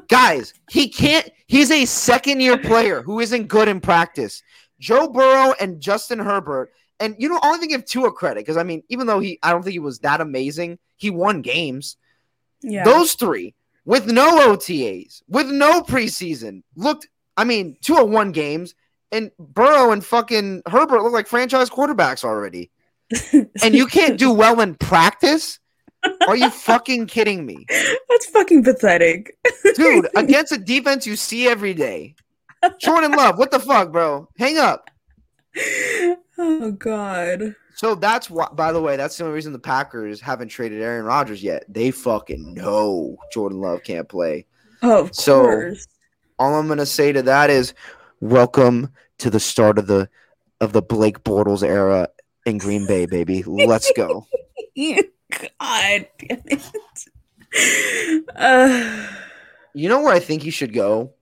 Guys, 0.08 0.54
he 0.70 0.90
can't. 0.90 1.30
He's 1.48 1.72
a 1.72 1.86
second 1.86 2.40
year 2.40 2.58
player 2.58 3.02
who 3.02 3.20
isn't 3.20 3.48
good 3.48 3.68
in 3.68 3.82
practice. 3.82 4.42
Joe 4.80 5.08
Burrow 5.08 5.54
and 5.60 5.80
Justin 5.80 6.20
Herbert 6.20 6.72
and 7.04 7.16
you 7.20 7.28
know, 7.28 7.40
I 7.42 7.48
only 7.48 7.60
think 7.60 7.72
give 7.72 7.86
Tua 7.86 8.12
credit 8.14 8.42
because 8.42 8.58
I 8.58 8.64
mean, 8.64 8.84
even 8.90 9.08
though 9.08 9.20
he, 9.20 9.38
I 9.44 9.52
don't 9.52 9.62
think 9.62 9.74
he 9.74 9.80
was 9.80 10.00
that 10.00 10.22
amazing, 10.22 10.80
he 10.96 11.10
won 11.10 11.42
games. 11.42 11.98
Yeah. 12.62 12.86
Those 12.86 13.14
three 13.16 13.56
with 13.84 14.08
no 14.08 14.56
OTAs, 14.56 15.22
with 15.28 15.48
no 15.48 15.82
preseason, 15.82 16.64
looked. 16.76 17.10
I 17.36 17.44
mean, 17.44 17.76
Tua 17.82 18.06
won 18.06 18.32
games, 18.32 18.74
and 19.12 19.32
Burrow 19.38 19.92
and 19.92 20.06
fucking 20.06 20.62
Herbert 20.66 21.02
look 21.02 21.12
like 21.12 21.28
franchise 21.28 21.70
quarterbacks 21.70 22.24
already. 22.24 22.72
and 23.34 23.76
you 23.76 23.86
can't 23.86 24.18
do 24.18 24.32
well 24.32 24.62
in 24.62 24.76
practice. 24.76 25.60
Are 26.28 26.36
you 26.36 26.50
fucking 26.50 27.08
kidding 27.08 27.46
me? 27.46 27.66
That's 28.10 28.26
fucking 28.28 28.64
pathetic. 28.64 29.38
Dude, 29.76 30.08
against 30.16 30.52
a 30.52 30.58
defense 30.58 31.06
you 31.06 31.16
see 31.16 31.48
every 31.48 31.74
day. 31.74 32.16
Jordan 32.80 33.12
Love, 33.12 33.38
what 33.38 33.52
the 33.52 33.60
fuck, 33.60 33.92
bro? 33.92 34.30
Hang 34.38 34.58
up. 34.58 34.90
Oh 36.38 36.72
God. 36.72 37.56
So 37.76 37.96
that's 37.96 38.30
why. 38.30 38.48
By 38.54 38.72
the 38.72 38.82
way, 38.82 38.96
that's 38.96 39.18
the 39.18 39.26
only 39.26 39.36
reason 39.36 39.52
the 39.52 39.60
Packers 39.60 40.22
haven't 40.22 40.50
traded 40.50 40.82
Aaron 40.82 41.06
Rodgers 41.06 41.44
yet. 41.44 41.66
They 41.68 41.92
fucking 41.92 42.54
know 42.54 43.18
Jordan 43.34 43.60
Love 43.60 43.84
can't 43.84 44.08
play. 44.08 44.46
Oh, 44.82 45.10
so 45.12 45.42
course. 45.42 45.88
all 46.40 46.56
I'm 46.56 46.68
gonna 46.68 46.86
say 46.86 47.12
to 47.12 47.22
that 47.24 47.50
is, 47.50 47.74
welcome 48.20 48.92
to 49.20 49.30
the 49.30 49.40
start 49.40 49.78
of 49.78 49.88
the 49.88 50.10
of 50.62 50.74
the 50.74 50.82
Blake 50.82 51.24
Bortles 51.24 51.64
era 51.64 52.10
in 52.46 52.58
Green 52.58 52.86
Bay, 52.88 53.06
baby. 53.06 53.44
Let's 53.44 53.92
go. 53.96 54.28
God 55.40 56.08
damn 56.20 56.42
it. 56.46 56.64
Uh... 58.36 59.08
You 59.76 59.90
know 59.90 60.02
where 60.02 60.14
I 60.14 60.20
think 60.20 60.44
he 60.44 60.52
should 60.52 60.72
go, 60.72 61.14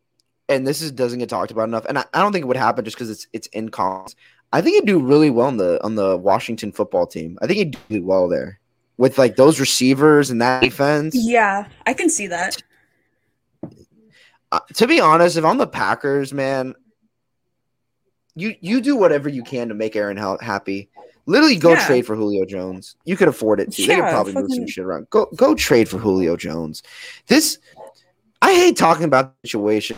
and 0.50 0.68
this 0.68 0.82
is 0.82 0.92
doesn't 0.92 1.20
get 1.20 1.30
talked 1.30 1.52
about 1.52 1.70
enough, 1.70 1.86
and 1.88 1.98
I, 1.98 2.06
I 2.14 2.20
don't 2.20 2.34
think 2.34 2.44
it 2.44 2.48
would 2.50 2.58
happen 2.58 2.84
just 2.84 2.98
because 2.98 3.10
it's 3.10 3.28
it's 3.32 3.48
in 3.48 3.70
cons. 3.70 4.16
I 4.52 4.62
think 4.62 4.76
he'd 4.76 4.86
do 4.86 5.00
really 5.00 5.30
well 5.30 5.48
on 5.48 5.56
the 5.58 5.82
on 5.84 5.96
the 5.96 6.18
Washington 6.18 6.74
football 6.74 7.08
team. 7.08 7.40
I 7.42 7.48
think 7.48 7.58
he'd 7.58 7.78
do 7.90 8.04
well 8.04 8.28
there 8.28 8.60
with 8.98 9.18
like 9.18 9.38
those 9.38 9.60
receivers 9.60 10.30
and 10.30 10.42
that 10.42 10.62
defense. 10.62 11.16
Yeah, 11.16 11.68
I 11.86 11.94
can 11.94 12.10
see 12.10 12.28
that. 12.28 12.62
Uh, 14.52 14.60
to 14.74 14.86
be 14.86 15.00
honest, 15.00 15.38
if 15.38 15.46
I'm 15.46 15.58
the 15.58 15.66
Packers, 15.66 16.34
man, 16.34 16.76
you 18.36 18.56
you 18.60 18.82
do 18.82 18.98
whatever 18.98 19.30
you 19.30 19.44
can 19.44 19.70
to 19.70 19.74
make 19.74 19.96
Aaron 19.96 20.18
happy. 20.18 20.90
Literally, 21.26 21.56
go 21.56 21.72
Yeah. 21.72 21.86
trade 21.86 22.06
for 22.06 22.16
Julio 22.16 22.46
Jones. 22.46 22.96
You 23.06 23.16
could 23.16 23.28
afford 23.28 23.60
it 23.60 23.72
too. 23.72 23.86
they 23.86 23.96
could 23.96 24.06
Yeah, 24.06 24.12
probably 24.12 24.34
move 24.34 24.52
some 24.52 24.68
shit 24.68 24.84
around. 24.84 25.10
Go, 25.10 25.28
go 25.36 25.54
trade 25.56 25.88
for 25.88 25.98
Julio 25.98 26.36
Jones. 26.36 26.84
This, 27.28 27.60
I 28.42 28.54
hate 28.54 28.76
talking 28.78 29.06
about 29.06 29.34
the 29.42 29.48
situation. 29.48 29.98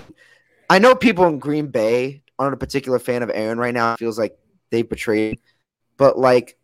I 0.69 0.79
know 0.79 0.95
people 0.95 1.25
in 1.27 1.39
Green 1.39 1.67
Bay 1.67 2.23
aren't 2.37 2.53
a 2.53 2.57
particular 2.57 2.99
fan 2.99 3.23
of 3.23 3.31
Aaron 3.33 3.57
right 3.57 3.73
now. 3.73 3.93
It 3.93 3.99
feels 3.99 4.19
like 4.19 4.37
they 4.69 4.81
betrayed, 4.81 5.39
but 5.97 6.17
like 6.17 6.57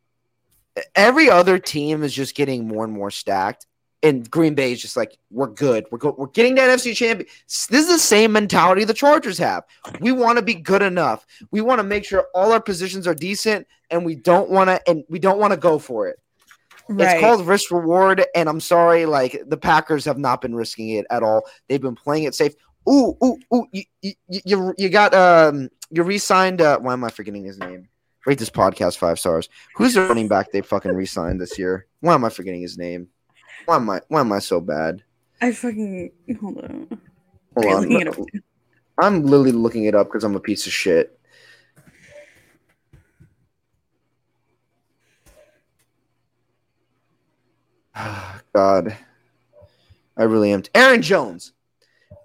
every 0.95 1.29
other 1.29 1.59
team 1.59 2.03
is 2.03 2.13
just 2.13 2.35
getting 2.35 2.67
more 2.67 2.83
and 2.83 2.93
more 2.93 3.11
stacked. 3.11 3.65
And 4.01 4.29
Green 4.31 4.55
Bay 4.55 4.71
is 4.71 4.81
just 4.81 4.95
like, 4.95 5.17
we're 5.29 5.47
good. 5.47 5.85
We're 5.91 5.97
go- 5.97 6.15
we're 6.17 6.27
getting 6.27 6.55
the 6.55 6.61
NFC 6.61 6.95
champion. 6.95 7.27
This 7.47 7.69
is 7.71 7.87
the 7.87 7.99
same 7.99 8.31
mentality 8.31 8.85
the 8.85 8.93
Chargers 8.93 9.37
have. 9.39 9.65
We 9.99 10.13
want 10.13 10.37
to 10.37 10.41
be 10.41 10.55
good 10.55 10.81
enough. 10.81 11.25
We 11.51 11.59
want 11.59 11.79
to 11.79 11.83
make 11.83 12.05
sure 12.05 12.27
all 12.33 12.53
our 12.53 12.61
positions 12.61 13.07
are 13.07 13.13
decent, 13.13 13.67
and 13.89 14.05
we 14.05 14.15
don't 14.15 14.49
want 14.49 14.69
to 14.69 14.89
and 14.89 15.03
we 15.09 15.19
don't 15.19 15.37
want 15.37 15.51
to 15.51 15.57
go 15.57 15.79
for 15.79 16.07
it. 16.07 16.17
Right. 16.87 17.11
It's 17.11 17.21
called 17.21 17.45
risk 17.45 17.71
reward, 17.71 18.25
and 18.33 18.49
I'm 18.49 18.59
sorry, 18.59 19.05
like 19.05 19.43
the 19.45 19.57
Packers 19.57 20.05
have 20.05 20.17
not 20.17 20.41
been 20.41 20.55
risking 20.55 20.89
it 20.89 21.05
at 21.11 21.21
all. 21.21 21.43
They've 21.67 21.81
been 21.81 21.95
playing 21.95 22.23
it 22.23 22.33
safe. 22.33 22.53
Ooh, 22.89 23.15
ooh, 23.23 23.37
ooh! 23.53 23.67
You 23.71 23.83
you 24.01 24.13
you, 24.27 24.73
you 24.77 24.89
got 24.89 25.13
um 25.13 25.69
you 25.91 26.03
re-signed. 26.03 26.61
Uh, 26.61 26.79
why 26.79 26.93
am 26.93 27.03
I 27.03 27.09
forgetting 27.09 27.43
his 27.43 27.59
name? 27.59 27.89
Rate 28.25 28.39
this 28.39 28.49
podcast 28.49 28.97
five 28.97 29.19
stars. 29.19 29.49
Who's 29.75 29.93
the 29.93 30.01
running 30.01 30.27
back 30.27 30.51
they 30.51 30.61
fucking 30.61 30.91
re-signed 30.91 31.39
this 31.39 31.59
year? 31.59 31.85
Why 31.99 32.15
am 32.15 32.25
I 32.25 32.29
forgetting 32.29 32.61
his 32.61 32.77
name? 32.77 33.09
Why 33.65 33.75
am 33.75 33.89
I 33.89 34.01
why 34.07 34.21
am 34.21 34.31
I 34.31 34.39
so 34.39 34.59
bad? 34.59 35.03
I 35.41 35.51
fucking 35.51 36.11
hold 36.39 36.57
on. 36.63 36.87
Hold 37.57 37.85
Okay, 37.85 38.05
on. 38.05 38.25
I'm 39.01 39.23
literally 39.23 39.51
looking 39.51 39.85
it 39.85 39.95
up 39.95 40.07
because 40.07 40.23
I'm 40.23 40.35
a 40.35 40.39
piece 40.39 40.67
of 40.67 40.73
shit. 40.73 41.17
God, 48.53 48.95
I 50.17 50.23
really 50.23 50.51
am. 50.51 50.63
Aaron 50.75 51.01
Jones. 51.01 51.53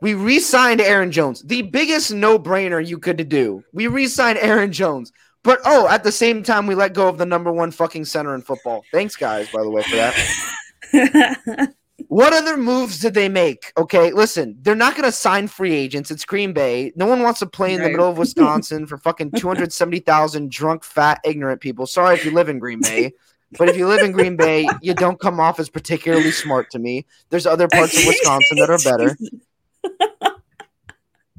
We 0.01 0.15
re-signed 0.15 0.81
Aaron 0.81 1.11
Jones. 1.13 1.43
The 1.43 1.63
biggest 1.63 2.13
no-brainer 2.13 2.85
you 2.85 2.99
could 2.99 3.29
do. 3.29 3.65
We 3.73 3.87
re-signed 3.87 4.39
Aaron 4.39 4.73
Jones. 4.73 5.13
But 5.43 5.61
oh, 5.65 5.89
at 5.89 6.05
the 6.05 6.13
same 6.13 6.43
time, 6.43 6.67
we 6.67 6.75
let 6.75 6.95
go 6.95 7.09
of 7.09 7.19
the 7.19 7.27
number 7.27 7.53
one 7.53 7.71
fucking 7.71 8.05
center 8.07 8.35
in 8.35 8.43
football. 8.43 8.85
Thanks, 8.93 9.17
guys, 9.17 9.49
by 9.51 9.63
the 9.63 9.71
way, 9.71 9.83
for 9.83 9.97
that. 9.97 10.15
What 12.09 12.33
other 12.33 12.57
moves 12.57 12.99
did 12.99 13.15
they 13.15 13.29
make? 13.29 13.73
Okay, 13.77 14.13
listen, 14.13 14.57
they're 14.61 14.75
not 14.75 14.95
going 14.95 15.05
to 15.05 15.13
sign 15.13 15.47
free 15.47 15.73
agents. 15.73 16.11
It's 16.11 16.25
Green 16.25 16.53
Bay. 16.53 16.93
No 16.97 17.07
one 17.07 17.23
wants 17.23 17.39
to 17.41 17.47
play 17.47 17.73
in 17.73 17.83
the 17.83 17.89
middle 17.89 18.09
of 18.09 18.19
Wisconsin 18.25 18.87
for 18.87 18.99
fucking 18.99 19.33
270,000 19.33 20.51
drunk, 20.51 20.85
fat, 20.85 21.21
ignorant 21.25 21.61
people. 21.61 21.87
Sorry 21.87 22.15
if 22.15 22.25
you 22.25 22.33
live 22.33 22.49
in 22.49 22.59
Green 22.59 22.81
Bay, 22.81 23.13
but 23.57 23.69
if 23.69 23.77
you 23.77 23.87
live 23.87 24.05
in 24.05 24.13
Green 24.13 24.37
Bay, 24.37 24.69
you 24.83 24.95
don't 24.95 25.21
come 25.21 25.39
off 25.39 25.61
as 25.61 25.69
particularly 25.69 26.33
smart 26.33 26.71
to 26.71 26.79
me. 26.79 27.07
There's 27.31 27.47
other 27.47 27.69
parts 27.69 27.97
of 27.97 28.07
Wisconsin 28.07 28.59
that 28.59 28.71
are 28.71 28.79
better, 28.79 29.17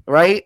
right? 0.08 0.46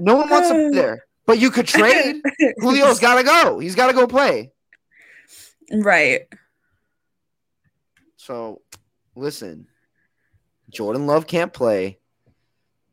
No 0.00 0.16
one 0.16 0.28
wants 0.28 0.48
to 0.50 0.70
be 0.70 0.76
there. 0.76 1.06
But 1.26 1.38
you 1.38 1.50
could 1.50 1.66
trade. 1.66 2.20
Julio's 2.60 3.00
got 3.00 3.16
to 3.16 3.24
go. 3.24 3.58
He's 3.58 3.74
got 3.74 3.86
to 3.86 3.92
go 3.92 4.06
play. 4.06 4.52
right. 5.72 6.22
So, 8.24 8.62
listen, 9.16 9.66
Jordan 10.70 11.08
Love 11.08 11.26
can't 11.26 11.52
play, 11.52 11.98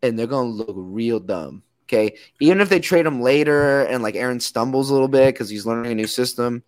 and 0.01 0.17
they're 0.17 0.25
gonna 0.25 0.49
look 0.49 0.73
real 0.75 1.19
dumb. 1.19 1.61
Okay, 1.83 2.17
even 2.39 2.61
if 2.61 2.69
they 2.69 2.79
trade 2.79 3.05
him 3.05 3.21
later 3.21 3.81
and 3.81 4.01
like 4.01 4.15
Aaron 4.15 4.39
stumbles 4.39 4.89
a 4.89 4.93
little 4.93 5.07
bit 5.07 5.35
because 5.35 5.47
he's 5.47 5.67
learning 5.67 5.91
a 5.91 5.95
new 5.95 6.07
system. 6.07 6.63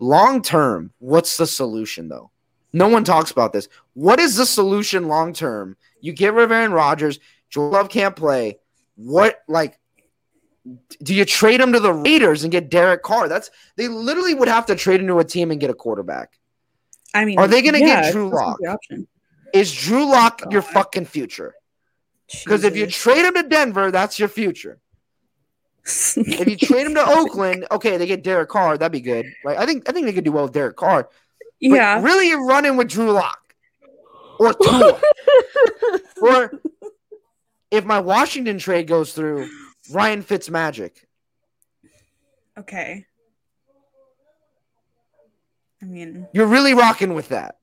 Long 0.00 0.42
term, 0.42 0.92
what's 0.98 1.36
the 1.36 1.46
solution 1.46 2.08
though? 2.08 2.32
No 2.72 2.88
one 2.88 3.04
talks 3.04 3.30
about 3.30 3.52
this. 3.52 3.68
What 3.92 4.18
is 4.18 4.34
the 4.34 4.46
solution 4.46 5.06
long 5.06 5.32
term? 5.32 5.76
You 6.00 6.12
get 6.12 6.34
rid 6.34 6.46
of 6.46 6.50
Aaron 6.50 6.72
Rodgers. 6.72 7.20
Jordan 7.48 7.78
Love 7.78 7.90
can't 7.90 8.16
play. 8.16 8.58
What 8.96 9.38
like? 9.46 9.78
Do 11.00 11.14
you 11.14 11.24
trade 11.24 11.60
him 11.60 11.72
to 11.72 11.78
the 11.78 11.92
Raiders 11.92 12.42
and 12.42 12.50
get 12.50 12.70
Derek 12.70 13.04
Carr? 13.04 13.28
That's 13.28 13.52
they 13.76 13.86
literally 13.86 14.34
would 14.34 14.48
have 14.48 14.66
to 14.66 14.74
trade 14.74 15.00
into 15.00 15.20
a 15.20 15.24
team 15.24 15.52
and 15.52 15.60
get 15.60 15.70
a 15.70 15.74
quarterback. 15.74 16.40
I 17.14 17.24
mean, 17.24 17.38
Are 17.38 17.46
they 17.46 17.62
gonna 17.62 17.78
get 17.78 18.06
yeah, 18.06 18.10
Drew 18.10 18.28
Lock? 18.28 18.58
Is 19.54 19.72
Drew 19.72 20.04
Lock 20.04 20.42
your 20.50 20.62
fucking 20.62 21.06
future? 21.06 21.54
Because 22.44 22.64
if 22.64 22.76
you 22.76 22.86
trade 22.86 23.24
him 23.24 23.34
to 23.34 23.44
Denver, 23.44 23.90
that's 23.90 24.18
your 24.18 24.28
future. 24.28 24.78
If 25.86 26.48
you 26.48 26.56
trade 26.56 26.86
him 26.86 26.94
to 26.94 27.06
Oakland, 27.06 27.66
okay, 27.70 27.98
they 27.98 28.06
get 28.06 28.24
Derek 28.24 28.48
Carr, 28.48 28.78
that'd 28.78 28.90
be 28.90 29.02
good. 29.02 29.26
Right? 29.44 29.58
I 29.58 29.66
think 29.66 29.88
I 29.88 29.92
think 29.92 30.06
they 30.06 30.14
could 30.14 30.24
do 30.24 30.32
well 30.32 30.44
with 30.44 30.52
Derek 30.52 30.76
Carr. 30.76 31.10
Yeah, 31.60 32.02
really, 32.02 32.28
you're 32.28 32.46
running 32.46 32.76
with 32.76 32.88
Drew 32.88 33.12
Lock 33.12 33.54
or 34.38 34.54
Tua, 34.62 35.00
or 36.22 36.60
if 37.70 37.84
my 37.84 38.00
Washington 38.00 38.58
trade 38.58 38.86
goes 38.86 39.12
through, 39.12 39.48
Ryan 39.90 40.22
Fitzmagic. 40.22 41.04
okay. 42.58 43.04
I 45.84 45.86
mean, 45.86 46.26
You're 46.32 46.46
really 46.46 46.72
rocking 46.72 47.12
with 47.14 47.28
that. 47.28 47.56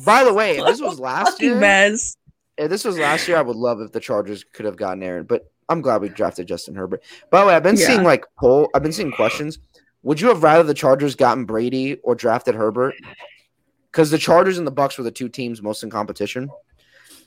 By 0.05 0.23
the 0.23 0.33
way, 0.33 0.57
if 0.57 0.65
this 0.65 0.81
was 0.81 0.99
last 0.99 1.41
year, 1.41 1.55
mess. 1.55 2.17
if 2.57 2.69
this 2.69 2.83
was 2.83 2.97
last 2.99 3.27
year, 3.27 3.37
I 3.37 3.41
would 3.41 3.55
love 3.55 3.79
if 3.81 3.91
the 3.91 3.99
Chargers 3.99 4.43
could 4.43 4.65
have 4.65 4.75
gotten 4.75 5.01
Aaron, 5.01 5.23
but 5.25 5.49
I'm 5.69 5.81
glad 5.81 6.01
we 6.01 6.09
drafted 6.09 6.47
Justin 6.47 6.75
Herbert. 6.75 7.01
By 7.31 7.41
the 7.41 7.47
way, 7.47 7.55
I've 7.55 7.63
been 7.63 7.77
Yeah. 7.77 7.87
seeing 7.87 8.03
like 8.03 8.25
poll, 8.37 8.69
I've 8.75 8.83
been 8.83 8.91
seeing 8.91 9.11
questions. 9.11 9.57
Would 10.03 10.21
you 10.21 10.27
have 10.27 10.43
rather 10.43 10.63
the 10.63 10.73
Chargers 10.75 11.15
gotten 11.15 11.45
Brady 11.45 11.95
or 12.03 12.13
drafted 12.13 12.53
Herbert? 12.55 12.93
Because 13.91 14.11
the 14.11 14.17
Chargers 14.19 14.57
and 14.57 14.67
the 14.67 14.71
Bucks 14.71 14.97
were 14.97 15.03
the 15.03 15.11
two 15.11 15.29
teams 15.29 15.61
most 15.63 15.81
in 15.81 15.89
competition. 15.89 16.49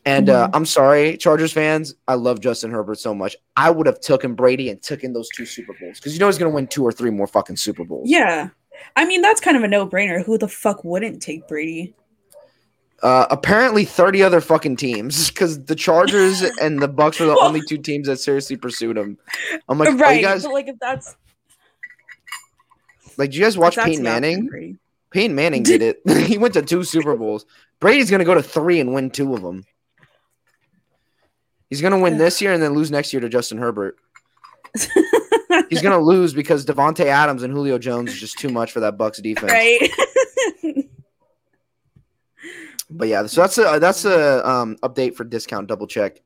And 0.04 0.30
uh, 0.30 0.48
I'm 0.54 0.64
sorry, 0.64 1.16
Chargers 1.16 1.52
fans, 1.52 1.94
I 2.06 2.14
love 2.14 2.38
Justin 2.40 2.70
Herbert 2.70 3.00
so 3.00 3.12
much. 3.12 3.34
I 3.56 3.70
would 3.70 3.86
have 3.86 3.98
taken 4.00 4.34
Brady 4.34 4.70
and 4.70 4.80
taken 4.80 5.12
those 5.12 5.28
two 5.34 5.44
Super 5.44 5.72
Bowls 5.80 5.98
because 5.98 6.12
you 6.12 6.20
know 6.20 6.26
he's 6.26 6.38
going 6.38 6.50
to 6.52 6.54
win 6.54 6.68
two 6.68 6.84
or 6.84 6.92
three 6.92 7.10
more 7.10 7.26
fucking 7.26 7.56
Super 7.56 7.84
Bowls. 7.84 8.08
Yeah. 8.08 8.50
I 8.96 9.04
mean, 9.04 9.22
that's 9.22 9.40
kind 9.40 9.56
of 9.56 9.62
a 9.62 9.68
no-brainer. 9.68 10.24
Who 10.24 10.38
the 10.38 10.48
fuck 10.48 10.84
wouldn't 10.84 11.22
take 11.22 11.46
Brady? 11.46 11.94
Uh, 13.02 13.26
apparently, 13.30 13.84
30 13.84 14.22
other 14.22 14.40
fucking 14.40 14.76
teams 14.76 15.30
because 15.30 15.64
the 15.64 15.74
Chargers 15.74 16.42
and 16.60 16.80
the 16.82 16.88
Bucks 16.88 17.20
were 17.20 17.26
the 17.26 17.34
Well- 17.34 17.44
only 17.44 17.62
two 17.68 17.78
teams 17.78 18.08
that 18.08 18.18
seriously 18.18 18.56
pursued 18.56 18.96
him. 18.96 19.18
I'm 19.68 19.78
like, 19.78 19.90
are 19.90 19.96
right. 19.96 20.20
you 20.20 20.26
guys 20.26 20.44
but 20.44 20.52
like 20.52 20.68
if 20.68 20.78
that's 20.80 21.16
like? 23.16 23.30
Do 23.30 23.38
you 23.38 23.44
guys 23.44 23.56
watch 23.58 23.76
Peyton 23.76 24.02
Manning? 24.02 24.78
Peyton 25.10 25.34
Manning 25.34 25.62
did 25.62 25.82
it. 25.82 26.00
he 26.26 26.38
went 26.38 26.54
to 26.54 26.62
two 26.62 26.84
Super 26.84 27.16
Bowls. 27.16 27.46
Brady's 27.80 28.10
gonna 28.10 28.24
go 28.24 28.34
to 28.34 28.42
three 28.42 28.80
and 28.80 28.92
win 28.92 29.10
two 29.10 29.34
of 29.34 29.42
them. 29.42 29.64
He's 31.70 31.80
gonna 31.80 31.98
win 31.98 32.18
this 32.18 32.40
year 32.40 32.52
and 32.52 32.62
then 32.62 32.74
lose 32.74 32.90
next 32.90 33.12
year 33.12 33.20
to 33.20 33.28
Justin 33.28 33.58
Herbert. 33.58 33.96
He's 35.70 35.82
gonna 35.82 35.98
lose 35.98 36.34
because 36.34 36.64
Davante 36.64 37.06
Adams 37.06 37.42
and 37.42 37.52
Julio 37.52 37.78
Jones 37.78 38.12
is 38.12 38.20
just 38.20 38.38
too 38.38 38.48
much 38.48 38.72
for 38.72 38.80
that 38.80 38.96
Bucks 38.96 39.20
defense. 39.20 39.52
right. 39.52 39.90
But 42.90 43.08
yeah, 43.08 43.26
so 43.26 43.42
that's 43.42 43.58
a 43.58 43.78
that's 43.78 44.04
a 44.04 44.48
um, 44.48 44.76
update 44.82 45.14
for 45.14 45.24
discount 45.24 45.68
double 45.68 45.86
check. 45.86 46.20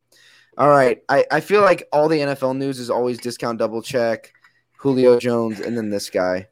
All 0.56 0.68
right, 0.68 1.02
I, 1.08 1.24
I 1.30 1.40
feel 1.40 1.62
like 1.62 1.88
all 1.92 2.08
the 2.08 2.18
NFL 2.18 2.56
news 2.56 2.78
is 2.78 2.90
always 2.90 3.18
discount 3.18 3.58
double 3.58 3.82
check, 3.82 4.32
Julio 4.76 5.18
Jones, 5.18 5.60
and 5.60 5.76
then 5.76 5.90
this 5.90 6.10
guy. 6.10 6.48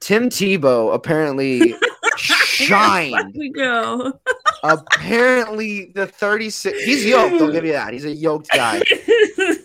Tim 0.00 0.30
Tebow 0.30 0.94
apparently 0.94 1.74
shined. 2.16 3.34
we 3.36 3.50
go. 3.50 4.12
Apparently, 4.62 5.92
the 5.94 6.06
36. 6.06 6.82
He's 6.82 7.06
yoked. 7.06 7.40
I'll 7.40 7.52
give 7.52 7.64
you 7.64 7.72
that. 7.72 7.92
He's 7.92 8.04
a 8.04 8.10
yoked 8.10 8.50
guy. 8.50 8.82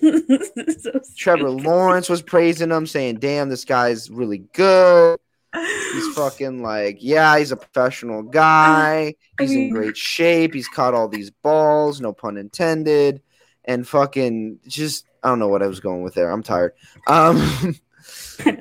So 0.80 1.00
Trevor. 1.17 1.50
Lawrence 1.50 2.10
was 2.10 2.22
praising 2.22 2.72
him, 2.72 2.88
saying, 2.88 3.17
"Damn, 3.17 3.50
this 3.50 3.65
guy's 3.65 4.10
really 4.10 4.39
good." 4.54 5.19
He's 5.54 6.08
fucking 6.15 6.62
like, 6.62 6.98
yeah, 7.02 7.38
he's 7.38 7.52
a 7.52 7.58
professional 7.58 8.22
guy. 8.24 9.15
I 9.39 9.43
He's 9.43 9.52
in 9.52 9.72
great 9.72 9.98
shape. 9.98 10.54
He's 10.54 10.67
caught 10.67 10.93
all 10.93 11.08
these 11.08 11.32
balls, 11.32 12.00
no 12.00 12.13
pun 12.13 12.38
intended. 12.38 13.22
And 13.65 13.88
fucking 13.88 14.60
just, 14.67 15.06
I 15.24 15.30
don't 15.30 15.39
know 15.39 15.48
what 15.48 15.63
I 15.63 15.67
was 15.67 15.80
going 15.80 16.02
with 16.04 16.13
there. 16.13 16.30
I'm 16.30 16.43
tired. 16.43 16.74
Um, 17.08 17.76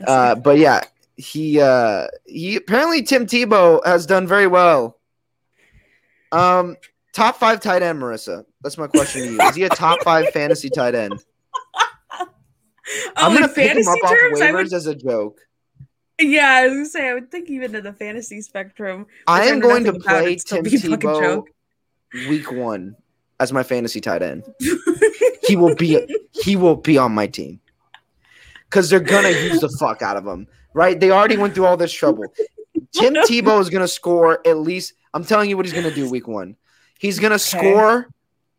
uh, 0.07 0.35
but 0.37 0.59
yeah, 0.59 0.81
he 1.17 1.61
uh, 1.61 2.09
he 2.27 2.57
apparently 2.57 3.03
Tim 3.03 3.27
Tebow 3.27 3.85
has 3.85 4.07
done 4.07 4.27
very 4.27 4.47
well. 4.47 4.99
Um, 6.31 6.77
top 7.13 7.37
five 7.37 7.61
tight 7.61 7.83
end, 7.83 8.01
Marissa. 8.01 8.45
That's 8.63 8.79
my 8.79 8.87
question 8.87 9.23
to 9.23 9.33
you. 9.33 9.41
Is 9.43 9.57
he 9.57 9.65
a 9.65 9.69
top 9.69 10.03
five 10.03 10.29
fantasy 10.31 10.69
tight 10.69 10.95
end? 10.95 11.23
Oh, 12.21 12.29
I'm 13.17 13.35
gonna 13.35 13.49
pick 13.49 13.73
him 13.77 13.87
up 13.87 13.99
off 14.05 14.11
terms, 14.11 14.41
I 14.41 14.51
waivers 14.51 14.55
would. 14.55 14.73
as 14.73 14.87
a 14.87 14.95
joke. 14.95 15.39
Yeah, 16.21 16.49
I 16.49 16.65
was 16.65 16.73
gonna 16.73 16.87
say 16.87 17.09
I 17.09 17.15
would 17.15 17.31
think 17.31 17.49
even 17.51 17.75
in 17.75 17.85
the 17.85 17.93
fantasy 17.93 18.41
spectrum. 18.41 19.07
I 19.27 19.45
am 19.47 19.61
going 19.61 19.85
to 19.85 19.93
play 19.95 20.37
Tim 20.37 20.65
be 20.65 20.77
a 20.77 20.79
fucking 20.79 20.99
Tebow 20.99 21.45
week 22.29 22.51
one 22.51 22.97
as 23.39 23.53
my 23.53 23.63
fantasy 23.63 24.01
tight 24.01 24.23
end. 24.23 24.45
He 25.49 25.57
will 25.57 25.75
be 25.75 26.07
he 26.33 26.57
will 26.57 26.77
be 26.77 26.99
on 26.99 27.13
my 27.13 27.27
team. 27.27 27.61
because 28.69 28.91
they're 28.91 29.01
gonna 29.01 29.31
use 29.31 29.61
the 29.61 29.69
fuck 29.81 30.03
out 30.03 30.17
of 30.17 30.27
him, 30.27 30.47
right? 30.75 30.99
They 30.99 31.11
already 31.11 31.39
went 31.39 31.55
through 31.55 31.65
all 31.65 31.77
this 31.77 31.93
trouble. 31.93 32.25
Tim 32.93 33.15
Tebow 33.29 33.59
is 33.61 33.71
gonna 33.71 33.89
score 33.89 34.47
at 34.47 34.59
least. 34.59 34.93
I'm 35.15 35.25
telling 35.25 35.49
you 35.49 35.57
what 35.57 35.65
he's 35.65 35.75
gonna 35.75 35.95
do 35.95 36.09
week 36.11 36.29
one. 36.29 36.57
He's 36.99 37.19
gonna 37.19 37.37
okay. 37.37 37.45
score. 37.45 38.09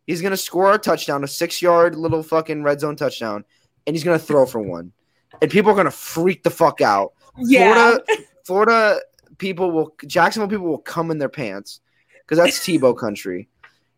He's 0.09 0.23
gonna 0.23 0.37
score 0.37 0.73
a 0.73 0.79
touchdown, 0.79 1.23
a 1.23 1.27
six 1.27 1.61
yard 1.61 1.95
little 1.95 2.23
fucking 2.23 2.63
red 2.63 2.79
zone 2.79 2.95
touchdown, 2.95 3.45
and 3.85 3.95
he's 3.95 4.03
gonna 4.03 4.17
throw 4.17 4.47
for 4.47 4.59
one. 4.59 4.91
And 5.39 5.51
people 5.51 5.71
are 5.71 5.75
gonna 5.75 5.91
freak 5.91 6.41
the 6.41 6.49
fuck 6.49 6.81
out. 6.81 7.13
Yeah. 7.37 7.73
Florida, 7.75 8.03
Florida 8.43 8.99
people 9.37 9.69
will 9.69 9.93
Jacksonville 10.07 10.49
people 10.49 10.65
will 10.65 10.79
come 10.79 11.11
in 11.11 11.19
their 11.19 11.29
pants 11.29 11.81
because 12.21 12.39
that's 12.39 12.57
Tebow 12.65 12.97
country. 12.97 13.49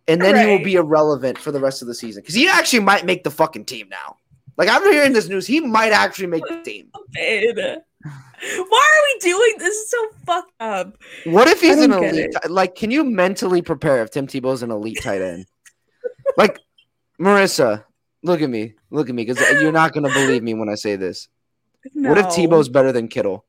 And 0.06 0.22
then 0.22 0.36
right. 0.36 0.50
he 0.50 0.52
will 0.52 0.62
be 0.66 0.76
irrelevant 0.76 1.38
for 1.38 1.54
the 1.54 1.62
rest 1.62 1.82
of 1.82 1.88
the 1.88 1.96
season. 1.96 2.24
Because 2.24 2.36
he 2.36 2.46
actually 2.50 2.82
might 2.82 3.06
make 3.06 3.24
the 3.24 3.32
fucking 3.32 3.64
team 3.64 3.88
now. 3.88 4.18
Like 4.58 4.68
I'm 4.68 4.84
hearing 4.92 5.14
this 5.14 5.30
news, 5.30 5.48
he 5.48 5.62
might 5.62 5.94
actually 5.94 6.28
make 6.28 6.44
the 6.46 6.62
team. 6.62 6.90
Why 6.94 7.80
are 8.52 9.04
we 9.14 9.20
doing 9.22 9.54
this? 9.60 9.76
Is 9.76 9.90
so 9.90 10.10
fucked 10.26 10.52
up. 10.60 10.98
What 11.24 11.48
if 11.48 11.62
he's 11.62 11.80
an 11.80 11.94
elite? 11.94 12.36
Like, 12.50 12.76
can 12.76 12.92
you 12.92 13.06
mentally 13.06 13.62
prepare 13.62 14.02
if 14.02 14.12
Tim 14.12 14.28
Tebow 14.28 14.52
is 14.52 14.62
an 14.62 14.72
elite 14.72 15.00
tight 15.02 15.22
end? 15.22 15.46
Like, 16.38 16.60
Marissa, 17.20 17.84
look 18.24 18.42
at 18.42 18.50
me, 18.50 18.76
look 18.90 19.10
at 19.10 19.16
me, 19.16 19.26
because 19.26 19.40
you're 19.62 19.72
not 19.72 19.94
gonna 19.94 20.10
believe 20.10 20.44
me 20.44 20.54
when 20.54 20.70
I 20.70 20.76
say 20.76 20.96
this. 20.96 21.28
No. 21.94 22.10
What 22.10 22.18
if 22.18 22.26
Tebow's 22.28 22.70
better 22.70 22.92
than 22.92 23.08
Kittle? 23.08 23.46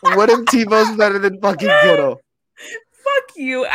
what 0.00 0.28
if 0.30 0.40
Tebow's 0.40 0.96
better 0.96 1.18
than 1.18 1.40
fucking 1.40 1.68
Kittle? 1.82 2.20
Fuck 3.04 3.36
you. 3.36 3.66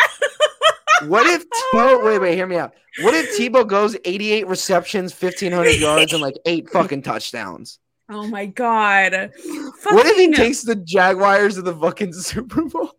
what 1.07 1.25
if 1.27 1.45
Tebow? 1.73 2.05
Wait, 2.05 2.19
wait, 2.19 2.35
hear 2.35 2.47
me 2.47 2.57
out. 2.57 2.73
What 3.01 3.13
if 3.13 3.37
Tebow 3.37 3.67
goes 3.67 3.95
88 4.05 4.47
receptions, 4.47 5.13
1500 5.13 5.69
yards, 5.79 6.13
and 6.13 6.21
like 6.21 6.35
eight 6.45 6.69
fucking 6.69 7.01
touchdowns? 7.03 7.79
Oh 8.11 8.27
my 8.27 8.47
god! 8.47 9.31
Fucking 9.35 9.95
what 9.95 10.07
if 10.07 10.17
he 10.17 10.33
takes 10.33 10.63
the 10.63 10.75
Jaguars 10.75 11.55
to 11.55 11.61
the 11.61 11.75
fucking 11.75 12.13
Super 12.13 12.63
Bowl? 12.63 12.91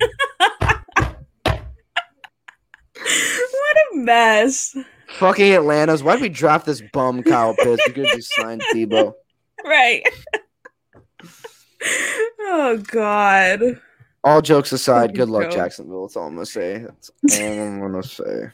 what 3.08 3.76
a 3.92 3.96
mess! 3.96 4.76
Fucking 5.18 5.52
Atlanta's. 5.52 6.02
Why'd 6.02 6.20
we 6.20 6.28
draft 6.28 6.66
this 6.66 6.82
bum 6.92 7.22
Kyle 7.22 7.54
Pitts? 7.54 7.82
We 7.86 7.92
could 7.94 8.06
just 8.08 8.34
sign 8.34 8.60
Tebow. 8.72 9.12
Right. 9.64 10.02
oh 12.40 12.76
god. 12.86 13.80
All 14.24 14.42
jokes 14.42 14.72
aside, 14.72 15.14
good 15.14 15.28
luck, 15.28 15.50
Jacksonville. 15.50 16.06
That's 16.06 16.16
all 16.16 16.26
I'm 16.26 16.34
gonna 16.34 16.46
say. 16.46 16.78
That's 16.78 17.10
all 17.40 17.46
I'm 17.46 17.80
gonna 17.80 18.02
say. 18.02 18.50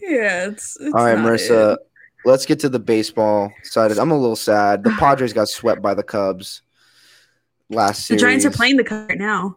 Yeah, 0.00 0.48
it's, 0.48 0.78
it's 0.80 0.94
all 0.94 1.04
right, 1.04 1.18
Marissa. 1.18 1.74
It. 1.74 1.80
Let's 2.24 2.46
get 2.46 2.60
to 2.60 2.68
the 2.68 2.78
baseball 2.78 3.52
side. 3.62 3.90
I'm 3.92 4.10
a 4.10 4.18
little 4.18 4.36
sad. 4.36 4.84
The 4.84 4.90
Padres 4.98 5.32
got 5.32 5.48
swept 5.48 5.82
by 5.82 5.94
the 5.94 6.02
Cubs 6.02 6.62
last 7.70 8.06
series. 8.06 8.20
The 8.20 8.26
Giants 8.26 8.44
are 8.44 8.50
playing 8.50 8.76
the 8.76 8.84
Cubs 8.84 9.08
right 9.08 9.18
now. 9.18 9.56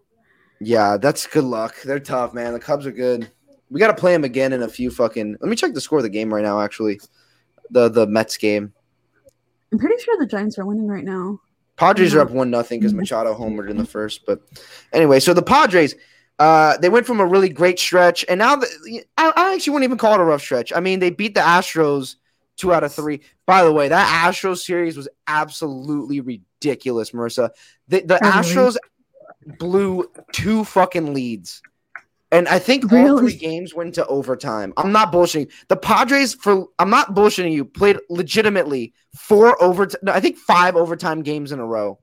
Yeah, 0.59 0.97
that's 0.97 1.27
good 1.27 1.43
luck. 1.43 1.81
They're 1.83 1.99
tough, 1.99 2.33
man. 2.33 2.53
The 2.53 2.59
Cubs 2.59 2.85
are 2.85 2.91
good. 2.91 3.29
We 3.73 3.79
got 3.79 3.87
to 3.87 3.99
play 3.99 4.13
them 4.13 4.23
again 4.23 4.53
in 4.53 4.61
a 4.61 4.67
few 4.67 4.91
fucking. 4.91 5.37
Let 5.41 5.49
me 5.49 5.55
check 5.55 5.73
the 5.73 5.81
score 5.81 5.97
of 5.97 6.03
the 6.03 6.09
game 6.09 6.31
right 6.31 6.43
now. 6.43 6.61
Actually, 6.61 7.01
the 7.71 7.89
the 7.89 8.05
Mets 8.05 8.37
game. 8.37 8.71
I'm 9.71 9.79
pretty 9.79 10.01
sure 10.03 10.15
the 10.19 10.27
Giants 10.27 10.59
are 10.59 10.65
winning 10.65 10.87
right 10.87 11.03
now. 11.03 11.39
Padres 11.75 12.13
are 12.13 12.19
up 12.19 12.29
one 12.29 12.51
nothing 12.51 12.79
because 12.79 12.93
Machado 12.93 13.33
homered 13.33 13.71
in 13.71 13.77
the 13.77 13.85
first. 13.85 14.27
But 14.27 14.41
anyway, 14.93 15.19
so 15.19 15.33
the 15.33 15.41
Padres, 15.41 15.95
uh, 16.37 16.77
they 16.77 16.89
went 16.89 17.07
from 17.07 17.19
a 17.19 17.25
really 17.25 17.49
great 17.49 17.79
stretch, 17.79 18.23
and 18.29 18.37
now 18.37 18.57
the, 18.57 19.03
I, 19.17 19.33
I 19.35 19.55
actually 19.55 19.73
wouldn't 19.73 19.89
even 19.89 19.97
call 19.97 20.13
it 20.13 20.19
a 20.19 20.23
rough 20.23 20.43
stretch. 20.43 20.71
I 20.71 20.79
mean, 20.79 20.99
they 20.99 21.09
beat 21.09 21.33
the 21.33 21.41
Astros 21.41 22.17
two 22.57 22.71
out 22.71 22.83
of 22.83 22.93
three. 22.93 23.21
By 23.47 23.63
the 23.63 23.71
way, 23.71 23.87
that 23.87 24.31
Astros 24.31 24.63
series 24.63 24.95
was 24.95 25.09
absolutely 25.25 26.21
ridiculous, 26.21 27.09
Marissa. 27.09 27.49
The, 27.87 28.01
the 28.01 28.19
Astros 28.19 28.77
blew 29.57 30.05
two 30.31 30.63
fucking 30.63 31.15
leads. 31.15 31.63
And 32.33 32.47
I 32.47 32.57
think 32.57 32.91
really? 32.91 33.09
all 33.11 33.19
three 33.19 33.35
games 33.35 33.75
went 33.75 33.93
to 33.93 34.07
overtime. 34.07 34.73
I'm 34.75 34.91
not 34.91 35.13
bullshitting. 35.13 35.51
The 35.67 35.75
Padres, 35.75 36.33
for 36.33 36.65
I'm 36.79 36.89
not 36.89 37.13
bullshitting 37.13 37.51
you, 37.51 37.63
played 37.63 37.99
legitimately 38.09 38.95
four 39.15 39.61
overtime. 39.61 39.99
No, 40.01 40.13
I 40.13 40.19
think 40.19 40.37
five 40.37 40.75
overtime 40.75 41.21
games 41.21 41.51
in 41.51 41.59
a 41.59 41.65
row. 41.65 41.99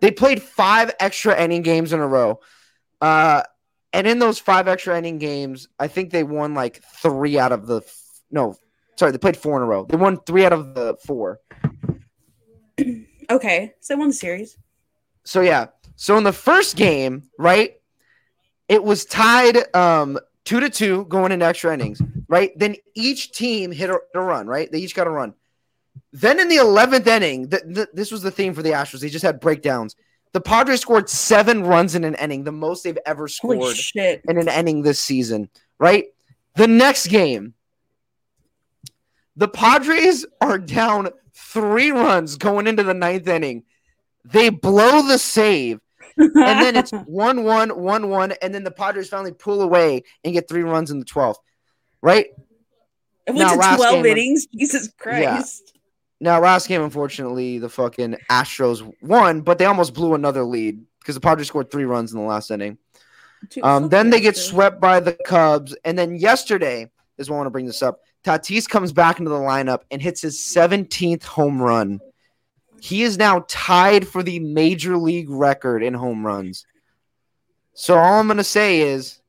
They 0.00 0.12
played 0.12 0.40
five 0.40 0.94
extra 1.00 1.36
inning 1.36 1.62
games 1.62 1.92
in 1.92 1.98
a 1.98 2.06
row. 2.06 2.38
Uh, 3.00 3.42
and 3.92 4.06
in 4.06 4.20
those 4.20 4.38
five 4.38 4.68
extra 4.68 4.96
inning 4.96 5.18
games, 5.18 5.66
I 5.80 5.88
think 5.88 6.12
they 6.12 6.22
won 6.22 6.54
like 6.54 6.80
three 7.02 7.40
out 7.40 7.50
of 7.50 7.66
the 7.66 7.82
no, 8.30 8.56
sorry, 8.94 9.10
they 9.10 9.18
played 9.18 9.36
four 9.36 9.56
in 9.56 9.64
a 9.64 9.66
row. 9.66 9.84
They 9.84 9.96
won 9.96 10.20
three 10.20 10.44
out 10.44 10.52
of 10.52 10.76
the 10.76 10.96
four. 11.04 11.40
Okay, 13.28 13.74
so 13.80 13.94
they 13.94 13.98
won 13.98 14.08
the 14.08 14.14
series. 14.14 14.56
So 15.24 15.40
yeah, 15.40 15.66
so 15.96 16.16
in 16.16 16.22
the 16.22 16.32
first 16.32 16.76
game, 16.76 17.24
right, 17.36 17.72
it 18.68 18.82
was 18.82 19.04
tied 19.04 19.74
um 19.74 20.18
two 20.44 20.60
to 20.60 20.70
two 20.70 21.04
going 21.06 21.32
into 21.32 21.44
extra 21.44 21.74
innings, 21.74 22.00
right? 22.28 22.56
Then 22.58 22.76
each 22.94 23.32
team 23.32 23.72
hit 23.72 23.90
a, 23.90 23.98
a 24.14 24.20
run, 24.20 24.46
right? 24.46 24.70
They 24.70 24.78
each 24.78 24.94
got 24.94 25.06
a 25.06 25.10
run. 25.10 25.34
Then 26.12 26.40
in 26.40 26.48
the 26.48 26.56
eleventh 26.56 27.06
inning, 27.06 27.50
th- 27.50 27.62
th- 27.74 27.88
this 27.92 28.10
was 28.10 28.22
the 28.22 28.30
theme 28.30 28.54
for 28.54 28.62
the 28.62 28.70
Astros. 28.70 29.00
They 29.00 29.08
just 29.08 29.24
had 29.24 29.40
breakdowns. 29.40 29.96
The 30.32 30.40
Padres 30.40 30.80
scored 30.80 31.08
seven 31.08 31.64
runs 31.64 31.94
in 31.94 32.04
an 32.04 32.14
inning, 32.14 32.44
the 32.44 32.52
most 32.52 32.84
they've 32.84 32.98
ever 33.06 33.26
scored 33.28 33.58
in 34.28 34.38
an 34.38 34.48
inning 34.48 34.82
this 34.82 34.98
season, 34.98 35.48
right? 35.78 36.06
The 36.56 36.66
next 36.66 37.06
game, 37.08 37.54
the 39.36 39.48
Padres 39.48 40.26
are 40.40 40.58
down 40.58 41.08
three 41.34 41.90
runs 41.90 42.36
going 42.36 42.66
into 42.66 42.82
the 42.82 42.94
ninth 42.94 43.28
inning. 43.28 43.64
They 44.24 44.48
blow 44.48 45.02
the 45.02 45.18
save 45.18 45.80
and 46.16 46.34
then 46.34 46.76
it's 46.76 46.90
1 47.06 47.44
1, 47.44 47.80
1 47.80 48.08
1, 48.08 48.32
and 48.42 48.54
then 48.54 48.64
the 48.64 48.70
Padres 48.70 49.08
finally 49.08 49.32
pull 49.32 49.62
away 49.62 50.02
and 50.24 50.32
get 50.32 50.48
three 50.48 50.62
runs 50.62 50.90
in 50.90 50.98
the 50.98 51.04
12th, 51.04 51.36
right? 52.02 52.26
It 53.26 53.34
went 53.34 53.38
now, 53.38 53.72
to 53.72 53.76
12 53.76 53.94
game, 54.04 54.06
innings. 54.06 54.46
Jesus 54.46 54.88
Christ. 54.98 55.72
Yeah. 55.74 55.80
Now, 56.18 56.40
last 56.40 56.68
game, 56.68 56.82
unfortunately, 56.82 57.58
the 57.58 57.68
fucking 57.68 58.16
Astros 58.30 58.90
won, 59.02 59.42
but 59.42 59.58
they 59.58 59.66
almost 59.66 59.92
blew 59.92 60.14
another 60.14 60.44
lead 60.44 60.82
because 61.00 61.14
the 61.14 61.20
Padres 61.20 61.48
scored 61.48 61.70
three 61.70 61.84
runs 61.84 62.12
in 62.12 62.18
the 62.18 62.24
last 62.24 62.50
inning. 62.50 62.78
Um, 63.62 63.88
then 63.88 64.10
they 64.10 64.20
get 64.20 64.36
swept 64.36 64.80
by 64.80 65.00
the 65.00 65.12
Cubs. 65.26 65.76
And 65.84 65.98
then 65.98 66.16
yesterday 66.16 66.90
is 67.18 67.28
when 67.28 67.36
I 67.36 67.38
want 67.40 67.46
to 67.46 67.50
bring 67.50 67.66
this 67.66 67.82
up. 67.82 68.00
Tatis 68.24 68.68
comes 68.68 68.92
back 68.92 69.18
into 69.18 69.30
the 69.30 69.36
lineup 69.36 69.82
and 69.90 70.00
hits 70.00 70.22
his 70.22 70.38
17th 70.38 71.22
home 71.24 71.60
run 71.60 72.00
he 72.80 73.02
is 73.02 73.18
now 73.18 73.44
tied 73.48 74.06
for 74.06 74.22
the 74.22 74.38
major 74.38 74.96
league 74.96 75.30
record 75.30 75.82
in 75.82 75.94
home 75.94 76.24
runs. 76.24 76.66
So 77.74 77.96
all 77.96 78.20
I'm 78.20 78.26
going 78.26 78.38
to 78.38 78.44
say 78.44 78.80
is 78.80 79.20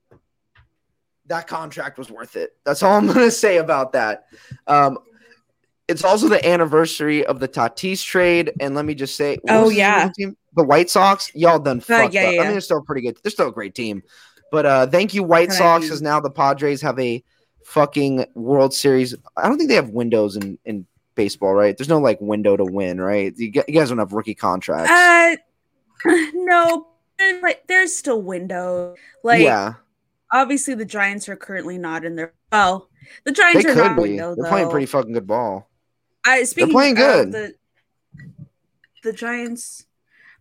that 1.28 1.48
contract 1.48 1.98
was 1.98 2.10
worth 2.10 2.36
it. 2.36 2.56
That's 2.64 2.84
all 2.84 2.98
I'm 2.98 3.08
going 3.14 3.20
to 3.20 3.32
say 3.32 3.58
about 3.58 3.94
that. 3.94 4.28
Um, 4.68 4.98
it's 5.88 6.04
also 6.04 6.28
the 6.28 6.46
anniversary 6.46 7.26
of 7.26 7.40
the 7.40 7.48
Tatis 7.48 8.04
trade, 8.04 8.52
and 8.60 8.76
let 8.76 8.84
me 8.84 8.94
just 8.94 9.16
say, 9.16 9.38
oh 9.48 9.70
yeah, 9.70 10.10
the 10.18 10.64
White 10.64 10.90
Sox, 10.90 11.32
y'all 11.34 11.60
done 11.60 11.80
fucked 11.80 12.16
uh, 12.16 12.20
yeah, 12.20 12.28
up. 12.28 12.34
Yeah. 12.34 12.42
I 12.42 12.44
mean, 12.44 12.52
they're 12.52 12.62
still 12.62 12.82
pretty 12.82 13.02
good. 13.02 13.18
They're 13.24 13.32
still 13.32 13.48
a 13.48 13.54
great 13.54 13.74
team, 13.74 14.04
but 14.52 14.66
uh, 14.66 14.88
thank 14.88 15.14
you, 15.14 15.24
White 15.24 15.50
Can 15.50 15.58
Sox, 15.58 15.86
because 15.86 16.02
now 16.02 16.20
the 16.20 16.30
Padres 16.30 16.82
have 16.82 17.00
a 17.00 17.24
fucking 17.64 18.26
World 18.34 18.74
Series. 18.74 19.16
I 19.38 19.48
don't 19.48 19.58
think 19.58 19.70
they 19.70 19.76
have 19.76 19.90
windows 19.90 20.36
in 20.36 20.60
in 20.66 20.86
baseball, 21.18 21.54
right? 21.54 21.76
There's 21.76 21.90
no 21.90 22.00
like 22.00 22.22
window 22.22 22.56
to 22.56 22.64
win, 22.64 23.02
right? 23.02 23.34
You, 23.36 23.50
guys 23.52 23.90
don't 23.90 23.98
have 23.98 24.14
rookie 24.14 24.36
contracts. 24.36 24.90
Uh, 24.90 25.36
no, 26.34 26.88
like 27.42 27.68
there's 27.68 27.94
still 27.94 28.22
window. 28.22 28.96
Like, 29.24 29.42
yeah, 29.42 29.74
obviously 30.32 30.76
the 30.76 30.86
Giants 30.86 31.28
are 31.28 31.36
currently 31.36 31.78
not 31.78 32.06
in 32.06 32.16
there. 32.16 32.34
Well, 32.52 32.90
the 33.26 33.34
Giants 33.34 33.66
they 33.66 33.72
are 33.72 33.76
not 33.76 33.96
be. 33.98 34.04
window. 34.04 34.36
They're 34.36 34.46
though. 34.46 34.50
playing 34.50 34.70
pretty 34.70 34.86
fucking 34.86 35.12
good 35.12 35.28
ball. 35.28 35.70
I 36.26 36.44
speaking. 36.44 36.70
They're 36.70 36.74
playing 36.74 36.96
good. 36.96 37.32
the, 37.34 37.56
the 39.04 39.14
Giants 39.14 39.87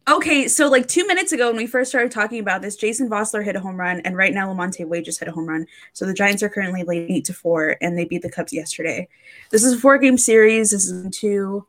Okay, 0.09 0.47
so 0.47 0.69
like 0.69 0.87
two 0.87 1.05
minutes 1.07 1.33
ago 1.33 1.49
when 1.49 1.57
we 1.57 1.67
first 1.67 1.91
started 1.91 2.13
talking 2.13 2.39
about 2.39 2.63
this, 2.63 2.77
Jason 2.77 3.11
Vosler 3.11 3.45
hit 3.45 3.57
a 3.57 3.61
home 3.61 3.77
run, 3.77 4.01
and 4.01 4.17
right 4.17 4.33
now 4.33 4.53
Lamonte 4.53 4.87
Wade 4.87 5.05
just 5.05 5.19
hit 5.19 5.27
a 5.27 5.33
home 5.33 5.49
run. 5.49 5.67
So 5.95 6.07
the 6.07 6.15
Giants 6.15 6.45
are 6.45 6.49
currently 6.49 6.85
late 6.85 7.11
eight 7.11 7.25
to 7.25 7.35
four, 7.35 7.77
and 7.81 7.99
they 7.99 8.05
beat 8.05 8.23
the 8.23 8.31
Cubs 8.31 8.53
yesterday. 8.53 9.09
This 9.51 9.65
is 9.65 9.73
a 9.73 9.79
four 9.79 9.99
game 9.99 10.17
series. 10.17 10.71
This 10.71 10.87
is 10.87 11.17
two. 11.17 11.67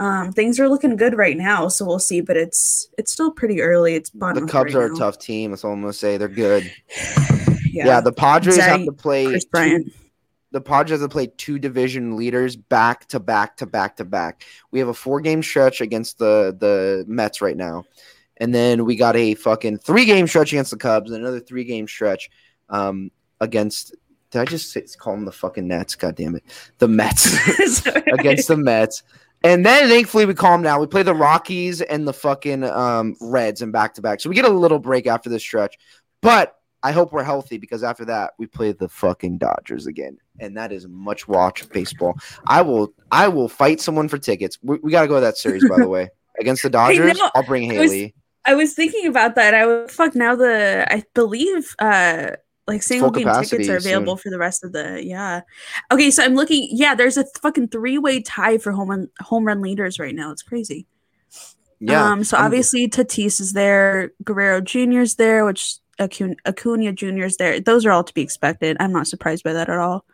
Um, 0.00 0.32
things 0.32 0.58
are 0.58 0.68
looking 0.68 0.96
good 0.96 1.16
right 1.16 1.36
now, 1.36 1.68
so 1.68 1.84
we'll 1.84 2.00
see. 2.00 2.20
But 2.20 2.36
it's 2.36 2.88
it's 2.98 3.12
still 3.12 3.30
pretty 3.30 3.62
early. 3.62 3.94
It's 3.94 4.10
bottom. 4.10 4.46
the 4.46 4.52
Cubs 4.52 4.74
right 4.74 4.84
are 4.84 4.88
now. 4.88 4.94
a 4.94 4.98
tough 4.98 5.20
team. 5.20 5.52
That's 5.52 5.64
all 5.64 5.72
I'm 5.72 5.80
gonna 5.80 5.92
say. 5.92 6.16
They're 6.16 6.26
good. 6.26 6.64
yeah. 7.64 7.86
yeah, 7.86 8.00
the 8.00 8.12
Padres 8.12 8.56
have 8.56 8.86
to 8.86 8.92
play. 8.92 9.26
Kris 9.26 9.44
Bryant. 9.44 9.86
Two, 9.86 9.92
the 10.50 10.60
Padres 10.60 11.00
have 11.00 11.10
played 11.10 11.36
two 11.36 11.58
division 11.58 12.16
leaders 12.16 12.56
back 12.56 13.06
to 13.08 13.20
back 13.20 13.56
to 13.58 13.66
back 13.66 13.96
to 13.96 14.04
back. 14.04 14.44
We 14.70 14.78
have 14.78 14.88
a 14.88 14.94
four 14.94 15.20
game 15.20 15.42
stretch 15.42 15.80
against 15.80 16.18
the 16.18 16.56
the 16.58 17.04
Mets 17.06 17.40
right 17.40 17.56
now, 17.56 17.84
and 18.38 18.54
then 18.54 18.84
we 18.84 18.96
got 18.96 19.16
a 19.16 19.34
fucking 19.34 19.78
three 19.78 20.04
game 20.04 20.26
stretch 20.26 20.52
against 20.52 20.70
the 20.70 20.78
Cubs 20.78 21.10
and 21.10 21.20
another 21.20 21.40
three 21.40 21.64
game 21.64 21.86
stretch 21.86 22.30
um, 22.68 23.10
against 23.40 23.94
did 24.30 24.42
I 24.42 24.44
just 24.44 24.72
say, 24.72 24.84
call 24.98 25.14
them 25.14 25.24
the 25.24 25.32
fucking 25.32 25.66
Nets? 25.66 25.94
God 25.94 26.16
damn 26.16 26.34
it, 26.34 26.44
the 26.78 26.88
Mets 26.88 27.86
against 28.12 28.48
the 28.48 28.56
Mets. 28.56 29.02
And 29.44 29.64
then 29.64 29.88
thankfully 29.88 30.26
we 30.26 30.34
calm 30.34 30.62
down. 30.62 30.80
We 30.80 30.86
play 30.86 31.04
the 31.04 31.14
Rockies 31.14 31.80
and 31.80 32.06
the 32.08 32.12
fucking 32.12 32.64
um, 32.64 33.16
Reds 33.20 33.62
in 33.62 33.70
back 33.70 33.94
to 33.94 34.02
back. 34.02 34.20
So 34.20 34.28
we 34.28 34.34
get 34.34 34.44
a 34.44 34.50
little 34.50 34.80
break 34.80 35.06
after 35.06 35.30
this 35.30 35.42
stretch. 35.42 35.78
But 36.20 36.57
I 36.82 36.92
hope 36.92 37.12
we're 37.12 37.24
healthy 37.24 37.58
because 37.58 37.82
after 37.82 38.04
that 38.06 38.34
we 38.38 38.46
play 38.46 38.72
the 38.72 38.88
fucking 38.88 39.38
Dodgers 39.38 39.86
again. 39.86 40.18
And 40.40 40.56
that 40.56 40.72
is 40.72 40.86
much 40.86 41.26
watch 41.26 41.68
baseball. 41.70 42.14
I 42.46 42.62
will 42.62 42.92
I 43.10 43.28
will 43.28 43.48
fight 43.48 43.80
someone 43.80 44.08
for 44.08 44.18
tickets. 44.18 44.58
We, 44.62 44.78
we 44.82 44.92
got 44.92 45.02
to 45.02 45.08
go 45.08 45.16
to 45.16 45.20
that 45.22 45.36
series 45.36 45.68
by 45.68 45.78
the 45.78 45.88
way. 45.88 46.08
Against 46.40 46.62
the 46.62 46.70
Dodgers, 46.70 47.18
I'll 47.34 47.42
bring 47.42 47.64
Haley. 47.64 47.80
I 47.80 48.04
was, 48.04 48.12
I 48.44 48.54
was 48.54 48.74
thinking 48.74 49.08
about 49.08 49.34
that. 49.34 49.54
I 49.54 49.66
was 49.66 49.92
fuck 49.92 50.14
now 50.14 50.36
the 50.36 50.86
I 50.88 51.02
believe 51.12 51.74
uh 51.80 52.30
like 52.68 52.82
single 52.82 53.10
game 53.10 53.26
tickets 53.42 53.68
are 53.68 53.78
available 53.78 54.16
soon. 54.16 54.22
for 54.22 54.30
the 54.30 54.38
rest 54.38 54.62
of 54.62 54.72
the 54.72 55.02
yeah. 55.04 55.40
Okay, 55.90 56.10
so 56.10 56.22
I'm 56.22 56.34
looking. 56.34 56.68
Yeah, 56.70 56.94
there's 56.94 57.16
a 57.16 57.24
fucking 57.42 57.68
three 57.68 57.98
way 57.98 58.20
tie 58.20 58.58
for 58.58 58.72
home 58.72 58.90
run 58.90 59.08
home 59.20 59.44
run 59.44 59.62
leaders 59.62 59.98
right 59.98 60.14
now. 60.14 60.30
It's 60.30 60.42
crazy. 60.42 60.86
Yeah. 61.80 62.04
Um. 62.04 62.22
So 62.24 62.36
I'm 62.36 62.44
obviously 62.44 62.88
Tatis 62.88 63.40
is 63.40 63.54
there, 63.54 64.12
Guerrero 64.22 64.60
Jr.'s 64.60 65.16
there, 65.16 65.44
which 65.44 65.78
Acuna, 65.98 66.34
Acuna 66.44 66.92
Jr.'s 66.92 67.36
there. 67.36 67.60
Those 67.60 67.84
are 67.86 67.90
all 67.90 68.04
to 68.04 68.14
be 68.14 68.22
expected. 68.22 68.76
I'm 68.80 68.92
not 68.92 69.06
surprised 69.06 69.44
by 69.44 69.52
that 69.52 69.68
at 69.68 69.78
all. 69.78 70.04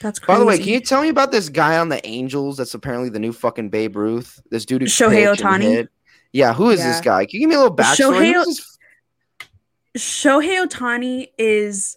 That's 0.00 0.18
crazy. 0.18 0.36
By 0.36 0.38
the 0.38 0.46
way, 0.46 0.58
can 0.58 0.68
you 0.68 0.80
tell 0.80 1.02
me 1.02 1.08
about 1.08 1.32
this 1.32 1.48
guy 1.48 1.78
on 1.78 1.88
the 1.88 2.04
Angels? 2.06 2.56
That's 2.56 2.74
apparently 2.74 3.08
the 3.08 3.18
new 3.18 3.32
fucking 3.32 3.70
Babe 3.70 3.96
Ruth. 3.96 4.40
This 4.50 4.64
dude 4.64 4.82
who 4.82 4.88
Shohei 4.88 5.34
Ohtani. 5.34 5.88
Yeah, 6.32 6.52
who 6.52 6.70
is 6.70 6.80
yeah. 6.80 6.88
this 6.88 7.00
guy? 7.00 7.24
Can 7.24 7.40
you 7.40 7.40
give 7.40 7.48
me 7.48 7.56
a 7.56 7.60
little 7.60 7.76
backstory? 7.76 8.32
Shohei, 8.32 8.76
Shohei 9.96 10.66
Ohtani 10.66 11.28
is 11.38 11.96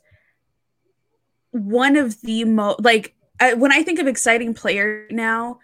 one 1.52 1.96
of 1.96 2.20
the 2.22 2.46
most 2.46 2.82
like 2.82 3.14
I, 3.40 3.54
when 3.54 3.72
I 3.72 3.84
think 3.84 4.00
of 4.00 4.08
exciting 4.08 4.54
players 4.54 5.12
now 5.12 5.60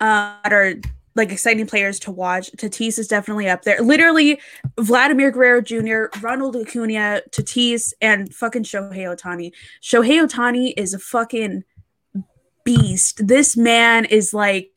uh, 0.00 0.36
that 0.44 0.52
are 0.52 0.74
like 1.14 1.32
exciting 1.32 1.66
players 1.66 1.98
to 2.00 2.10
watch. 2.10 2.50
Tatis 2.52 2.98
is 2.98 3.08
definitely 3.08 3.48
up 3.48 3.62
there. 3.62 3.80
Literally, 3.80 4.40
Vladimir 4.78 5.30
Guerrero 5.30 5.60
Jr., 5.60 6.04
Ronald 6.20 6.56
Acuna, 6.56 7.22
Tatis, 7.30 7.92
and 8.00 8.32
fucking 8.32 8.64
Shohei 8.64 9.06
Ohtani. 9.06 9.52
Shohei 9.82 10.26
Ohtani 10.26 10.72
is 10.76 10.94
a 10.94 10.98
fucking 10.98 11.64
beast. 12.64 13.26
This 13.26 13.56
man 13.56 14.04
is 14.04 14.32
like, 14.32 14.70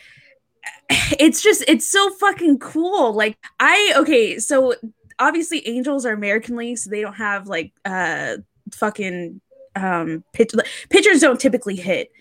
it's 0.89 1.41
just, 1.41 1.63
it's 1.67 1.88
so 1.88 2.09
fucking 2.15 2.59
cool. 2.59 3.13
Like, 3.13 3.38
I, 3.59 3.93
okay, 3.97 4.39
so 4.39 4.73
obviously 5.19 5.67
Angels 5.67 6.05
are 6.05 6.13
American 6.13 6.55
League, 6.55 6.77
so 6.77 6.89
they 6.89 7.01
don't 7.01 7.15
have 7.15 7.47
like 7.47 7.73
uh 7.86 8.38
fucking 8.71 9.41
um 9.75 10.23
pitch 10.34 10.51
pitchers 10.89 11.21
don't 11.21 11.39
typically 11.39 11.75
hit. 11.75 12.11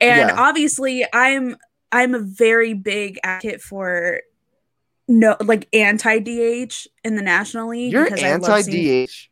And 0.00 0.30
yeah. 0.30 0.36
obviously 0.36 1.04
I'm 1.12 1.56
I'm 1.92 2.14
a 2.14 2.18
very 2.18 2.74
big 2.74 3.18
advocate 3.22 3.60
for 3.60 4.20
no 5.06 5.36
like 5.40 5.68
anti 5.72 6.18
DH 6.18 6.86
in 7.04 7.16
the 7.16 7.22
National 7.22 7.70
League. 7.70 7.92
You're 7.92 8.14
anti 8.14 8.62
DH. 9.06 9.28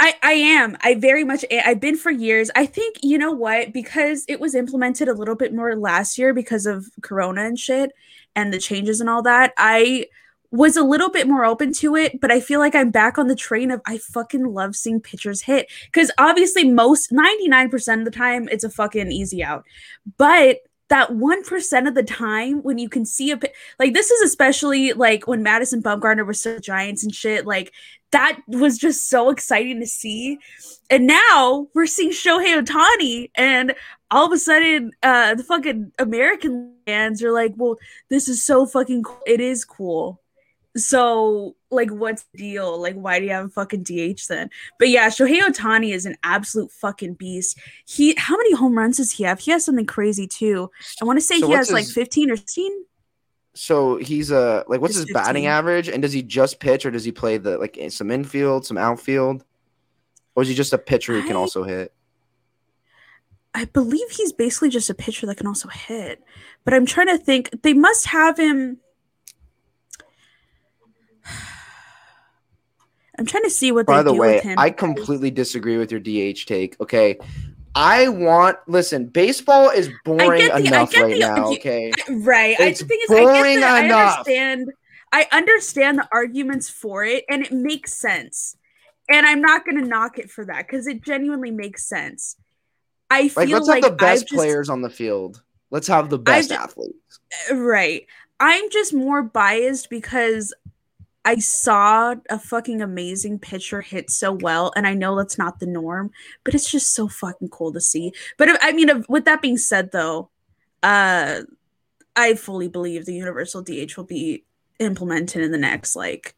I, 0.00 0.14
I 0.20 0.32
am. 0.32 0.76
I 0.80 0.96
very 0.96 1.22
much 1.22 1.44
I've 1.64 1.78
been 1.80 1.96
for 1.96 2.10
years. 2.10 2.50
I 2.56 2.66
think 2.66 2.96
you 3.02 3.18
know 3.18 3.30
what 3.30 3.72
because 3.72 4.24
it 4.28 4.40
was 4.40 4.54
implemented 4.54 5.08
a 5.08 5.14
little 5.14 5.36
bit 5.36 5.54
more 5.54 5.76
last 5.76 6.18
year 6.18 6.34
because 6.34 6.66
of 6.66 6.88
corona 7.02 7.44
and 7.44 7.58
shit 7.58 7.92
and 8.34 8.52
the 8.52 8.58
changes 8.58 9.00
and 9.00 9.08
all 9.08 9.22
that. 9.22 9.52
I 9.56 10.06
was 10.50 10.76
a 10.76 10.82
little 10.82 11.08
bit 11.08 11.28
more 11.28 11.44
open 11.44 11.72
to 11.72 11.96
it, 11.96 12.20
but 12.20 12.32
I 12.32 12.40
feel 12.40 12.58
like 12.58 12.74
I'm 12.74 12.90
back 12.90 13.16
on 13.16 13.28
the 13.28 13.36
train 13.36 13.70
of 13.70 13.80
I 13.86 13.98
fucking 13.98 14.44
love 14.44 14.74
seeing 14.74 15.00
pitchers 15.00 15.42
hit 15.42 15.70
because 15.86 16.10
obviously 16.18 16.68
most 16.68 17.12
99% 17.12 17.98
of 18.00 18.04
the 18.04 18.10
time 18.10 18.48
it's 18.50 18.64
a 18.64 18.70
fucking 18.70 19.10
easy 19.12 19.42
out. 19.42 19.64
But 20.18 20.58
that 20.92 21.08
1% 21.08 21.88
of 21.88 21.94
the 21.94 22.02
time 22.02 22.62
when 22.62 22.76
you 22.76 22.86
can 22.86 23.06
see 23.06 23.32
a 23.32 23.40
like 23.78 23.94
this 23.94 24.10
is 24.10 24.20
especially 24.20 24.92
like 24.92 25.26
when 25.26 25.42
Madison 25.42 25.82
Bumgarner 25.82 26.26
was 26.26 26.42
so 26.42 26.58
Giants 26.58 27.02
and 27.02 27.14
shit 27.14 27.46
like 27.46 27.72
that 28.10 28.38
was 28.46 28.76
just 28.76 29.08
so 29.08 29.30
exciting 29.30 29.80
to 29.80 29.86
see. 29.86 30.38
And 30.90 31.06
now 31.06 31.68
we're 31.72 31.86
seeing 31.86 32.10
Shohei 32.10 32.62
Ohtani 32.62 33.30
and 33.34 33.74
all 34.10 34.26
of 34.26 34.32
a 34.32 34.38
sudden 34.38 34.90
uh 35.02 35.34
the 35.34 35.42
fucking 35.42 35.92
American 35.98 36.74
fans 36.86 37.22
are 37.22 37.32
like 37.32 37.54
well 37.56 37.76
this 38.10 38.28
is 38.28 38.44
so 38.44 38.66
fucking 38.66 39.02
cool. 39.02 39.22
It 39.26 39.40
is 39.40 39.64
cool 39.64 40.21
so, 40.76 41.54
like, 41.70 41.90
what's 41.90 42.24
the 42.32 42.38
deal? 42.38 42.80
Like, 42.80 42.94
why 42.94 43.18
do 43.18 43.26
you 43.26 43.32
have 43.32 43.46
a 43.46 43.48
fucking 43.50 43.82
DH 43.82 44.20
then? 44.28 44.48
But 44.78 44.88
yeah, 44.88 45.08
Shohei 45.08 45.40
Ohtani 45.40 45.92
is 45.92 46.06
an 46.06 46.16
absolute 46.22 46.70
fucking 46.72 47.14
beast. 47.14 47.58
He, 47.86 48.14
how 48.16 48.36
many 48.36 48.54
home 48.54 48.76
runs 48.76 48.96
does 48.96 49.12
he 49.12 49.24
have? 49.24 49.40
He 49.40 49.50
has 49.50 49.64
something 49.64 49.86
crazy 49.86 50.26
too. 50.26 50.70
I 51.00 51.04
want 51.04 51.18
to 51.18 51.24
say 51.24 51.40
so 51.40 51.48
he 51.48 51.52
has 51.52 51.68
his, 51.68 51.74
like 51.74 51.86
15 51.86 52.30
or 52.30 52.36
16. 52.36 52.84
So 53.54 53.96
he's 53.96 54.30
a 54.30 54.38
uh, 54.38 54.64
like, 54.66 54.80
what's 54.80 54.94
his 54.94 55.04
15. 55.04 55.14
batting 55.14 55.46
average? 55.46 55.88
And 55.88 56.00
does 56.00 56.12
he 56.12 56.22
just 56.22 56.58
pitch 56.58 56.86
or 56.86 56.90
does 56.90 57.04
he 57.04 57.12
play 57.12 57.36
the 57.36 57.58
like 57.58 57.78
some 57.90 58.10
infield, 58.10 58.64
some 58.64 58.78
outfield? 58.78 59.44
Or 60.34 60.42
is 60.42 60.48
he 60.48 60.54
just 60.54 60.72
a 60.72 60.78
pitcher 60.78 61.12
who 61.12 61.22
I, 61.22 61.26
can 61.26 61.36
also 61.36 61.64
hit? 61.64 61.92
I 63.54 63.66
believe 63.66 64.08
he's 64.08 64.32
basically 64.32 64.70
just 64.70 64.88
a 64.88 64.94
pitcher 64.94 65.26
that 65.26 65.36
can 65.36 65.46
also 65.46 65.68
hit. 65.68 66.22
But 66.64 66.72
I'm 66.72 66.86
trying 66.86 67.08
to 67.08 67.18
think. 67.18 67.50
They 67.62 67.74
must 67.74 68.06
have 68.06 68.38
him 68.38 68.78
I'm 73.18 73.26
trying 73.26 73.44
to 73.44 73.50
see 73.50 73.72
what. 73.72 73.86
They're 73.86 74.02
doing. 74.02 74.18
By 74.18 74.40
the 74.40 74.48
way, 74.48 74.54
I 74.56 74.70
completely 74.70 75.30
disagree 75.30 75.76
with 75.76 75.92
your 75.92 76.00
DH 76.00 76.46
take. 76.46 76.80
Okay, 76.80 77.18
I 77.74 78.08
want 78.08 78.58
listen. 78.66 79.06
Baseball 79.06 79.70
is 79.70 79.90
boring 80.04 80.48
the, 80.48 80.56
enough 80.56 80.94
right 80.96 81.14
the, 81.14 81.18
now. 81.18 81.52
Okay, 81.52 81.92
right. 82.08 82.56
It's 82.58 82.80
I, 82.80 82.84
the 82.84 82.88
thing 82.88 83.00
is, 83.02 83.08
boring 83.08 83.62
I, 83.62 83.84
enough. 83.84 84.24
I 84.26 84.36
understand. 84.38 84.72
I 85.14 85.28
understand 85.30 85.98
the 85.98 86.08
arguments 86.12 86.70
for 86.70 87.04
it, 87.04 87.24
and 87.28 87.44
it 87.44 87.52
makes 87.52 87.92
sense. 87.94 88.56
And 89.08 89.26
I'm 89.26 89.42
not 89.42 89.64
going 89.64 89.78
to 89.78 89.86
knock 89.86 90.18
it 90.18 90.30
for 90.30 90.44
that 90.46 90.66
because 90.66 90.86
it 90.86 91.02
genuinely 91.02 91.50
makes 91.50 91.86
sense. 91.86 92.36
I 93.10 93.28
feel 93.28 93.42
like 93.42 93.48
let's 93.50 93.68
like 93.68 93.84
have 93.84 93.92
the 93.92 93.96
best 93.96 94.24
I've 94.24 94.36
players 94.36 94.70
on 94.70 94.80
the 94.80 94.88
field. 94.88 95.42
Let's 95.70 95.86
have 95.88 96.08
the 96.08 96.18
best 96.18 96.48
just, 96.48 96.60
athletes. 96.60 97.20
Uh, 97.50 97.56
right. 97.56 98.06
I'm 98.40 98.70
just 98.70 98.94
more 98.94 99.22
biased 99.22 99.90
because 99.90 100.54
I 101.24 101.36
saw 101.36 102.16
a 102.30 102.38
fucking 102.38 102.82
amazing 102.82 103.38
pitcher 103.38 103.80
hit 103.80 104.10
so 104.10 104.32
well, 104.32 104.72
and 104.74 104.86
I 104.86 104.94
know 104.94 105.16
that's 105.16 105.38
not 105.38 105.60
the 105.60 105.66
norm, 105.66 106.10
but 106.42 106.54
it's 106.54 106.70
just 106.70 106.94
so 106.94 107.06
fucking 107.06 107.50
cool 107.50 107.72
to 107.72 107.80
see. 107.80 108.12
But 108.38 108.58
I 108.60 108.72
mean, 108.72 109.04
with 109.08 109.24
that 109.26 109.40
being 109.40 109.58
said, 109.58 109.92
though, 109.92 110.30
uh, 110.82 111.42
I 112.16 112.34
fully 112.34 112.68
believe 112.68 113.06
the 113.06 113.14
universal 113.14 113.62
DH 113.62 113.96
will 113.96 114.04
be 114.04 114.44
implemented 114.78 115.42
in 115.42 115.52
the 115.52 115.58
next 115.58 115.94
like 115.94 116.34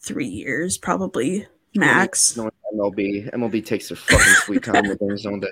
three 0.00 0.26
years, 0.26 0.76
probably 0.76 1.46
max. 1.74 2.36
No, 2.36 2.50
MLB, 2.74 3.32
MLB 3.32 3.64
takes 3.64 3.88
their 3.88 3.96
fucking 3.96 4.34
sweet 4.44 4.62
time 4.62 4.86
with 4.86 4.98
things, 4.98 5.22
don't? 5.22 5.44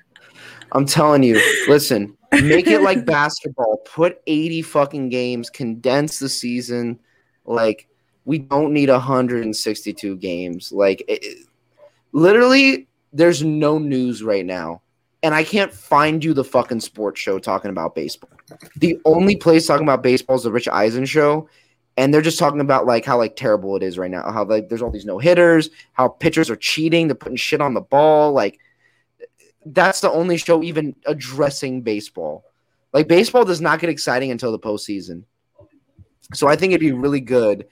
I'm 0.73 0.87
telling 0.87 1.23
you, 1.23 1.35
listen, 1.69 2.17
make 2.33 2.67
it 2.67 2.83
like 2.83 3.05
basketball. 3.07 3.79
Put 3.85 4.21
80 4.27 4.63
fucking 4.63 5.09
games, 5.09 5.51
condense 5.51 6.19
the 6.19 6.29
season, 6.29 6.99
like 7.45 7.89
we 8.25 8.39
don't 8.39 8.73
need 8.73 8.89
162 8.89 10.17
games. 10.17 10.73
Like, 10.73 11.05
it, 11.09 11.47
literally, 12.13 12.87
there's 13.13 13.43
no 13.43 13.79
news 13.79 14.23
right 14.23 14.47
now. 14.47 14.83
And 15.23 15.35
I 15.35 15.45
can't 15.45 15.73
find 15.73 16.25
you 16.25 16.35
the 16.35 16.45
fucking 16.45 16.81
sports 16.81 17.21
show 17.21 17.39
talking 17.39 17.71
about 17.71 17.95
baseball. 17.95 18.31
The 18.77 18.99
only 19.05 19.37
place 19.37 19.67
talking 19.67 19.87
about 19.87 20.03
baseball 20.03 20.37
is 20.37 20.43
the 20.43 20.51
Rich 20.51 20.69
Eisen 20.69 21.05
show. 21.05 21.49
And 21.97 22.13
they're 22.13 22.23
just 22.23 22.39
talking 22.39 22.61
about 22.61 22.87
like 22.87 23.05
how 23.05 23.19
like 23.19 23.37
terrible 23.37 23.77
it 23.77 23.83
is 23.83 23.99
right 23.99 24.11
now. 24.11 24.31
How 24.33 24.45
like 24.45 24.69
there's 24.69 24.83
all 24.83 24.91
these 24.91 25.05
no 25.05 25.19
hitters, 25.19 25.71
how 25.93 26.09
pitchers 26.09 26.49
are 26.49 26.57
cheating, 26.57 27.07
they're 27.07 27.15
putting 27.15 27.37
shit 27.37 27.61
on 27.61 27.75
the 27.75 27.83
ball. 27.83 28.33
Like 28.33 28.59
that's 29.67 30.01
the 30.01 30.11
only 30.11 30.39
show 30.39 30.63
even 30.63 30.97
addressing 31.07 31.83
baseball. 31.83 32.45
Like 32.93 33.09
baseball 33.09 33.45
does 33.45 33.61
not 33.61 33.79
get 33.79 33.91
exciting 33.91 34.31
until 34.31 34.53
the 34.53 34.59
postseason. 34.59 35.25
So 36.33 36.49
I 36.49 36.57
think 36.57 36.73
it'd 36.73 36.81
be 36.81 36.93
really 36.93 37.21
good 37.21 37.67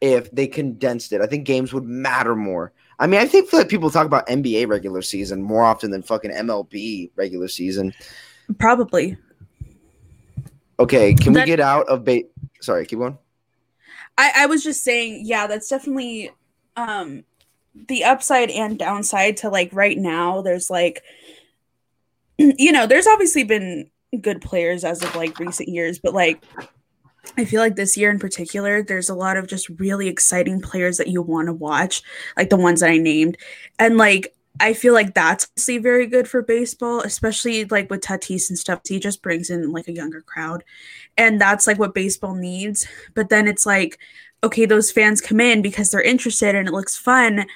if 0.00 0.30
they 0.30 0.46
condensed 0.46 1.12
it. 1.12 1.20
I 1.20 1.26
think 1.26 1.46
games 1.46 1.72
would 1.72 1.84
matter 1.84 2.36
more. 2.36 2.72
I 2.98 3.06
mean, 3.06 3.20
I 3.20 3.26
think 3.26 3.50
that 3.50 3.68
people 3.68 3.90
talk 3.90 4.06
about 4.06 4.26
NBA 4.28 4.68
regular 4.68 5.02
season 5.02 5.42
more 5.42 5.64
often 5.64 5.90
than 5.90 6.02
fucking 6.02 6.30
MLB 6.30 7.10
regular 7.16 7.48
season. 7.48 7.92
Probably. 8.58 9.16
Okay, 10.78 11.14
can 11.14 11.32
that, 11.32 11.44
we 11.44 11.46
get 11.46 11.60
out 11.60 11.88
of 11.88 12.04
bait? 12.04 12.30
Sorry, 12.60 12.86
keep 12.86 12.98
going. 12.98 13.18
I, 14.16 14.32
I 14.36 14.46
was 14.46 14.62
just 14.62 14.84
saying, 14.84 15.22
yeah, 15.24 15.46
that's 15.46 15.68
definitely 15.68 16.30
um 16.76 17.24
the 17.88 18.04
upside 18.04 18.50
and 18.50 18.78
downside 18.78 19.36
to 19.38 19.48
like 19.48 19.70
right 19.72 19.98
now. 19.98 20.42
There's 20.42 20.70
like, 20.70 21.02
you 22.38 22.72
know, 22.72 22.86
there's 22.86 23.06
obviously 23.06 23.44
been 23.44 23.90
good 24.20 24.40
players 24.40 24.84
as 24.84 25.02
of 25.02 25.14
like 25.16 25.38
recent 25.38 25.68
years, 25.68 25.98
but 25.98 26.14
like 26.14 26.42
I 27.36 27.44
feel 27.44 27.60
like 27.60 27.76
this 27.76 27.96
year 27.96 28.10
in 28.10 28.18
particular, 28.18 28.82
there's 28.82 29.08
a 29.08 29.14
lot 29.14 29.36
of 29.36 29.46
just 29.46 29.68
really 29.68 30.08
exciting 30.08 30.60
players 30.60 30.98
that 30.98 31.08
you 31.08 31.22
want 31.22 31.46
to 31.46 31.52
watch, 31.52 32.02
like 32.36 32.50
the 32.50 32.56
ones 32.56 32.80
that 32.80 32.90
I 32.90 32.98
named. 32.98 33.36
And 33.78 33.96
like 33.96 34.34
I 34.60 34.72
feel 34.72 34.94
like 34.94 35.14
that's 35.14 35.48
honestly 35.56 35.78
very 35.78 36.06
good 36.06 36.28
for 36.28 36.40
baseball, 36.40 37.00
especially 37.00 37.64
like 37.64 37.90
with 37.90 38.02
Tatis 38.02 38.48
and 38.48 38.58
stuff. 38.58 38.80
He 38.86 39.00
just 39.00 39.20
brings 39.20 39.50
in 39.50 39.72
like 39.72 39.88
a 39.88 39.92
younger 39.92 40.22
crowd. 40.22 40.62
And 41.16 41.40
that's 41.40 41.66
like 41.66 41.78
what 41.78 41.94
baseball 41.94 42.34
needs. 42.34 42.86
But 43.14 43.30
then 43.30 43.48
it's 43.48 43.66
like, 43.66 43.98
okay, 44.44 44.64
those 44.64 44.92
fans 44.92 45.20
come 45.20 45.40
in 45.40 45.60
because 45.60 45.90
they're 45.90 46.00
interested 46.00 46.54
and 46.54 46.68
it 46.68 46.72
looks 46.72 46.96
fun. 46.96 47.46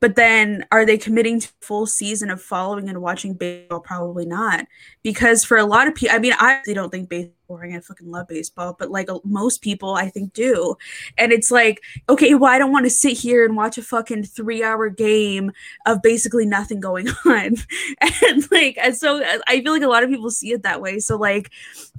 But 0.00 0.16
then 0.16 0.64
are 0.72 0.86
they 0.86 0.96
committing 0.96 1.40
to 1.40 1.52
full 1.60 1.86
season 1.86 2.30
of 2.30 2.40
following 2.40 2.88
and 2.88 3.02
watching 3.02 3.34
baseball? 3.34 3.80
Probably 3.80 4.24
not. 4.24 4.66
Because 5.02 5.44
for 5.44 5.58
a 5.58 5.64
lot 5.64 5.88
of 5.88 5.94
people, 5.94 6.16
I 6.16 6.18
mean, 6.18 6.34
I 6.38 6.62
don't 6.72 6.90
think 6.90 7.10
baseball 7.10 7.35
boring. 7.46 7.74
I 7.74 7.80
fucking 7.80 8.10
love 8.10 8.28
baseball, 8.28 8.76
but 8.78 8.90
like 8.90 9.08
most 9.24 9.62
people, 9.62 9.94
I 9.94 10.08
think 10.08 10.32
do. 10.32 10.76
And 11.16 11.32
it's 11.32 11.50
like, 11.50 11.82
okay, 12.08 12.34
well, 12.34 12.52
I 12.52 12.58
don't 12.58 12.72
want 12.72 12.86
to 12.86 12.90
sit 12.90 13.16
here 13.16 13.44
and 13.44 13.56
watch 13.56 13.78
a 13.78 13.82
fucking 13.82 14.24
three 14.24 14.62
hour 14.62 14.88
game 14.88 15.52
of 15.86 16.02
basically 16.02 16.46
nothing 16.46 16.80
going 16.80 17.08
on. 17.24 17.56
and 18.00 18.50
like, 18.50 18.78
and 18.80 18.96
so 18.96 19.22
uh, 19.22 19.38
I 19.46 19.60
feel 19.62 19.72
like 19.72 19.82
a 19.82 19.88
lot 19.88 20.02
of 20.02 20.10
people 20.10 20.30
see 20.30 20.52
it 20.52 20.62
that 20.62 20.80
way. 20.80 20.98
So, 20.98 21.16
like, 21.16 21.50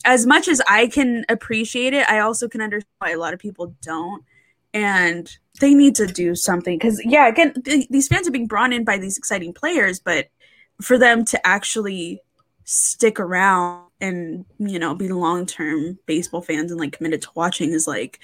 as 0.05 0.25
much 0.25 0.47
as 0.47 0.61
I 0.67 0.87
can 0.87 1.25
appreciate 1.29 1.93
it, 1.93 2.09
I 2.09 2.19
also 2.19 2.47
can 2.47 2.61
understand 2.61 2.87
why 2.99 3.11
a 3.11 3.17
lot 3.17 3.33
of 3.33 3.39
people 3.39 3.75
don't. 3.81 4.23
And 4.73 5.35
they 5.59 5.73
need 5.73 5.95
to 5.95 6.05
do 6.05 6.35
something 6.35 6.77
because 6.77 7.03
yeah 7.03 7.27
again 7.27 7.53
th- 7.63 7.87
these 7.89 8.07
fans 8.07 8.27
are 8.27 8.31
being 8.31 8.47
brought 8.47 8.73
in 8.73 8.83
by 8.83 8.97
these 8.97 9.17
exciting 9.17 9.53
players 9.53 9.99
but 9.99 10.29
for 10.81 10.97
them 10.97 11.25
to 11.25 11.47
actually 11.47 12.21
stick 12.63 13.19
around 13.19 13.86
and 13.99 14.45
you 14.59 14.77
know 14.77 14.93
be 14.93 15.07
long-term 15.09 15.97
baseball 16.05 16.41
fans 16.41 16.71
and 16.71 16.79
like 16.79 16.93
committed 16.93 17.21
to 17.21 17.29
watching 17.35 17.71
is 17.71 17.87
like 17.87 18.19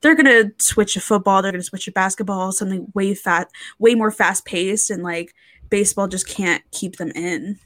they're 0.00 0.14
gonna 0.14 0.50
switch 0.58 0.94
to 0.94 1.00
football 1.00 1.42
they're 1.42 1.52
gonna 1.52 1.62
switch 1.62 1.84
to 1.84 1.92
basketball 1.92 2.52
something 2.52 2.90
way 2.94 3.14
fat 3.14 3.50
way 3.78 3.94
more 3.94 4.10
fast-paced 4.10 4.90
and 4.90 5.02
like 5.02 5.34
baseball 5.70 6.08
just 6.08 6.26
can't 6.26 6.62
keep 6.70 6.96
them 6.96 7.10
in 7.10 7.58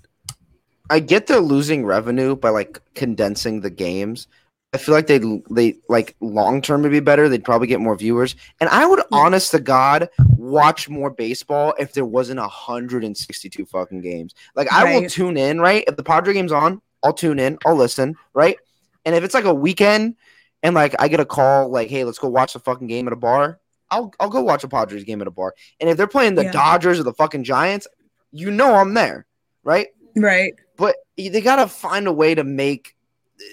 i 0.91 0.99
get 0.99 1.27
they're 1.27 1.41
losing 1.41 1.85
revenue 1.85 2.35
by 2.35 2.49
like 2.49 2.81
condensing 2.95 3.61
the 3.61 3.71
games 3.71 4.27
I 4.75 4.79
feel 4.79 4.95
like 4.95 5.07
they 5.07 5.21
they 5.51 5.77
like 5.91 6.17
long 6.21 6.63
term 6.63 6.81
would 6.83 6.93
be 6.93 7.01
better. 7.01 7.29
They'd 7.29 7.45
probably 7.45 7.67
get 7.67 7.81
more 7.81 7.95
viewers, 7.95 8.35
and 8.59 8.71
I 8.71 8.87
would, 8.87 9.01
yeah. 9.01 9.19
honest 9.19 9.51
to 9.51 9.61
God, 9.61 10.09
watch 10.39 10.89
more 10.89 11.11
baseball 11.11 11.75
if 11.79 11.93
there 11.93 12.07
wasn't 12.07 12.41
hundred 12.41 13.05
and 13.05 13.15
sixty 13.15 13.51
two 13.51 13.67
fucking 13.67 14.01
games. 14.01 14.35
Like 14.55 14.71
right. 14.73 14.87
I 14.87 14.99
will 14.99 15.11
tune 15.11 15.37
in, 15.37 15.61
right? 15.61 15.85
If 15.87 15.97
the 15.97 16.03
Padre 16.03 16.33
game's 16.33 16.53
on, 16.53 16.81
I'll 17.03 17.13
tune 17.13 17.39
in, 17.39 17.59
I'll 17.67 17.77
listen, 17.77 18.17
right? 18.35 18.57
And 19.05 19.15
if 19.15 19.25
it's 19.25 19.35
like 19.35 19.45
a 19.45 19.55
weekend, 19.55 20.17
and 20.63 20.75
like 20.75 20.95
I 20.99 21.09
get 21.09 21.21
a 21.21 21.25
call, 21.25 21.69
like, 21.69 21.89
hey, 21.89 22.05
let's 22.05 22.19
go 22.19 22.29
watch 22.29 22.53
the 22.53 22.61
fucking 22.61 22.87
game 22.87 23.07
at 23.07 23.13
a 23.13 23.17
bar. 23.17 23.59
I'll 23.91 24.13
I'll 24.21 24.31
go 24.31 24.43
watch 24.43 24.65
a 24.65 24.69
Padres 24.69 25.05
game 25.05 25.21
at 25.21 25.27
a 25.27 25.33
bar. 25.33 25.55
And 25.81 25.91
if 25.91 25.97
they're 25.97 26.07
playing 26.07 26.35
the 26.35 26.45
yeah. 26.45 26.53
Dodgers 26.53 26.99
or 26.99 27.03
the 27.03 27.13
fucking 27.13 27.45
Giants, 27.45 27.87
you 28.31 28.51
know 28.51 28.75
I'm 28.75 28.95
there, 28.95 29.27
right? 29.65 29.89
Right. 30.17 30.55
But 30.77 30.97
they 31.17 31.41
gotta 31.41 31.69
find 31.69 32.07
a 32.07 32.13
way 32.13 32.35
to 32.35 32.45
make 32.45 32.97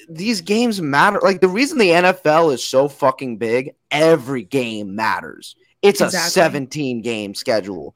these 0.07 0.41
games 0.41 0.81
matter. 0.81 1.19
Like 1.21 1.41
the 1.41 1.47
reason 1.47 1.77
the 1.77 1.89
NFL 1.89 2.53
is 2.53 2.63
so 2.63 2.87
fucking 2.87 3.37
big, 3.37 3.75
every 3.91 4.43
game 4.43 4.95
matters. 4.95 5.55
It's 5.81 6.01
exactly. 6.01 6.27
a 6.27 6.31
17 6.31 7.01
game 7.01 7.33
schedule. 7.33 7.95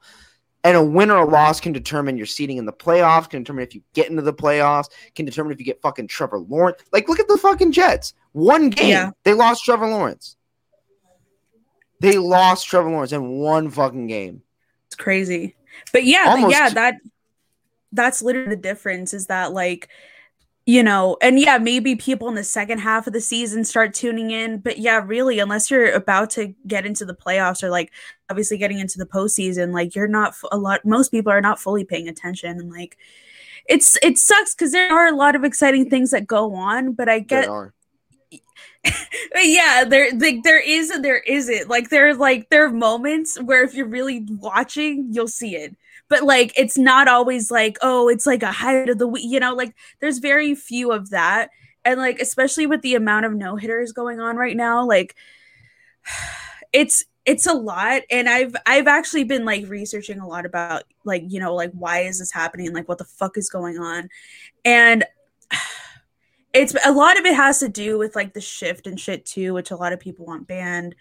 And 0.64 0.76
a 0.78 0.82
win 0.82 1.10
or 1.10 1.18
a 1.18 1.26
loss 1.26 1.60
can 1.60 1.72
determine 1.72 2.16
your 2.16 2.26
seating 2.26 2.56
in 2.56 2.64
the 2.64 2.72
playoffs, 2.72 3.28
can 3.28 3.42
determine 3.42 3.64
if 3.64 3.74
you 3.74 3.82
get 3.92 4.08
into 4.08 4.22
the 4.22 4.32
playoffs, 4.32 4.88
can 5.14 5.26
determine 5.26 5.52
if 5.52 5.58
you 5.58 5.64
get 5.66 5.82
fucking 5.82 6.08
Trevor 6.08 6.38
Lawrence. 6.38 6.82
Like, 6.90 7.06
look 7.06 7.20
at 7.20 7.28
the 7.28 7.36
fucking 7.36 7.72
Jets. 7.72 8.14
One 8.32 8.70
game, 8.70 8.88
yeah. 8.88 9.10
they 9.24 9.34
lost 9.34 9.64
Trevor 9.64 9.88
Lawrence. 9.88 10.36
They 12.00 12.16
lost 12.16 12.66
Trevor 12.66 12.90
Lawrence 12.90 13.12
in 13.12 13.28
one 13.28 13.70
fucking 13.70 14.06
game. 14.06 14.42
It's 14.86 14.96
crazy. 14.96 15.54
But 15.92 16.04
yeah, 16.04 16.24
Almost 16.28 16.52
yeah, 16.52 16.70
that 16.70 16.94
that's 17.92 18.22
literally 18.22 18.50
the 18.50 18.56
difference 18.56 19.14
is 19.14 19.26
that 19.26 19.52
like 19.52 19.88
you 20.66 20.82
know, 20.82 21.18
and 21.20 21.38
yeah, 21.38 21.58
maybe 21.58 21.94
people 21.94 22.26
in 22.28 22.34
the 22.34 22.44
second 22.44 22.78
half 22.78 23.06
of 23.06 23.12
the 23.12 23.20
season 23.20 23.64
start 23.64 23.92
tuning 23.92 24.30
in, 24.30 24.58
but 24.58 24.78
yeah, 24.78 25.02
really, 25.04 25.38
unless 25.38 25.70
you're 25.70 25.92
about 25.92 26.30
to 26.30 26.54
get 26.66 26.86
into 26.86 27.04
the 27.04 27.14
playoffs 27.14 27.62
or 27.62 27.68
like 27.68 27.92
obviously 28.30 28.56
getting 28.56 28.78
into 28.78 28.96
the 28.96 29.04
postseason, 29.04 29.74
like 29.74 29.94
you're 29.94 30.08
not 30.08 30.34
a 30.50 30.56
lot. 30.56 30.82
Most 30.86 31.10
people 31.10 31.30
are 31.30 31.42
not 31.42 31.60
fully 31.60 31.84
paying 31.84 32.08
attention, 32.08 32.58
and 32.58 32.70
like 32.70 32.96
it's 33.68 33.98
it 34.02 34.16
sucks 34.16 34.54
because 34.54 34.72
there 34.72 34.90
are 34.90 35.06
a 35.06 35.16
lot 35.16 35.36
of 35.36 35.44
exciting 35.44 35.90
things 35.90 36.10
that 36.12 36.26
go 36.26 36.54
on, 36.54 36.92
but 36.92 37.10
I 37.10 37.18
get. 37.18 37.46
yeah, 39.34 39.84
there 39.86 40.12
like, 40.12 40.44
there 40.44 40.60
is 40.60 40.88
and 40.88 41.04
there 41.04 41.18
isn't. 41.18 41.68
Like 41.68 41.90
there 41.90 42.14
like 42.14 42.48
there 42.48 42.64
are 42.64 42.70
moments 42.70 43.38
where 43.42 43.64
if 43.64 43.74
you're 43.74 43.86
really 43.86 44.26
watching, 44.40 45.08
you'll 45.10 45.28
see 45.28 45.56
it 45.56 45.76
but 46.08 46.22
like 46.22 46.52
it's 46.56 46.76
not 46.78 47.08
always 47.08 47.50
like 47.50 47.76
oh 47.82 48.08
it's 48.08 48.26
like 48.26 48.42
a 48.42 48.52
highlight 48.52 48.88
of 48.88 48.98
the 48.98 49.06
week 49.06 49.24
you 49.26 49.40
know 49.40 49.54
like 49.54 49.74
there's 50.00 50.18
very 50.18 50.54
few 50.54 50.92
of 50.92 51.10
that 51.10 51.50
and 51.84 52.00
like 52.00 52.18
especially 52.20 52.66
with 52.66 52.82
the 52.82 52.94
amount 52.94 53.26
of 53.26 53.32
no 53.32 53.56
hitters 53.56 53.92
going 53.92 54.20
on 54.20 54.36
right 54.36 54.56
now 54.56 54.86
like 54.86 55.14
it's 56.72 57.04
it's 57.24 57.46
a 57.46 57.54
lot 57.54 58.02
and 58.10 58.28
i've 58.28 58.54
i've 58.66 58.86
actually 58.86 59.24
been 59.24 59.44
like 59.44 59.66
researching 59.68 60.18
a 60.18 60.26
lot 60.26 60.44
about 60.44 60.84
like 61.04 61.22
you 61.28 61.40
know 61.40 61.54
like 61.54 61.70
why 61.72 62.00
is 62.00 62.18
this 62.18 62.32
happening 62.32 62.72
like 62.72 62.88
what 62.88 62.98
the 62.98 63.04
fuck 63.04 63.36
is 63.36 63.48
going 63.48 63.78
on 63.78 64.08
and 64.64 65.04
it's 66.52 66.74
a 66.84 66.92
lot 66.92 67.18
of 67.18 67.24
it 67.24 67.34
has 67.34 67.58
to 67.58 67.68
do 67.68 67.98
with 67.98 68.14
like 68.14 68.34
the 68.34 68.40
shift 68.40 68.86
and 68.86 69.00
shit 69.00 69.24
too 69.24 69.54
which 69.54 69.70
a 69.70 69.76
lot 69.76 69.92
of 69.92 70.00
people 70.00 70.26
want 70.26 70.46
banned 70.46 70.94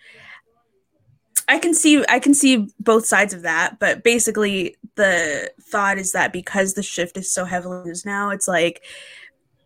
I 1.48 1.60
can 1.60 1.74
see 1.74 2.04
I 2.08 2.20
can 2.20 2.34
see 2.34 2.68
both 2.80 3.06
sides 3.06 3.34
of 3.34 3.42
that, 3.42 3.80
but 3.80 4.04
basically 4.04 4.76
the 4.96 5.52
thought 5.62 5.98
is 5.98 6.12
that 6.12 6.32
because 6.32 6.74
the 6.74 6.84
shift 6.84 7.18
is 7.18 7.34
so 7.34 7.46
heavily 7.46 7.88
used 7.88 8.06
now, 8.06 8.30
it's 8.30 8.48
like 8.48 8.84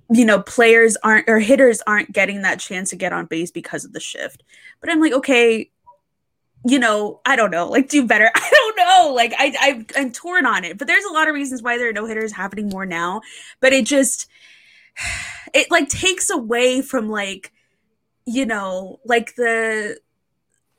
you 0.09 0.25
know, 0.25 0.41
players 0.41 0.95
aren't 1.03 1.29
or 1.29 1.39
hitters 1.39 1.81
aren't 1.85 2.11
getting 2.13 2.41
that 2.41 2.59
chance 2.59 2.89
to 2.91 2.95
get 2.95 3.13
on 3.13 3.25
base 3.25 3.51
because 3.51 3.83
of 3.83 3.93
the 3.93 3.99
shift. 3.99 4.43
But 4.79 4.89
I'm 4.89 5.01
like, 5.01 5.13
okay, 5.13 5.69
you 6.65 6.79
know, 6.79 7.21
I 7.25 7.35
don't 7.35 7.51
know, 7.51 7.67
like 7.67 7.89
do 7.89 8.05
better. 8.05 8.31
I 8.35 8.49
don't 8.51 8.77
know. 8.77 9.13
Like 9.13 9.33
I, 9.37 9.53
I 9.59 9.85
I'm 9.99 10.11
torn 10.11 10.45
on 10.45 10.63
it. 10.63 10.77
But 10.77 10.87
there's 10.87 11.05
a 11.05 11.13
lot 11.13 11.27
of 11.27 11.33
reasons 11.33 11.61
why 11.61 11.77
there 11.77 11.89
are 11.89 11.93
no 11.93 12.05
hitters 12.05 12.31
happening 12.31 12.69
more 12.69 12.85
now. 12.85 13.21
But 13.59 13.73
it 13.73 13.85
just 13.85 14.27
it 15.53 15.69
like 15.71 15.89
takes 15.89 16.29
away 16.29 16.81
from 16.81 17.09
like, 17.09 17.51
you 18.25 18.45
know, 18.45 18.99
like 19.05 19.35
the 19.35 19.99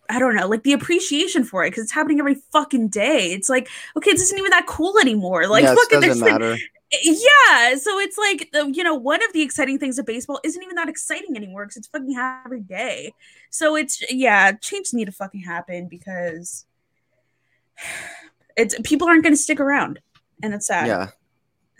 I 0.08 0.18
don't 0.18 0.34
know, 0.34 0.48
like 0.48 0.62
the 0.62 0.72
appreciation 0.72 1.44
for 1.44 1.64
it 1.64 1.70
because 1.70 1.84
it's 1.84 1.92
happening 1.92 2.18
every 2.18 2.36
fucking 2.52 2.88
day. 2.88 3.32
It's 3.32 3.48
like, 3.48 3.68
okay, 3.96 4.12
this 4.12 4.22
isn't 4.22 4.38
even 4.38 4.50
that 4.50 4.66
cool 4.66 4.98
anymore. 4.98 5.46
Like, 5.46 5.64
yeah, 5.64 5.74
fucking, 5.74 6.00
doesn't 6.00 6.26
matter. 6.26 6.56
Eh, 6.90 6.96
eh, 7.06 7.14
yeah, 7.14 7.76
so 7.76 7.98
it's 7.98 8.16
like 8.16 8.48
you 8.74 8.82
know, 8.82 8.94
one 8.94 9.22
of 9.22 9.32
the 9.34 9.42
exciting 9.42 9.78
things 9.78 9.98
of 9.98 10.06
baseball 10.06 10.40
isn't 10.44 10.62
even 10.62 10.76
that 10.76 10.88
exciting 10.88 11.36
anymore 11.36 11.66
because 11.66 11.76
it's 11.76 11.86
fucking 11.88 12.16
every 12.16 12.60
day. 12.60 13.12
So 13.50 13.76
it's 13.76 14.02
yeah, 14.10 14.52
changes 14.52 14.94
need 14.94 15.04
to 15.06 15.12
fucking 15.12 15.42
happen 15.42 15.88
because 15.88 16.64
it's 18.56 18.74
people 18.84 19.08
aren't 19.08 19.22
going 19.22 19.34
to 19.34 19.40
stick 19.40 19.60
around, 19.60 20.00
and 20.42 20.54
it's 20.54 20.66
sad. 20.66 20.86
Yeah, 20.86 21.08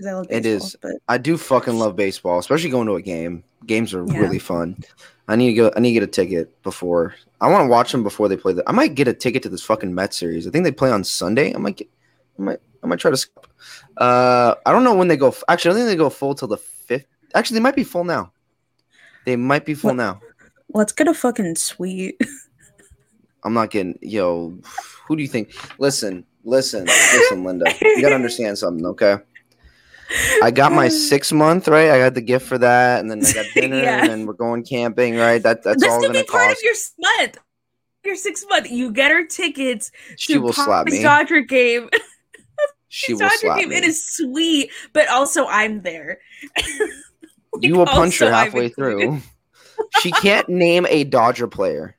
I 0.07 0.12
love 0.12 0.29
baseball, 0.29 0.37
it 0.37 0.47
is. 0.47 0.76
But... 0.83 0.93
I 1.09 1.16
do 1.16 1.39
fucking 1.39 1.79
love 1.79 1.97
baseball, 1.97 2.39
especially 2.39 2.70
going 2.70 2.89
to 2.89 2.97
a 2.97 3.03
game. 3.03 3.43
Games 3.66 3.95
are 3.95 4.05
yeah. 4.07 4.18
really 4.18 4.39
fun. 4.39 4.76
I 5.26 5.37
need 5.37 5.49
to 5.49 5.55
go. 5.55 5.72
I 5.74 5.81
need 5.81 5.95
to 5.95 6.01
get 6.01 6.03
a 6.03 6.07
ticket 6.07 6.62
before. 6.62 7.14
I 7.41 7.49
want 7.49 7.64
to 7.64 7.68
watch 7.68 7.93
them 7.93 8.03
before 8.03 8.28
they 8.28 8.36
play. 8.36 8.53
The, 8.53 8.68
I 8.68 8.72
might 8.72 8.95
get 8.95 9.09
a 9.09 9.14
ticket 9.14 9.43
to 9.45 9.49
this 9.49 9.62
fucking 9.62 9.95
Met 9.95 10.12
series. 10.12 10.47
I 10.47 10.51
think 10.51 10.64
they 10.64 10.72
play 10.72 10.91
on 10.91 11.05
Sunday. 11.05 11.55
I 11.55 11.59
might 11.59 11.76
get. 11.76 11.89
I 12.39 12.43
might. 12.43 12.61
I 12.82 12.86
might 12.86 12.99
try 12.99 13.11
to. 13.11 13.16
Skip. 13.16 13.47
Uh, 13.97 14.55
I 14.66 14.72
don't 14.72 14.84
know 14.84 14.95
when 14.95 15.09
they 15.09 15.16
go. 15.16 15.34
Actually, 15.49 15.70
I 15.70 15.72
don't 15.72 15.80
think 15.80 15.89
they 15.89 16.05
go 16.05 16.11
full 16.11 16.34
till 16.34 16.49
the 16.49 16.57
fifth. 16.57 17.07
Actually, 17.34 17.55
they 17.55 17.62
might 17.62 17.76
be 17.76 17.84
full 17.84 18.05
now. 18.05 18.32
They 19.24 19.36
might 19.36 19.64
be 19.64 19.74
full 19.74 19.95
now. 19.95 20.20
Let's 20.72 20.93
get 20.93 21.09
a 21.09 21.14
fucking 21.14 21.57
suite. 21.57 22.20
I'm 23.45 23.55
not 23.55 23.70
getting. 23.70 23.99
Yo, 24.03 24.59
who 25.07 25.16
do 25.16 25.22
you 25.22 25.28
think? 25.28 25.55
Listen, 25.78 26.24
listen, 26.45 26.86
listen, 26.86 27.45
Linda. 27.45 27.72
You 27.80 28.03
gotta 28.03 28.14
understand 28.16 28.59
something, 28.59 28.84
okay? 28.86 29.18
I 30.42 30.50
got 30.50 30.72
my 30.72 30.88
six 31.09 31.32
month 31.32 31.68
right. 31.68 31.90
I 31.90 31.98
got 31.98 32.14
the 32.14 32.20
gift 32.20 32.46
for 32.46 32.59
that, 32.59 33.00
and 33.00 33.11
then 33.11 33.24
I 33.24 33.32
got 33.32 33.46
dinner, 33.54 33.82
yeah. 33.82 34.00
and 34.00 34.11
then 34.11 34.26
we're 34.26 34.32
going 34.34 34.64
camping. 34.64 35.16
Right, 35.16 35.42
that 35.42 35.62
that's 35.62 35.82
this 35.82 35.90
all 35.90 36.00
going 36.00 36.14
to 36.14 36.24
cost. 36.24 36.32
part 36.32 36.52
of 36.52 36.59
your 36.62 36.74
month. 36.98 37.38
Your 38.04 38.16
six 38.16 38.44
month, 38.48 38.70
you 38.70 38.92
get 38.92 39.11
her 39.11 39.26
tickets. 39.26 39.90
She 40.16 40.38
will 40.38 40.52
slap 40.52 40.86
me. 40.86 41.02
Dodger 41.02 41.40
game. 41.40 41.90
she 42.88 43.12
will 43.12 43.28
slap 43.28 43.59
game. 43.59 43.70
me. 43.70 43.76
It 43.76 43.84
is 43.84 44.06
sweet, 44.06 44.70
but 44.92 45.09
also 45.09 45.46
I'm 45.46 45.82
there. 45.82 46.20
like, 46.56 46.90
you 47.61 47.76
will 47.76 47.86
punch 47.86 48.18
her 48.20 48.30
halfway 48.30 48.68
through. 48.68 49.20
she 50.00 50.12
can't 50.12 50.48
name 50.48 50.86
a 50.88 51.04
Dodger 51.04 51.48
player. 51.48 51.96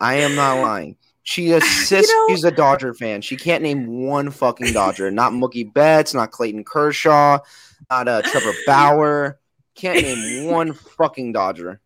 I 0.00 0.16
am 0.16 0.34
not 0.34 0.60
lying. 0.60 0.96
She 1.28 1.52
assists. 1.52 2.10
You 2.10 2.28
know, 2.28 2.34
she's 2.34 2.44
a 2.44 2.50
Dodger 2.50 2.94
fan. 2.94 3.20
She 3.20 3.36
can't 3.36 3.62
name 3.62 3.86
one 3.86 4.30
fucking 4.30 4.72
Dodger. 4.72 5.10
not 5.10 5.32
Mookie 5.32 5.70
Betts. 5.70 6.14
Not 6.14 6.30
Clayton 6.30 6.64
Kershaw. 6.64 7.38
Not 7.90 8.08
uh, 8.08 8.22
Trevor 8.22 8.52
Bauer. 8.66 9.38
Can't 9.74 10.00
name 10.00 10.46
one 10.46 10.72
fucking 10.72 11.32
Dodger. 11.32 11.80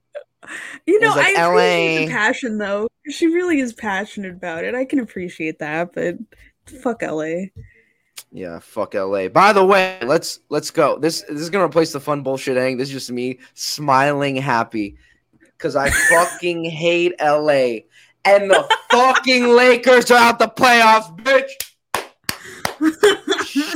You 0.86 1.00
know, 1.00 1.08
like 1.08 1.36
I 1.36 2.02
LA. 2.04 2.08
passion 2.08 2.58
though. 2.58 2.86
She 3.10 3.26
really 3.26 3.58
is 3.58 3.72
passionate 3.72 4.30
about 4.30 4.62
it. 4.62 4.76
I 4.76 4.84
can 4.84 5.00
appreciate 5.00 5.58
that, 5.58 5.92
but 5.92 6.18
fuck 6.80 7.02
LA. 7.02 7.46
Yeah, 8.30 8.60
fuck 8.60 8.94
LA. 8.94 9.26
By 9.26 9.52
the 9.52 9.64
way, 9.64 9.98
let's 10.04 10.38
let's 10.50 10.70
go. 10.70 11.00
This 11.00 11.22
this 11.22 11.40
is 11.40 11.50
gonna 11.50 11.64
replace 11.64 11.92
the 11.92 12.00
fun 12.00 12.22
bullshit 12.22 12.56
ending. 12.56 12.76
This 12.76 12.88
is 12.88 12.94
just 12.94 13.10
me 13.10 13.40
smiling 13.54 14.36
happy 14.36 14.96
because 15.58 15.74
I 15.74 15.90
fucking 15.90 16.64
hate 16.64 17.14
LA 17.20 17.80
and 18.24 18.50
the 18.50 18.76
fucking 18.90 19.48
Lakers 19.48 20.10
are 20.10 20.18
out 20.18 20.38
the 20.38 20.48
playoffs, 20.48 21.16
bitch. 21.18 21.50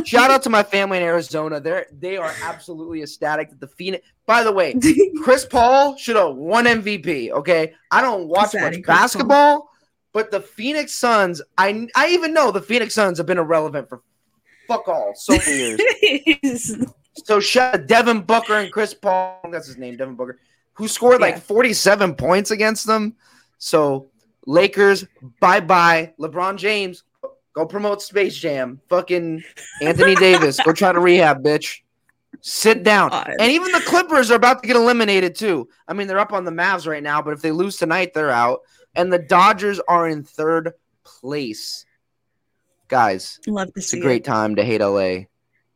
Shout 0.05 0.31
out 0.31 0.43
to 0.43 0.51
my 0.51 0.63
family 0.63 0.99
in 0.99 1.05
Arizona. 1.05 1.61
They're 1.61 1.87
they 1.93 2.17
are 2.17 2.33
absolutely 2.43 3.03
ecstatic 3.03 3.51
that 3.51 3.61
the 3.61 3.69
Phoenix. 3.69 4.07
By 4.27 4.43
the 4.43 4.53
way, 4.53 4.75
Chris 5.23 5.45
Paul 5.45 5.97
should 5.97 6.17
have 6.17 6.35
won 6.35 6.65
MVP. 6.65 7.31
Okay, 7.31 7.75
I 7.91 8.01
don't 8.03 8.29
watch 8.29 8.55
much 8.55 8.83
basketball, 8.83 9.71
but 10.13 10.31
the 10.31 10.41
Phoenix 10.41 10.93
Suns. 10.93 11.41
I 11.57 11.89
I 11.95 12.09
even 12.09 12.35
know 12.35 12.51
the 12.51 12.63
Phoenix 12.63 12.95
Suns 12.95 13.19
have 13.19 13.27
been 13.27 13.39
irrelevant 13.39 13.89
for 13.89 14.03
fuck 14.67 14.89
all 14.89 15.13
so 15.15 15.37
many 15.37 16.39
years. 16.43 16.75
so 17.25 17.39
shout 17.39 17.87
Devin 17.87 18.23
Booker 18.23 18.55
and 18.55 18.73
Chris 18.73 18.95
Paul. 18.95 19.41
That's 19.51 19.67
his 19.67 19.77
name, 19.77 19.97
Devin 19.97 20.17
Booker, 20.17 20.41
who 20.75 20.89
scored 20.89 21.21
yeah. 21.21 21.27
like 21.27 21.43
forty 21.43 21.73
seven 21.73 22.15
points 22.15 22.51
against 22.51 22.87
them. 22.87 23.15
So 23.59 24.09
Lakers, 24.47 25.05
bye 25.41 25.61
bye. 25.61 26.15
LeBron 26.19 26.57
James, 26.57 27.03
go 27.53 27.67
promote 27.67 28.01
Space 28.01 28.37
Jam. 28.37 28.81
Fucking 28.89 29.43
Anthony 29.83 30.15
Davis, 30.17 30.59
go 30.61 30.73
try 30.73 30.93
to 30.93 31.01
rehab, 31.01 31.43
bitch. 31.43 31.81
Sit 32.41 32.85
down. 32.85 33.11
God. 33.11 33.35
And 33.41 33.51
even 33.51 33.73
the 33.73 33.81
Clippers 33.81 34.31
are 34.31 34.37
about 34.37 34.63
to 34.63 34.69
get 34.69 34.77
eliminated 34.77 35.35
too. 35.35 35.69
I 35.89 35.95
mean, 35.95 36.07
they're 36.07 36.19
up 36.19 36.33
on 36.33 36.45
the 36.45 36.53
Mavs 36.53 36.87
right 36.87 37.03
now, 37.03 37.21
but 37.21 37.33
if 37.33 37.43
they 37.43 37.51
lose 37.51 37.77
tonight, 37.77 38.15
they're 38.15 38.31
out. 38.31 38.61
And 38.95 39.13
the 39.13 39.19
Dodgers 39.19 39.81
are 39.89 40.09
in 40.09 40.23
third 40.23 40.73
place. 41.05 41.85
Guys, 42.89 43.41
love 43.49 43.73
to 43.73 43.73
it's 43.77 43.93
a 43.93 44.01
great 44.01 44.23
it. 44.23 44.25
time 44.25 44.55
to 44.57 44.65
hate 44.65 44.81
LA, 44.81 45.25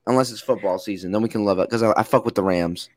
unless 0.07 0.31
it's 0.31 0.41
football 0.41 0.79
season. 0.79 1.11
Then 1.11 1.23
we 1.23 1.29
can 1.29 1.45
love 1.45 1.59
it 1.59 1.69
because 1.69 1.83
I, 1.83 1.93
I, 1.97 2.05
fuck 2.05 2.25
with 2.25 2.37
the 2.37 2.43
Rams, 2.43 2.89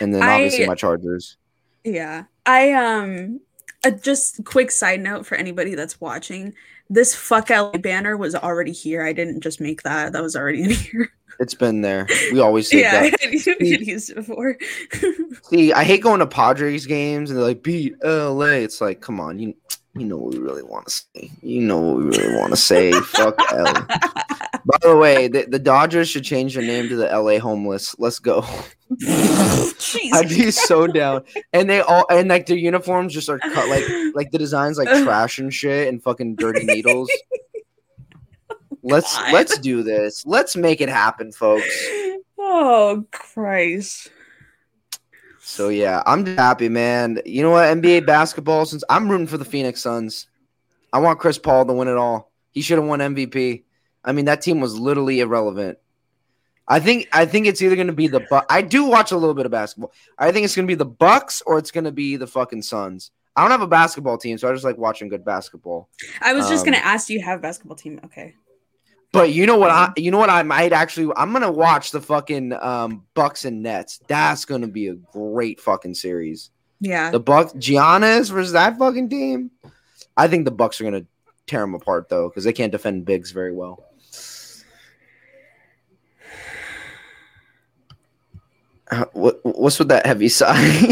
and 0.00 0.14
then 0.14 0.22
obviously 0.22 0.64
I, 0.64 0.68
my 0.68 0.74
Chargers. 0.74 1.36
Yeah, 1.84 2.24
I 2.46 2.72
um 2.72 3.40
uh, 3.84 3.90
just 3.90 4.44
quick 4.44 4.70
side 4.70 5.00
note 5.00 5.26
for 5.26 5.36
anybody 5.36 5.74
that's 5.74 6.00
watching 6.00 6.54
this 6.90 7.14
fuck 7.14 7.48
LA 7.50 7.78
banner 7.78 8.16
was 8.16 8.34
already 8.34 8.72
here. 8.72 9.02
I 9.02 9.12
didn't 9.12 9.40
just 9.40 9.60
make 9.60 9.82
that. 9.84 10.12
That 10.12 10.22
was 10.22 10.34
already 10.34 10.64
in 10.64 10.70
here. 10.70 11.12
It's 11.38 11.54
been 11.54 11.80
there. 11.80 12.06
We 12.32 12.40
always 12.40 12.68
say 12.70 12.80
yeah, 12.80 13.08
that. 13.08 13.58
you've 13.60 13.82
used 13.88 14.10
it 14.10 14.16
before. 14.16 14.58
see, 15.44 15.72
I 15.72 15.84
hate 15.84 16.02
going 16.02 16.18
to 16.18 16.26
Padres 16.26 16.84
games 16.84 17.30
and 17.30 17.38
they're 17.38 17.46
like 17.46 17.62
beat 17.62 17.94
LA. 18.04 18.58
It's 18.58 18.80
like, 18.80 19.00
come 19.00 19.20
on, 19.20 19.38
you 19.38 19.54
you 19.94 20.04
know 20.04 20.18
what 20.18 20.34
we 20.34 20.40
really 20.40 20.62
want 20.62 20.86
to 20.86 20.92
say. 20.92 21.30
You 21.42 21.62
know 21.62 21.80
what 21.80 21.96
we 21.96 22.04
really 22.04 22.36
want 22.36 22.50
to 22.50 22.56
say. 22.56 22.92
Fuck 23.04 23.38
LA. 23.52 23.72
By 23.72 24.78
the 24.82 24.96
way, 24.96 25.28
the, 25.28 25.46
the 25.48 25.58
Dodgers 25.58 26.08
should 26.08 26.24
change 26.24 26.54
their 26.54 26.64
name 26.64 26.88
to 26.88 26.96
the 26.96 27.06
LA 27.06 27.38
Homeless. 27.38 27.96
Let's 27.98 28.18
go. 28.18 28.44
I'd 30.12 30.28
be 30.28 30.50
so 30.50 30.86
down. 30.86 31.24
And 31.52 31.70
they 31.70 31.80
all 31.80 32.06
and 32.10 32.28
like 32.28 32.46
their 32.46 32.56
uniforms 32.56 33.14
just 33.14 33.28
are 33.28 33.38
cut 33.38 33.68
like 33.68 33.84
like 34.14 34.30
the 34.30 34.38
designs 34.38 34.78
like 34.78 34.88
trash 35.02 35.38
and 35.38 35.52
shit 35.52 35.88
and 35.88 36.02
fucking 36.02 36.36
dirty 36.36 36.64
needles. 36.64 37.10
let's 38.82 39.16
God. 39.16 39.32
let's 39.32 39.58
do 39.58 39.82
this. 39.82 40.26
Let's 40.26 40.56
make 40.56 40.80
it 40.80 40.88
happen, 40.88 41.32
folks. 41.32 41.86
Oh 42.38 43.04
Christ. 43.12 44.10
So 45.38 45.68
yeah, 45.68 46.02
I'm 46.06 46.26
happy, 46.26 46.68
man. 46.68 47.20
You 47.24 47.42
know 47.42 47.50
what? 47.50 47.76
NBA 47.76 48.06
basketball, 48.06 48.66
since 48.66 48.84
I'm 48.90 49.10
rooting 49.10 49.26
for 49.26 49.38
the 49.38 49.44
Phoenix 49.44 49.80
Suns, 49.80 50.26
I 50.92 50.98
want 50.98 51.18
Chris 51.18 51.38
Paul 51.38 51.64
to 51.66 51.72
win 51.72 51.88
it 51.88 51.96
all. 51.96 52.30
He 52.50 52.62
should 52.62 52.78
have 52.78 52.86
won 52.86 53.00
MVP. 53.00 53.64
I 54.04 54.12
mean, 54.12 54.24
that 54.24 54.42
team 54.42 54.60
was 54.60 54.78
literally 54.78 55.20
irrelevant. 55.20 55.78
I 56.70 56.78
think 56.78 57.08
I 57.12 57.26
think 57.26 57.48
it's 57.48 57.60
either 57.60 57.74
going 57.74 57.88
to 57.88 57.92
be 57.92 58.06
the 58.06 58.24
but 58.30 58.46
I 58.48 58.62
do 58.62 58.84
watch 58.84 59.10
a 59.10 59.16
little 59.16 59.34
bit 59.34 59.44
of 59.44 59.50
basketball. 59.50 59.92
I 60.16 60.30
think 60.30 60.44
it's 60.44 60.54
going 60.54 60.66
to 60.66 60.70
be 60.70 60.76
the 60.76 60.84
Bucks 60.84 61.42
or 61.44 61.58
it's 61.58 61.72
going 61.72 61.84
to 61.84 61.92
be 61.92 62.16
the 62.16 62.28
fucking 62.28 62.62
Suns. 62.62 63.10
I 63.34 63.42
don't 63.42 63.50
have 63.50 63.60
a 63.60 63.66
basketball 63.66 64.18
team, 64.18 64.38
so 64.38 64.48
I 64.48 64.52
just 64.52 64.64
like 64.64 64.78
watching 64.78 65.08
good 65.08 65.24
basketball. 65.24 65.88
I 66.20 66.32
was 66.32 66.48
just 66.48 66.64
um, 66.64 66.72
going 66.72 66.80
to 66.80 66.86
ask, 66.86 67.08
do 67.08 67.14
you 67.14 67.22
have 67.22 67.40
a 67.40 67.42
basketball 67.42 67.76
team? 67.76 68.00
Okay. 68.04 68.34
But 69.12 69.32
you 69.32 69.46
know 69.46 69.58
what? 69.58 69.72
I 69.72 69.92
you 69.96 70.12
know 70.12 70.18
what? 70.18 70.30
I 70.30 70.44
might 70.44 70.72
actually. 70.72 71.12
I'm 71.16 71.32
gonna 71.32 71.50
watch 71.50 71.90
the 71.90 72.00
fucking 72.00 72.52
um, 72.52 73.04
Bucks 73.14 73.44
and 73.44 73.60
Nets. 73.60 74.00
That's 74.06 74.44
gonna 74.44 74.68
be 74.68 74.86
a 74.86 74.94
great 74.94 75.60
fucking 75.60 75.94
series. 75.94 76.50
Yeah. 76.78 77.10
The 77.10 77.18
Bucks, 77.18 77.52
Giannis 77.54 78.30
versus 78.30 78.52
that 78.52 78.78
fucking 78.78 79.08
team. 79.08 79.50
I 80.16 80.28
think 80.28 80.44
the 80.44 80.52
Bucks 80.52 80.80
are 80.80 80.84
gonna 80.84 81.06
tear 81.48 81.62
them 81.62 81.74
apart 81.74 82.08
though, 82.08 82.28
because 82.28 82.44
they 82.44 82.52
can't 82.52 82.70
defend 82.70 83.04
bigs 83.04 83.32
very 83.32 83.52
well. 83.52 83.84
Uh, 88.90 89.04
what, 89.12 89.40
what's 89.44 89.78
with 89.78 89.88
that 89.88 90.06
heavy 90.06 90.28
sigh? 90.28 90.54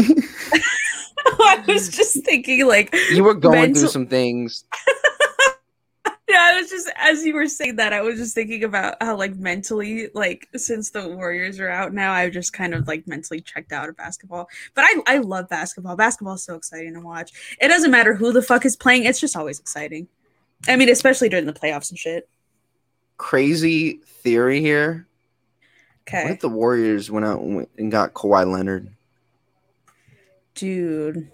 I 1.41 1.63
was 1.67 1.89
just 1.89 2.23
thinking, 2.25 2.67
like 2.67 2.93
you 3.11 3.23
were 3.23 3.33
going 3.33 3.61
mental- 3.61 3.81
through 3.81 3.89
some 3.89 4.07
things. 4.07 4.63
yeah, 6.29 6.37
I 6.39 6.59
was 6.59 6.69
just 6.69 6.89
as 6.95 7.25
you 7.25 7.33
were 7.33 7.47
saying 7.47 7.77
that, 7.77 7.93
I 7.93 8.01
was 8.01 8.17
just 8.17 8.35
thinking 8.35 8.63
about 8.63 8.95
how 9.01 9.17
like 9.17 9.35
mentally, 9.35 10.09
like 10.13 10.47
since 10.55 10.91
the 10.91 11.07
Warriors 11.07 11.59
are 11.59 11.69
out 11.69 11.93
now, 11.93 12.13
I've 12.13 12.31
just 12.31 12.53
kind 12.53 12.73
of 12.73 12.87
like 12.87 13.07
mentally 13.07 13.41
checked 13.41 13.71
out 13.71 13.89
of 13.89 13.97
basketball. 13.97 14.49
But 14.75 14.85
I 14.85 14.95
I 15.07 15.17
love 15.19 15.49
basketball. 15.49 15.95
Basketball 15.95 16.35
is 16.35 16.43
so 16.43 16.55
exciting 16.55 16.93
to 16.93 17.01
watch. 17.01 17.31
It 17.59 17.67
doesn't 17.67 17.91
matter 17.91 18.15
who 18.15 18.31
the 18.31 18.41
fuck 18.41 18.65
is 18.65 18.75
playing; 18.75 19.05
it's 19.05 19.19
just 19.19 19.35
always 19.35 19.59
exciting. 19.59 20.07
I 20.67 20.75
mean, 20.75 20.89
especially 20.89 21.29
during 21.29 21.45
the 21.45 21.53
playoffs 21.53 21.89
and 21.89 21.97
shit. 21.97 22.29
Crazy 23.17 23.99
theory 24.05 24.61
here. 24.61 25.07
Okay. 26.07 26.23
What 26.23 26.31
if 26.33 26.39
the 26.39 26.49
Warriors 26.49 27.11
went 27.11 27.25
out 27.25 27.39
and 27.41 27.91
got 27.91 28.13
Kawhi 28.13 28.51
Leonard? 28.51 28.93
Dude. 30.55 31.31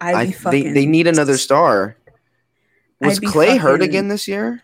I, 0.00 0.26
they, 0.50 0.70
they 0.70 0.86
need 0.86 1.06
another 1.06 1.36
star. 1.36 1.96
Was 3.00 3.20
Klay 3.20 3.46
fucking... 3.46 3.58
hurt 3.60 3.82
again 3.82 4.08
this 4.08 4.26
year? 4.26 4.62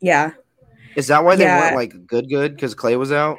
Yeah. 0.00 0.32
Is 0.96 1.08
that 1.08 1.24
why 1.24 1.36
they 1.36 1.44
yeah. 1.44 1.60
weren't 1.60 1.76
like 1.76 2.06
good 2.06 2.28
good? 2.28 2.54
Because 2.54 2.74
Klay 2.74 2.98
was 2.98 3.12
out? 3.12 3.38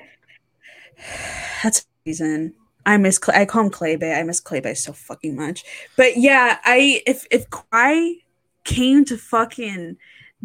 That's 1.64 1.86
reason. 2.06 2.54
I 2.86 2.98
miss 2.98 3.20
Klay. 3.20 3.36
I 3.36 3.46
call 3.46 3.66
him 3.66 3.72
Klay 3.72 4.00
Bay. 4.00 4.18
I 4.18 4.24
miss 4.24 4.40
Klay 4.40 4.62
Bay 4.62 4.74
so 4.74 4.94
fucking 4.94 5.36
much. 5.36 5.64
But 5.96 6.18
yeah, 6.18 6.60
I 6.64 7.02
if 7.06 7.26
if 7.32 7.50
Klay 7.50 8.22
came 8.64 9.06
to 9.06 9.18
fucking 9.18 9.98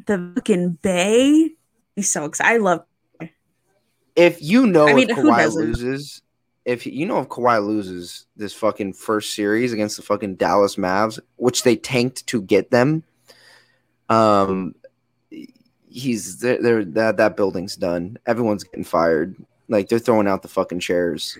the 0.06 0.32
fucking 0.34 0.78
Bay, 0.82 1.50
he's 1.94 2.10
so 2.10 2.24
excited. 2.24 2.54
I 2.54 2.56
love 2.56 2.84
if 4.16 4.42
you 4.42 4.66
know 4.66 4.88
I 4.88 4.94
mean, 4.94 5.10
if 5.10 5.16
Kawhi 5.16 5.54
loses, 5.54 6.22
if 6.64 6.86
you 6.86 7.06
know 7.06 7.20
if 7.20 7.28
Kawhi 7.28 7.64
loses 7.64 8.26
this 8.36 8.52
fucking 8.54 8.94
first 8.94 9.34
series 9.34 9.72
against 9.72 9.96
the 9.96 10.02
fucking 10.02 10.36
Dallas 10.36 10.76
Mavs, 10.76 11.18
which 11.36 11.62
they 11.62 11.76
tanked 11.76 12.26
to 12.28 12.42
get 12.42 12.70
them, 12.70 13.02
um, 14.08 14.74
he's 15.88 16.38
there. 16.38 16.84
That 16.84 17.16
that 17.16 17.36
building's 17.36 17.76
done. 17.76 18.18
Everyone's 18.26 18.64
getting 18.64 18.84
fired. 18.84 19.36
Like 19.68 19.88
they're 19.88 19.98
throwing 19.98 20.28
out 20.28 20.42
the 20.42 20.48
fucking 20.48 20.80
chairs. 20.80 21.38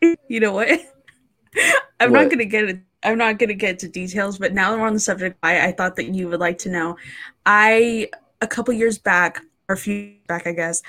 You 0.00 0.40
know 0.40 0.52
what? 0.52 0.68
I'm 2.00 2.12
what? 2.12 2.22
not 2.22 2.30
gonna 2.30 2.44
get 2.44 2.64
it. 2.64 2.80
I'm 3.02 3.18
not 3.18 3.38
gonna 3.38 3.54
get 3.54 3.78
to 3.80 3.88
details, 3.88 4.38
but 4.38 4.52
now 4.52 4.70
that 4.70 4.78
we're 4.78 4.86
on 4.86 4.94
the 4.94 5.00
subject. 5.00 5.38
I, 5.42 5.68
I 5.68 5.72
thought 5.72 5.96
that 5.96 6.14
you 6.14 6.28
would 6.28 6.40
like 6.40 6.58
to 6.58 6.70
know. 6.70 6.96
I 7.44 8.08
a 8.40 8.46
couple 8.46 8.72
years 8.74 8.98
back, 8.98 9.42
or 9.68 9.74
a 9.74 9.78
few 9.78 10.14
back, 10.26 10.46
I 10.46 10.52
guess, 10.52 10.82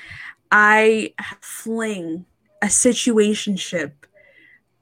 I 0.52 1.14
fling 1.42 2.26
a 2.62 2.68
situationship 2.68 3.94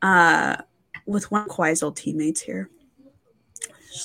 uh, 0.01 0.57
with 1.05 1.31
one 1.31 1.47
old 1.81 1.95
teammates 1.95 2.41
here. 2.41 2.69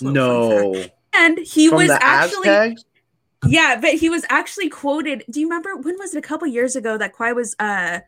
No. 0.01 0.85
And 1.17 1.39
he 1.39 1.69
From 1.69 1.79
was 1.79 1.91
actually 1.91 2.49
Aztecs? 2.49 2.85
Yeah, 3.47 3.79
but 3.81 3.95
he 3.95 4.09
was 4.09 4.25
actually 4.31 4.69
quoted. 4.69 5.25
Do 5.31 5.41
you 5.41 5.47
remember 5.47 5.77
when 5.77 5.97
was 5.99 6.15
it 6.15 6.19
a 6.19 6.23
couple 6.23 6.49
years 6.49 6.77
ago 6.77 6.97
that 6.99 7.15
Kawhi 7.15 7.35
was 7.35 7.55
uh 7.59 8.01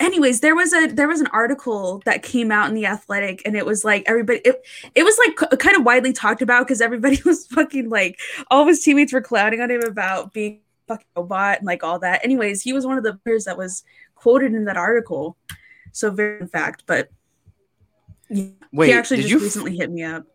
anyways, 0.00 0.40
there 0.40 0.54
was 0.54 0.72
a 0.72 0.86
there 0.88 1.08
was 1.08 1.20
an 1.20 1.28
article 1.28 2.02
that 2.04 2.22
came 2.22 2.52
out 2.52 2.68
in 2.68 2.74
the 2.74 2.86
Athletic, 2.86 3.42
and 3.44 3.56
it 3.56 3.66
was 3.66 3.84
like 3.84 4.04
everybody 4.06 4.40
it, 4.44 4.64
it 4.94 5.02
was 5.02 5.18
like 5.18 5.58
kind 5.58 5.76
of 5.76 5.84
widely 5.84 6.12
talked 6.12 6.42
about 6.42 6.66
because 6.66 6.80
everybody 6.80 7.20
was 7.24 7.46
fucking 7.46 7.88
like 7.88 8.20
all 8.50 8.62
of 8.62 8.68
his 8.68 8.82
teammates 8.82 9.12
were 9.12 9.20
clouding 9.20 9.60
on 9.60 9.70
him 9.70 9.82
about 9.82 10.32
being 10.32 10.60
fucking 10.86 11.06
robot 11.16 11.58
and 11.58 11.66
like 11.66 11.82
all 11.82 11.98
that. 12.00 12.24
Anyways, 12.24 12.62
he 12.62 12.72
was 12.72 12.86
one 12.86 12.98
of 12.98 13.04
the 13.04 13.14
players 13.14 13.44
that 13.44 13.56
was 13.56 13.84
quoted 14.14 14.54
in 14.54 14.64
that 14.64 14.76
article. 14.76 15.36
So 15.92 16.10
very 16.10 16.40
in 16.40 16.48
fact, 16.48 16.84
but 16.86 17.08
yeah, 18.28 18.48
Wait, 18.72 18.88
he 18.88 18.92
actually 18.92 19.22
just 19.22 19.42
recently 19.42 19.72
f- 19.72 19.78
hit 19.78 19.90
me 19.90 20.02
up. 20.02 20.26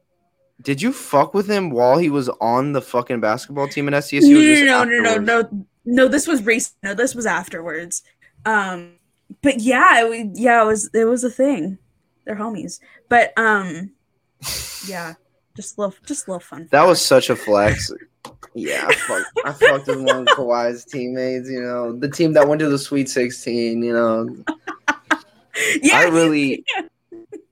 Did 0.61 0.81
you 0.81 0.91
fuck 0.91 1.33
with 1.33 1.49
him 1.49 1.69
while 1.69 1.97
he 1.97 2.09
was 2.09 2.29
on 2.41 2.73
the 2.73 2.81
fucking 2.81 3.21
basketball 3.21 3.67
team 3.67 3.87
at 3.87 3.93
SDSU? 3.93 4.65
No, 4.65 4.83
no, 4.83 4.83
no, 4.83 5.01
no, 5.01 5.17
no, 5.17 5.41
no, 5.41 5.65
no. 5.85 6.07
This 6.07 6.27
was 6.27 6.43
recent. 6.43 6.75
No, 6.83 6.93
this 6.93 7.15
was 7.15 7.25
afterwards. 7.25 8.03
Um, 8.45 8.93
but 9.41 9.59
yeah, 9.59 10.05
it, 10.05 10.31
yeah, 10.33 10.61
it 10.61 10.65
was 10.65 10.89
it 10.93 11.05
was 11.05 11.23
a 11.23 11.29
thing. 11.29 11.77
They're 12.25 12.35
homies, 12.35 12.79
but 13.07 13.33
um, 13.37 13.91
yeah 14.87 15.15
Just 15.59 15.77
a 15.77 15.81
little, 15.81 15.95
just 16.05 16.25
a 16.25 16.31
little 16.31 16.39
fun. 16.39 16.69
That 16.71 16.87
was 16.87 17.05
such 17.05 17.29
a 17.29 17.35
flex. 17.35 17.91
yeah, 18.53 18.85
I 18.87 18.95
fucked, 18.95 19.39
I 19.43 19.51
fucked 19.51 19.87
with 19.87 20.01
one 20.03 20.19
of 20.19 20.27
Kawhi's 20.27 20.85
teammates. 20.85 21.49
You 21.49 21.59
know, 21.59 21.91
the 21.91 22.07
team 22.07 22.31
that 22.31 22.47
went 22.47 22.59
to 22.59 22.69
the 22.69 22.79
Sweet 22.79 23.09
Sixteen. 23.09 23.83
You 23.83 23.91
know, 23.91 24.37
yeah, 25.81 25.97
I 25.97 26.03
really, 26.05 26.63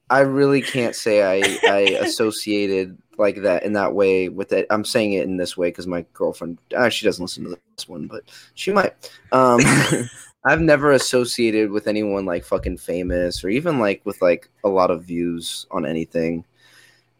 I 0.10 0.22
really 0.22 0.62
can't 0.62 0.96
say 0.96 1.22
I 1.22 1.60
I 1.70 1.80
associated 2.00 2.98
like 3.18 3.42
that 3.42 3.64
in 3.64 3.74
that 3.74 3.94
way 3.94 4.30
with 4.30 4.54
it. 4.54 4.68
I'm 4.70 4.86
saying 4.86 5.12
it 5.12 5.26
in 5.26 5.36
this 5.36 5.58
way 5.58 5.68
because 5.68 5.86
my 5.86 6.06
girlfriend 6.14 6.60
uh, 6.78 6.88
she 6.88 7.06
doesn't 7.06 7.22
listen 7.22 7.44
to 7.44 7.60
this 7.76 7.90
one, 7.90 8.08
but 8.08 8.24
she 8.54 8.72
might. 8.72 8.94
Um, 9.34 9.60
I've 10.46 10.62
never 10.62 10.94
associated 10.94 11.72
with 11.72 11.88
anyone 11.88 12.26
like 12.26 12.46
fucking 12.46 12.78
famous 12.78 13.44
or 13.44 13.50
even 13.50 13.80
like 13.80 14.00
with 14.06 14.22
like 14.22 14.50
a 14.64 14.70
lot 14.70 14.92
of 14.92 15.04
views 15.04 15.68
on 15.72 15.86
anything. 15.86 16.46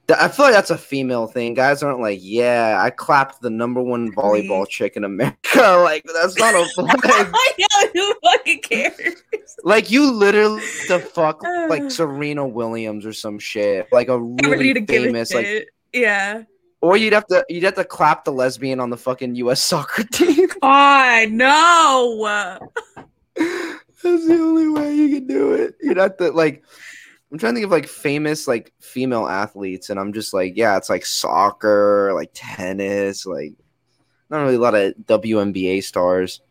I 0.10 0.30
feel 0.30 0.46
like 0.46 0.54
that's 0.54 0.70
a 0.70 0.78
female 0.78 1.28
thing. 1.28 1.54
Guys 1.54 1.84
aren't 1.84 2.00
like, 2.00 2.20
yeah, 2.22 2.80
I 2.82 2.92
clapped 2.92 3.42
the 3.42 3.50
number 3.50 3.82
one 3.82 4.14
volleyball 4.14 4.68
chick 4.68 4.96
in 4.96 5.04
America. 5.04 5.38
like 5.84 6.06
that's 6.14 6.38
not 6.38 6.56
a 6.56 6.66
flag. 6.76 6.94
I 7.34 7.54
know 7.58 7.90
who 7.94 8.14
fucking 8.24 8.62
cares. 8.62 9.24
Like 9.64 9.92
you 9.92 10.10
literally 10.10 10.62
the 10.88 11.00
fuck 11.00 11.44
like 11.68 11.92
Serena 11.92 12.48
Williams 12.48 13.06
or 13.06 13.12
some 13.12 13.38
shit. 13.38 13.88
Like 13.92 14.08
a 14.08 14.20
really 14.20 14.86
famous 14.86 15.34
like 15.34 15.70
yeah. 15.92 16.44
Or 16.80 16.96
you'd 16.96 17.14
have 17.14 17.28
to 17.28 17.46
you'd 17.50 17.64
have 17.64 17.76
to 17.76 17.84
clap 17.84 18.24
the 18.24 18.32
lesbian 18.32 18.80
on 18.80 18.90
the 18.90 18.98
fucking 18.98 19.36
US 19.36 19.60
soccer 19.60 20.04
team. 20.04 20.48
God, 20.62 21.32
no. 21.32 22.60
That's 23.36 24.26
the 24.26 24.38
only 24.40 24.70
way 24.70 24.96
you 24.96 25.16
can 25.16 25.28
do 25.28 25.52
it. 25.52 25.76
You'd 25.82 25.98
have 25.98 26.16
to 26.18 26.32
like 26.32 26.64
I'm 27.32 27.38
trying 27.38 27.54
to 27.54 27.56
think 27.58 27.66
of 27.66 27.72
like 27.72 27.88
famous 27.88 28.48
like 28.48 28.74
female 28.80 29.28
athletes, 29.28 29.90
and 29.90 30.00
I'm 30.00 30.14
just 30.14 30.34
like, 30.34 30.56
yeah, 30.56 30.78
it's 30.78 30.90
like 30.90 31.06
soccer, 31.06 32.12
like 32.14 32.32
tennis, 32.34 33.26
like 33.26 33.54
not 34.30 34.42
really 34.42 34.56
a 34.56 34.60
lot 34.60 34.76
of 34.76 34.94
WNBA 35.06 35.84
stars. 35.84 36.42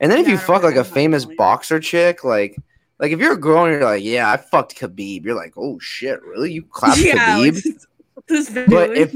And 0.00 0.10
then 0.10 0.18
if 0.18 0.26
yeah, 0.26 0.32
you 0.32 0.38
fuck 0.38 0.62
like 0.62 0.76
a 0.76 0.84
famous 0.84 1.24
boxer 1.24 1.78
chick, 1.78 2.24
like 2.24 2.56
like 2.98 3.12
if 3.12 3.20
you're 3.20 3.34
a 3.34 3.40
girl 3.40 3.64
and 3.64 3.72
you're 3.72 3.84
like, 3.84 4.02
yeah, 4.02 4.30
I 4.30 4.36
fucked 4.36 4.76
Khabib, 4.76 5.24
you're 5.24 5.36
like, 5.36 5.54
oh 5.56 5.78
shit, 5.78 6.22
really? 6.22 6.52
You 6.52 6.62
clapped 6.70 6.98
yeah, 6.98 7.14
Khabib? 7.14 7.86
but 8.68 8.96
if 8.96 9.14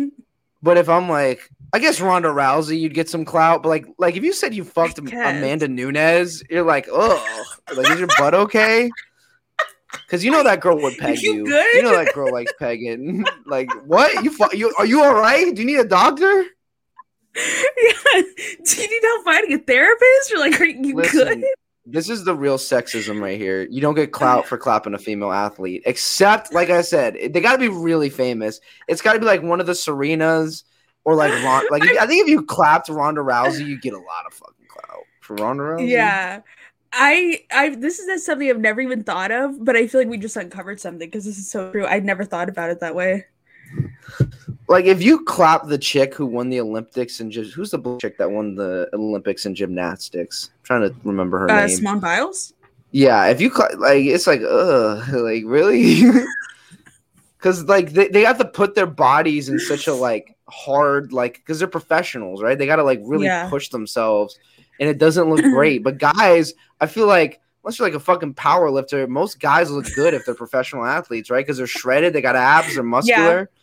but 0.63 0.79
if 0.79 0.89
I'm 0.89 1.09
like, 1.09 1.51
I 1.73 1.79
guess 1.79 2.01
Ronda 2.01 2.29
Rousey, 2.29 2.81
you'd 2.81 2.95
get 2.95 3.11
some 3.11 3.25
clout. 3.25 3.63
But 3.63 3.69
like, 3.69 3.87
like 3.99 4.17
if 4.17 4.23
you 4.23 4.33
said 4.33 4.55
you 4.55 4.65
fucked 4.65 4.99
Amanda 4.99 5.69
Nunes, 5.69 6.43
you're 6.49 6.63
like, 6.63 6.89
oh, 6.91 7.45
like 7.77 7.91
is 7.91 7.99
your 7.99 8.09
butt 8.17 8.33
okay? 8.33 8.91
Because 10.07 10.25
you 10.25 10.31
know 10.31 10.43
that 10.43 10.61
girl 10.61 10.81
would 10.81 10.99
peg 10.99 11.23
you. 11.23 11.47
You, 11.47 11.57
you 11.75 11.83
know 11.83 11.93
that 11.97 12.13
girl 12.15 12.33
likes 12.33 12.53
pegging. 12.59 13.25
like 13.47 13.71
what? 13.85 14.25
You 14.25 14.35
you 14.53 14.75
are 14.79 14.87
you 14.87 15.03
all 15.03 15.15
right? 15.15 15.55
Do 15.55 15.63
you 15.63 15.67
need 15.67 15.81
a 15.81 15.85
doctor? 15.85 16.45
Yeah. 17.37 17.93
Do 18.65 18.83
you 18.83 18.89
need 18.89 19.03
help 19.03 19.25
finding 19.25 19.53
a 19.55 19.59
therapist? 19.59 20.33
Or 20.33 20.39
like, 20.39 20.61
are 20.61 20.65
you 20.65 20.95
Listen, 20.95 21.41
good? 21.41 21.45
This 21.87 22.09
is 22.09 22.25
the 22.25 22.35
real 22.35 22.57
sexism 22.57 23.21
right 23.21 23.39
here. 23.39 23.67
You 23.71 23.81
don't 23.81 23.95
get 23.95 24.13
clout 24.13 24.47
for 24.47 24.57
clapping 24.57 24.95
a 24.95 24.99
female 24.99 25.33
athlete, 25.33 25.83
except 25.85 26.55
like 26.55 26.71
I 26.71 26.81
said, 26.81 27.15
they 27.15 27.41
got 27.41 27.53
to 27.53 27.59
be 27.59 27.69
really 27.69 28.09
famous. 28.09 28.61
It's 28.89 29.03
got 29.03 29.15
to 29.15 29.19
be 29.19 29.27
like 29.27 29.43
one 29.43 29.61
of 29.61 29.67
the 29.67 29.73
Serenas 29.73 30.63
or 31.05 31.15
like 31.15 31.33
Ron. 31.45 31.65
Like 31.71 31.83
I 31.83 32.07
think 32.07 32.23
if 32.23 32.29
you 32.29 32.43
clapped 32.43 32.89
Ronda 32.89 33.21
Rousey, 33.21 33.67
you 33.67 33.79
get 33.79 33.93
a 33.93 33.99
lot 33.99 34.25
of 34.27 34.33
fucking 34.33 34.67
clout 34.69 35.03
for 35.21 35.35
Ronda 35.37 35.63
Rousey. 35.63 35.91
Yeah. 35.91 36.41
I 36.95 37.43
I 37.53 37.71
this 37.71 37.99
is 37.99 38.25
something 38.25 38.49
I've 38.49 38.61
never 38.61 38.81
even 38.81 39.03
thought 39.03 39.31
of, 39.31 39.65
but 39.65 39.77
I 39.77 39.87
feel 39.87 40.01
like 40.01 40.09
we 40.09 40.19
just 40.19 40.37
uncovered 40.37 40.81
something 40.81 41.09
because 41.09 41.25
this 41.25 41.39
is 41.39 41.51
so 41.51 41.73
true. 41.73 41.87
I'd 41.87 42.05
never 42.05 42.25
thought 42.25 42.49
about 42.49 42.71
it 42.71 42.81
that 42.81 42.95
way. 42.95 43.27
Like 44.69 44.85
if 44.87 45.03
you 45.03 45.25
clap 45.25 45.67
the 45.67 45.79
chick 45.79 46.15
who 46.15 46.25
won 46.27 46.49
the 46.49 46.61
Olympics 46.61 47.21
and 47.21 47.31
just 47.31 47.53
who's 47.53 47.73
the 47.73 47.99
chick 48.01 48.17
that 48.19 48.31
won 48.31 48.55
the 48.55 48.89
Olympics 48.93 49.45
in 49.45 49.55
gymnastics? 49.55 50.51
I'm 50.53 50.65
trying 50.65 50.89
to 50.89 50.97
remember 51.05 51.41
her 51.41 51.51
uh, 51.51 51.67
name. 51.67 51.77
Simone 51.77 52.01
Biles. 52.01 52.55
Yeah, 52.93 53.27
if 53.27 53.41
you 53.41 53.51
cla- 53.51 53.77
like, 53.77 54.05
it's 54.05 54.29
like, 54.29 54.41
ugh, 54.49 55.09
like 55.13 55.43
really, 55.45 56.03
because 57.37 57.65
like 57.65 57.91
they, 57.91 58.07
they 58.09 58.23
have 58.23 58.39
to 58.39 58.45
put 58.45 58.77
their 58.77 58.87
bodies 58.87 59.49
in 59.49 59.59
such 59.59 59.89
a 59.89 59.93
like 59.93 60.37
hard 60.49 61.13
like 61.13 61.35
because 61.35 61.59
they're 61.59 61.67
professionals, 61.67 62.41
right? 62.41 62.57
They 62.57 62.67
got 62.67 62.77
to 62.77 62.85
like 62.85 63.01
really 63.03 63.27
yeah. 63.27 63.51
push 63.51 63.71
themselves 63.71 64.39
and 64.81 64.89
it 64.89 64.99
doesn't 64.99 65.29
look 65.29 65.43
great. 65.55 65.83
but 65.83 65.99
guys, 65.99 66.55
I 66.81 66.87
feel 66.87 67.07
like 67.07 67.41
unless 67.63 67.79
you're 67.79 67.89
like 67.89 67.97
a 67.97 68.01
fucking 68.01 68.35
power 68.35 68.71
lifter, 68.71 69.07
most 69.07 69.41
guys 69.41 69.71
look 69.71 69.87
good 69.95 70.15
if 70.15 70.25
they're 70.27 70.35
professional 70.35 70.85
athletes, 70.85 71.31
right? 71.31 71.45
Because 71.45 71.59
they're 71.59 71.67
shredded, 71.67 72.13
they 72.13 72.21
got 72.21 72.37
abs, 72.37 72.75
they're 72.75 72.83
muscular. 72.83 73.41
Yeah. 73.41 73.61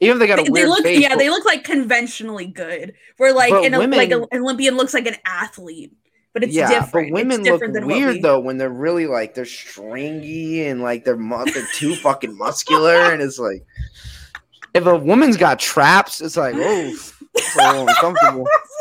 Even 0.00 0.16
if 0.16 0.20
they 0.20 0.26
got 0.26 0.40
a 0.40 0.42
they, 0.42 0.50
weird 0.50 0.66
they 0.66 0.70
look, 0.70 0.82
face, 0.82 1.00
yeah, 1.00 1.10
but, 1.10 1.18
they 1.18 1.30
look 1.30 1.44
like 1.44 1.64
conventionally 1.64 2.46
good. 2.46 2.94
Where 3.16 3.32
like 3.32 3.52
an 3.52 3.78
women, 3.78 3.96
like 3.96 4.10
an 4.10 4.26
Olympian 4.32 4.76
looks 4.76 4.92
like 4.92 5.06
an 5.06 5.16
athlete, 5.24 5.92
but 6.32 6.42
it's 6.42 6.52
yeah, 6.52 6.68
different. 6.68 7.10
But 7.10 7.14
women 7.14 7.42
look 7.44 7.62
weird 7.86 8.14
we... 8.16 8.20
though 8.20 8.40
when 8.40 8.58
they're 8.58 8.68
really 8.68 9.06
like 9.06 9.34
they're 9.34 9.44
stringy 9.44 10.66
and 10.66 10.82
like 10.82 11.04
they're 11.04 11.16
mu- 11.16 11.44
they're 11.44 11.66
too 11.74 11.94
fucking 11.94 12.36
muscular, 12.36 13.12
and 13.12 13.22
it's 13.22 13.38
like 13.38 13.64
if 14.74 14.84
a 14.84 14.96
woman's 14.96 15.36
got 15.36 15.60
traps, 15.60 16.20
it's 16.20 16.36
like 16.36 16.56
oh, 16.58 16.92
so 17.36 17.86
uncomfortable. 17.86 18.46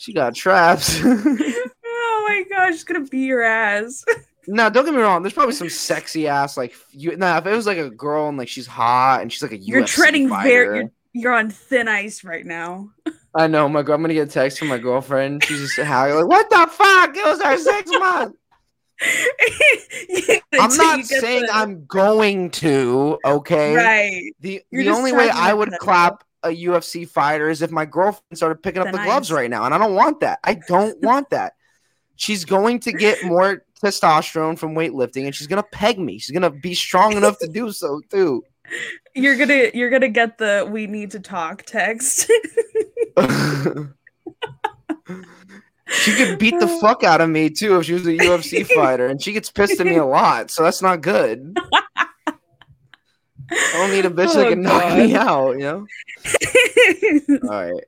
She 0.00 0.14
got 0.14 0.34
traps. 0.34 0.98
oh 1.04 2.24
my 2.26 2.44
gosh, 2.48 2.72
she's 2.72 2.84
gonna 2.84 3.04
beat 3.04 3.26
your 3.26 3.42
ass. 3.42 4.02
no, 4.46 4.70
don't 4.70 4.86
get 4.86 4.94
me 4.94 5.02
wrong. 5.02 5.22
There's 5.22 5.34
probably 5.34 5.54
some 5.54 5.68
sexy 5.68 6.26
ass 6.26 6.56
like 6.56 6.74
you. 6.90 7.14
Nah, 7.18 7.36
if 7.36 7.46
it 7.46 7.54
was 7.54 7.66
like 7.66 7.76
a 7.76 7.90
girl 7.90 8.30
and 8.30 8.38
like 8.38 8.48
she's 8.48 8.66
hot 8.66 9.20
and 9.20 9.30
she's 9.30 9.42
like 9.42 9.52
a 9.52 9.58
you're 9.58 9.82
UFC 9.82 9.88
treading 9.88 10.30
fighter, 10.30 10.48
very. 10.48 10.78
You're, 10.78 10.90
you're 11.12 11.32
on 11.34 11.50
thin 11.50 11.86
ice 11.86 12.24
right 12.24 12.46
now. 12.46 12.88
I 13.34 13.46
know. 13.46 13.68
My 13.68 13.82
girl, 13.82 13.96
I'm 13.96 14.00
gonna 14.00 14.14
get 14.14 14.28
a 14.28 14.32
text 14.32 14.58
from 14.58 14.68
my 14.68 14.78
girlfriend. 14.78 15.44
She's 15.44 15.60
just 15.60 15.78
how 15.86 16.14
like, 16.14 16.26
what 16.26 16.48
the 16.48 16.66
fuck? 16.72 17.14
It 17.14 17.24
was 17.26 17.40
our 17.42 17.58
six 17.58 17.90
month. 17.90 18.36
I'm 20.58 20.76
not 20.78 21.04
saying 21.04 21.42
the... 21.42 21.54
I'm 21.54 21.84
going 21.84 22.50
to. 22.52 23.18
Okay. 23.22 23.74
Right. 23.74 24.32
The 24.40 24.62
You're 24.70 24.84
the 24.84 24.90
only 24.92 25.12
way 25.12 25.28
I 25.28 25.52
would 25.52 25.72
clap 25.78 26.24
a 26.42 26.48
UFC 26.48 27.08
fighter 27.08 27.48
is 27.48 27.62
if 27.62 27.70
my 27.70 27.84
girlfriend 27.84 28.36
started 28.36 28.62
picking 28.62 28.82
up 28.82 28.92
the 28.92 28.98
gloves 28.98 29.30
right 29.30 29.50
now, 29.50 29.64
and 29.64 29.74
I 29.74 29.78
don't 29.78 29.94
want 29.94 30.20
that. 30.20 30.38
I 30.44 30.54
don't 30.54 30.98
want 31.02 31.30
that. 31.30 31.54
She's 32.16 32.44
going 32.44 32.80
to 32.80 32.92
get 32.92 33.24
more 33.24 33.64
testosterone 33.82 34.58
from 34.58 34.74
weightlifting, 34.74 35.24
and 35.24 35.34
she's 35.34 35.46
gonna 35.46 35.62
peg 35.62 35.98
me. 35.98 36.18
She's 36.18 36.32
gonna 36.32 36.50
be 36.50 36.74
strong 36.74 37.16
enough 37.16 37.38
to 37.38 37.48
do 37.48 37.72
so 37.72 38.00
too. 38.10 38.44
You're 39.14 39.36
gonna 39.36 39.70
you're 39.74 39.90
gonna 39.90 40.08
get 40.08 40.38
the 40.38 40.68
"we 40.70 40.86
need 40.86 41.10
to 41.12 41.20
talk" 41.20 41.64
text. 41.64 42.26
she 45.88 46.14
could 46.14 46.38
beat 46.38 46.58
the 46.60 46.78
fuck 46.80 47.02
out 47.02 47.20
of 47.20 47.28
me 47.28 47.50
too 47.50 47.78
if 47.78 47.86
she 47.86 47.94
was 47.94 48.06
a 48.06 48.12
UFC 48.12 48.66
fighter, 48.66 49.06
and 49.06 49.20
she 49.20 49.32
gets 49.32 49.50
pissed 49.50 49.80
at 49.80 49.86
me 49.86 49.96
a 49.96 50.04
lot, 50.04 50.50
so 50.50 50.62
that's 50.62 50.82
not 50.82 51.00
good. 51.00 51.56
I 53.50 53.72
don't 53.74 53.90
need 53.90 54.06
a 54.06 54.10
bitch 54.10 54.30
oh, 54.30 54.38
that 54.38 54.48
can 54.48 54.62
God. 54.62 54.82
knock 54.82 54.98
me 54.98 55.14
out, 55.14 55.52
you 55.52 55.58
know? 55.58 55.86
All 57.48 57.72
right. 57.72 57.84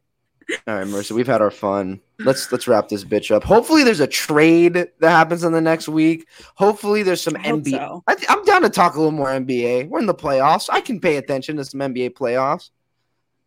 All 0.66 0.74
right, 0.74 0.86
Marissa, 0.86 1.12
we've 1.12 1.26
had 1.26 1.40
our 1.40 1.50
fun. 1.50 2.00
Let's 2.18 2.50
let's 2.52 2.68
wrap 2.68 2.88
this 2.88 3.04
bitch 3.04 3.34
up. 3.34 3.44
Hopefully, 3.44 3.84
there's 3.84 4.00
a 4.00 4.06
trade 4.06 4.74
that 4.74 5.10
happens 5.10 5.44
in 5.44 5.52
the 5.52 5.60
next 5.60 5.88
week. 5.88 6.26
Hopefully, 6.56 7.02
there's 7.02 7.20
some 7.20 7.34
NBA. 7.34 7.70
So. 7.70 8.02
I 8.06 8.16
am 8.28 8.44
down 8.44 8.62
to 8.62 8.70
talk 8.70 8.94
a 8.94 8.98
little 8.98 9.12
more 9.12 9.28
NBA. 9.28 9.88
We're 9.88 10.00
in 10.00 10.06
the 10.06 10.14
playoffs. 10.14 10.68
I 10.70 10.80
can 10.80 11.00
pay 11.00 11.16
attention 11.16 11.56
to 11.56 11.64
some 11.64 11.80
NBA 11.80 12.10
playoffs. 12.10 12.70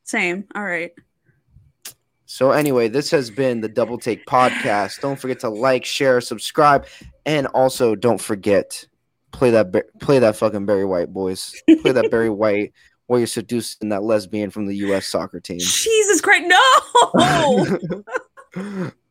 Same. 0.04 0.46
All 0.56 0.64
right. 0.64 0.92
So 2.26 2.52
anyway, 2.52 2.88
this 2.88 3.12
has 3.12 3.30
been 3.30 3.62
the 3.62 3.70
Double 3.70 3.98
Take 3.98 4.26
podcast. 4.26 5.00
Don't 5.02 5.20
forget 5.20 5.40
to 5.42 5.50
like, 5.50 5.86
share, 5.86 6.22
subscribe, 6.22 6.88
and 7.26 7.48
also 7.48 7.96
don't 7.96 8.20
forget 8.20 8.88
play 9.36 9.52
that 9.52 10.00
play 10.00 10.20
that 10.20 10.36
fucking 10.36 10.66
Barry 10.66 10.86
White 10.86 11.14
boys. 11.14 11.54
Play 11.82 11.92
that 11.92 12.10
Barry 12.10 12.30
White 12.32 12.74
while 13.08 13.20
you're 13.20 13.28
seducing 13.28 13.90
that 13.90 14.04
lesbian 14.04 14.50
from 14.50 14.66
the 14.66 14.76
U.S. 14.78 15.08
soccer 15.08 15.40
team. 15.40 15.60
Jesus 15.60 16.22
Christ, 16.22 16.52
no! 18.56 18.92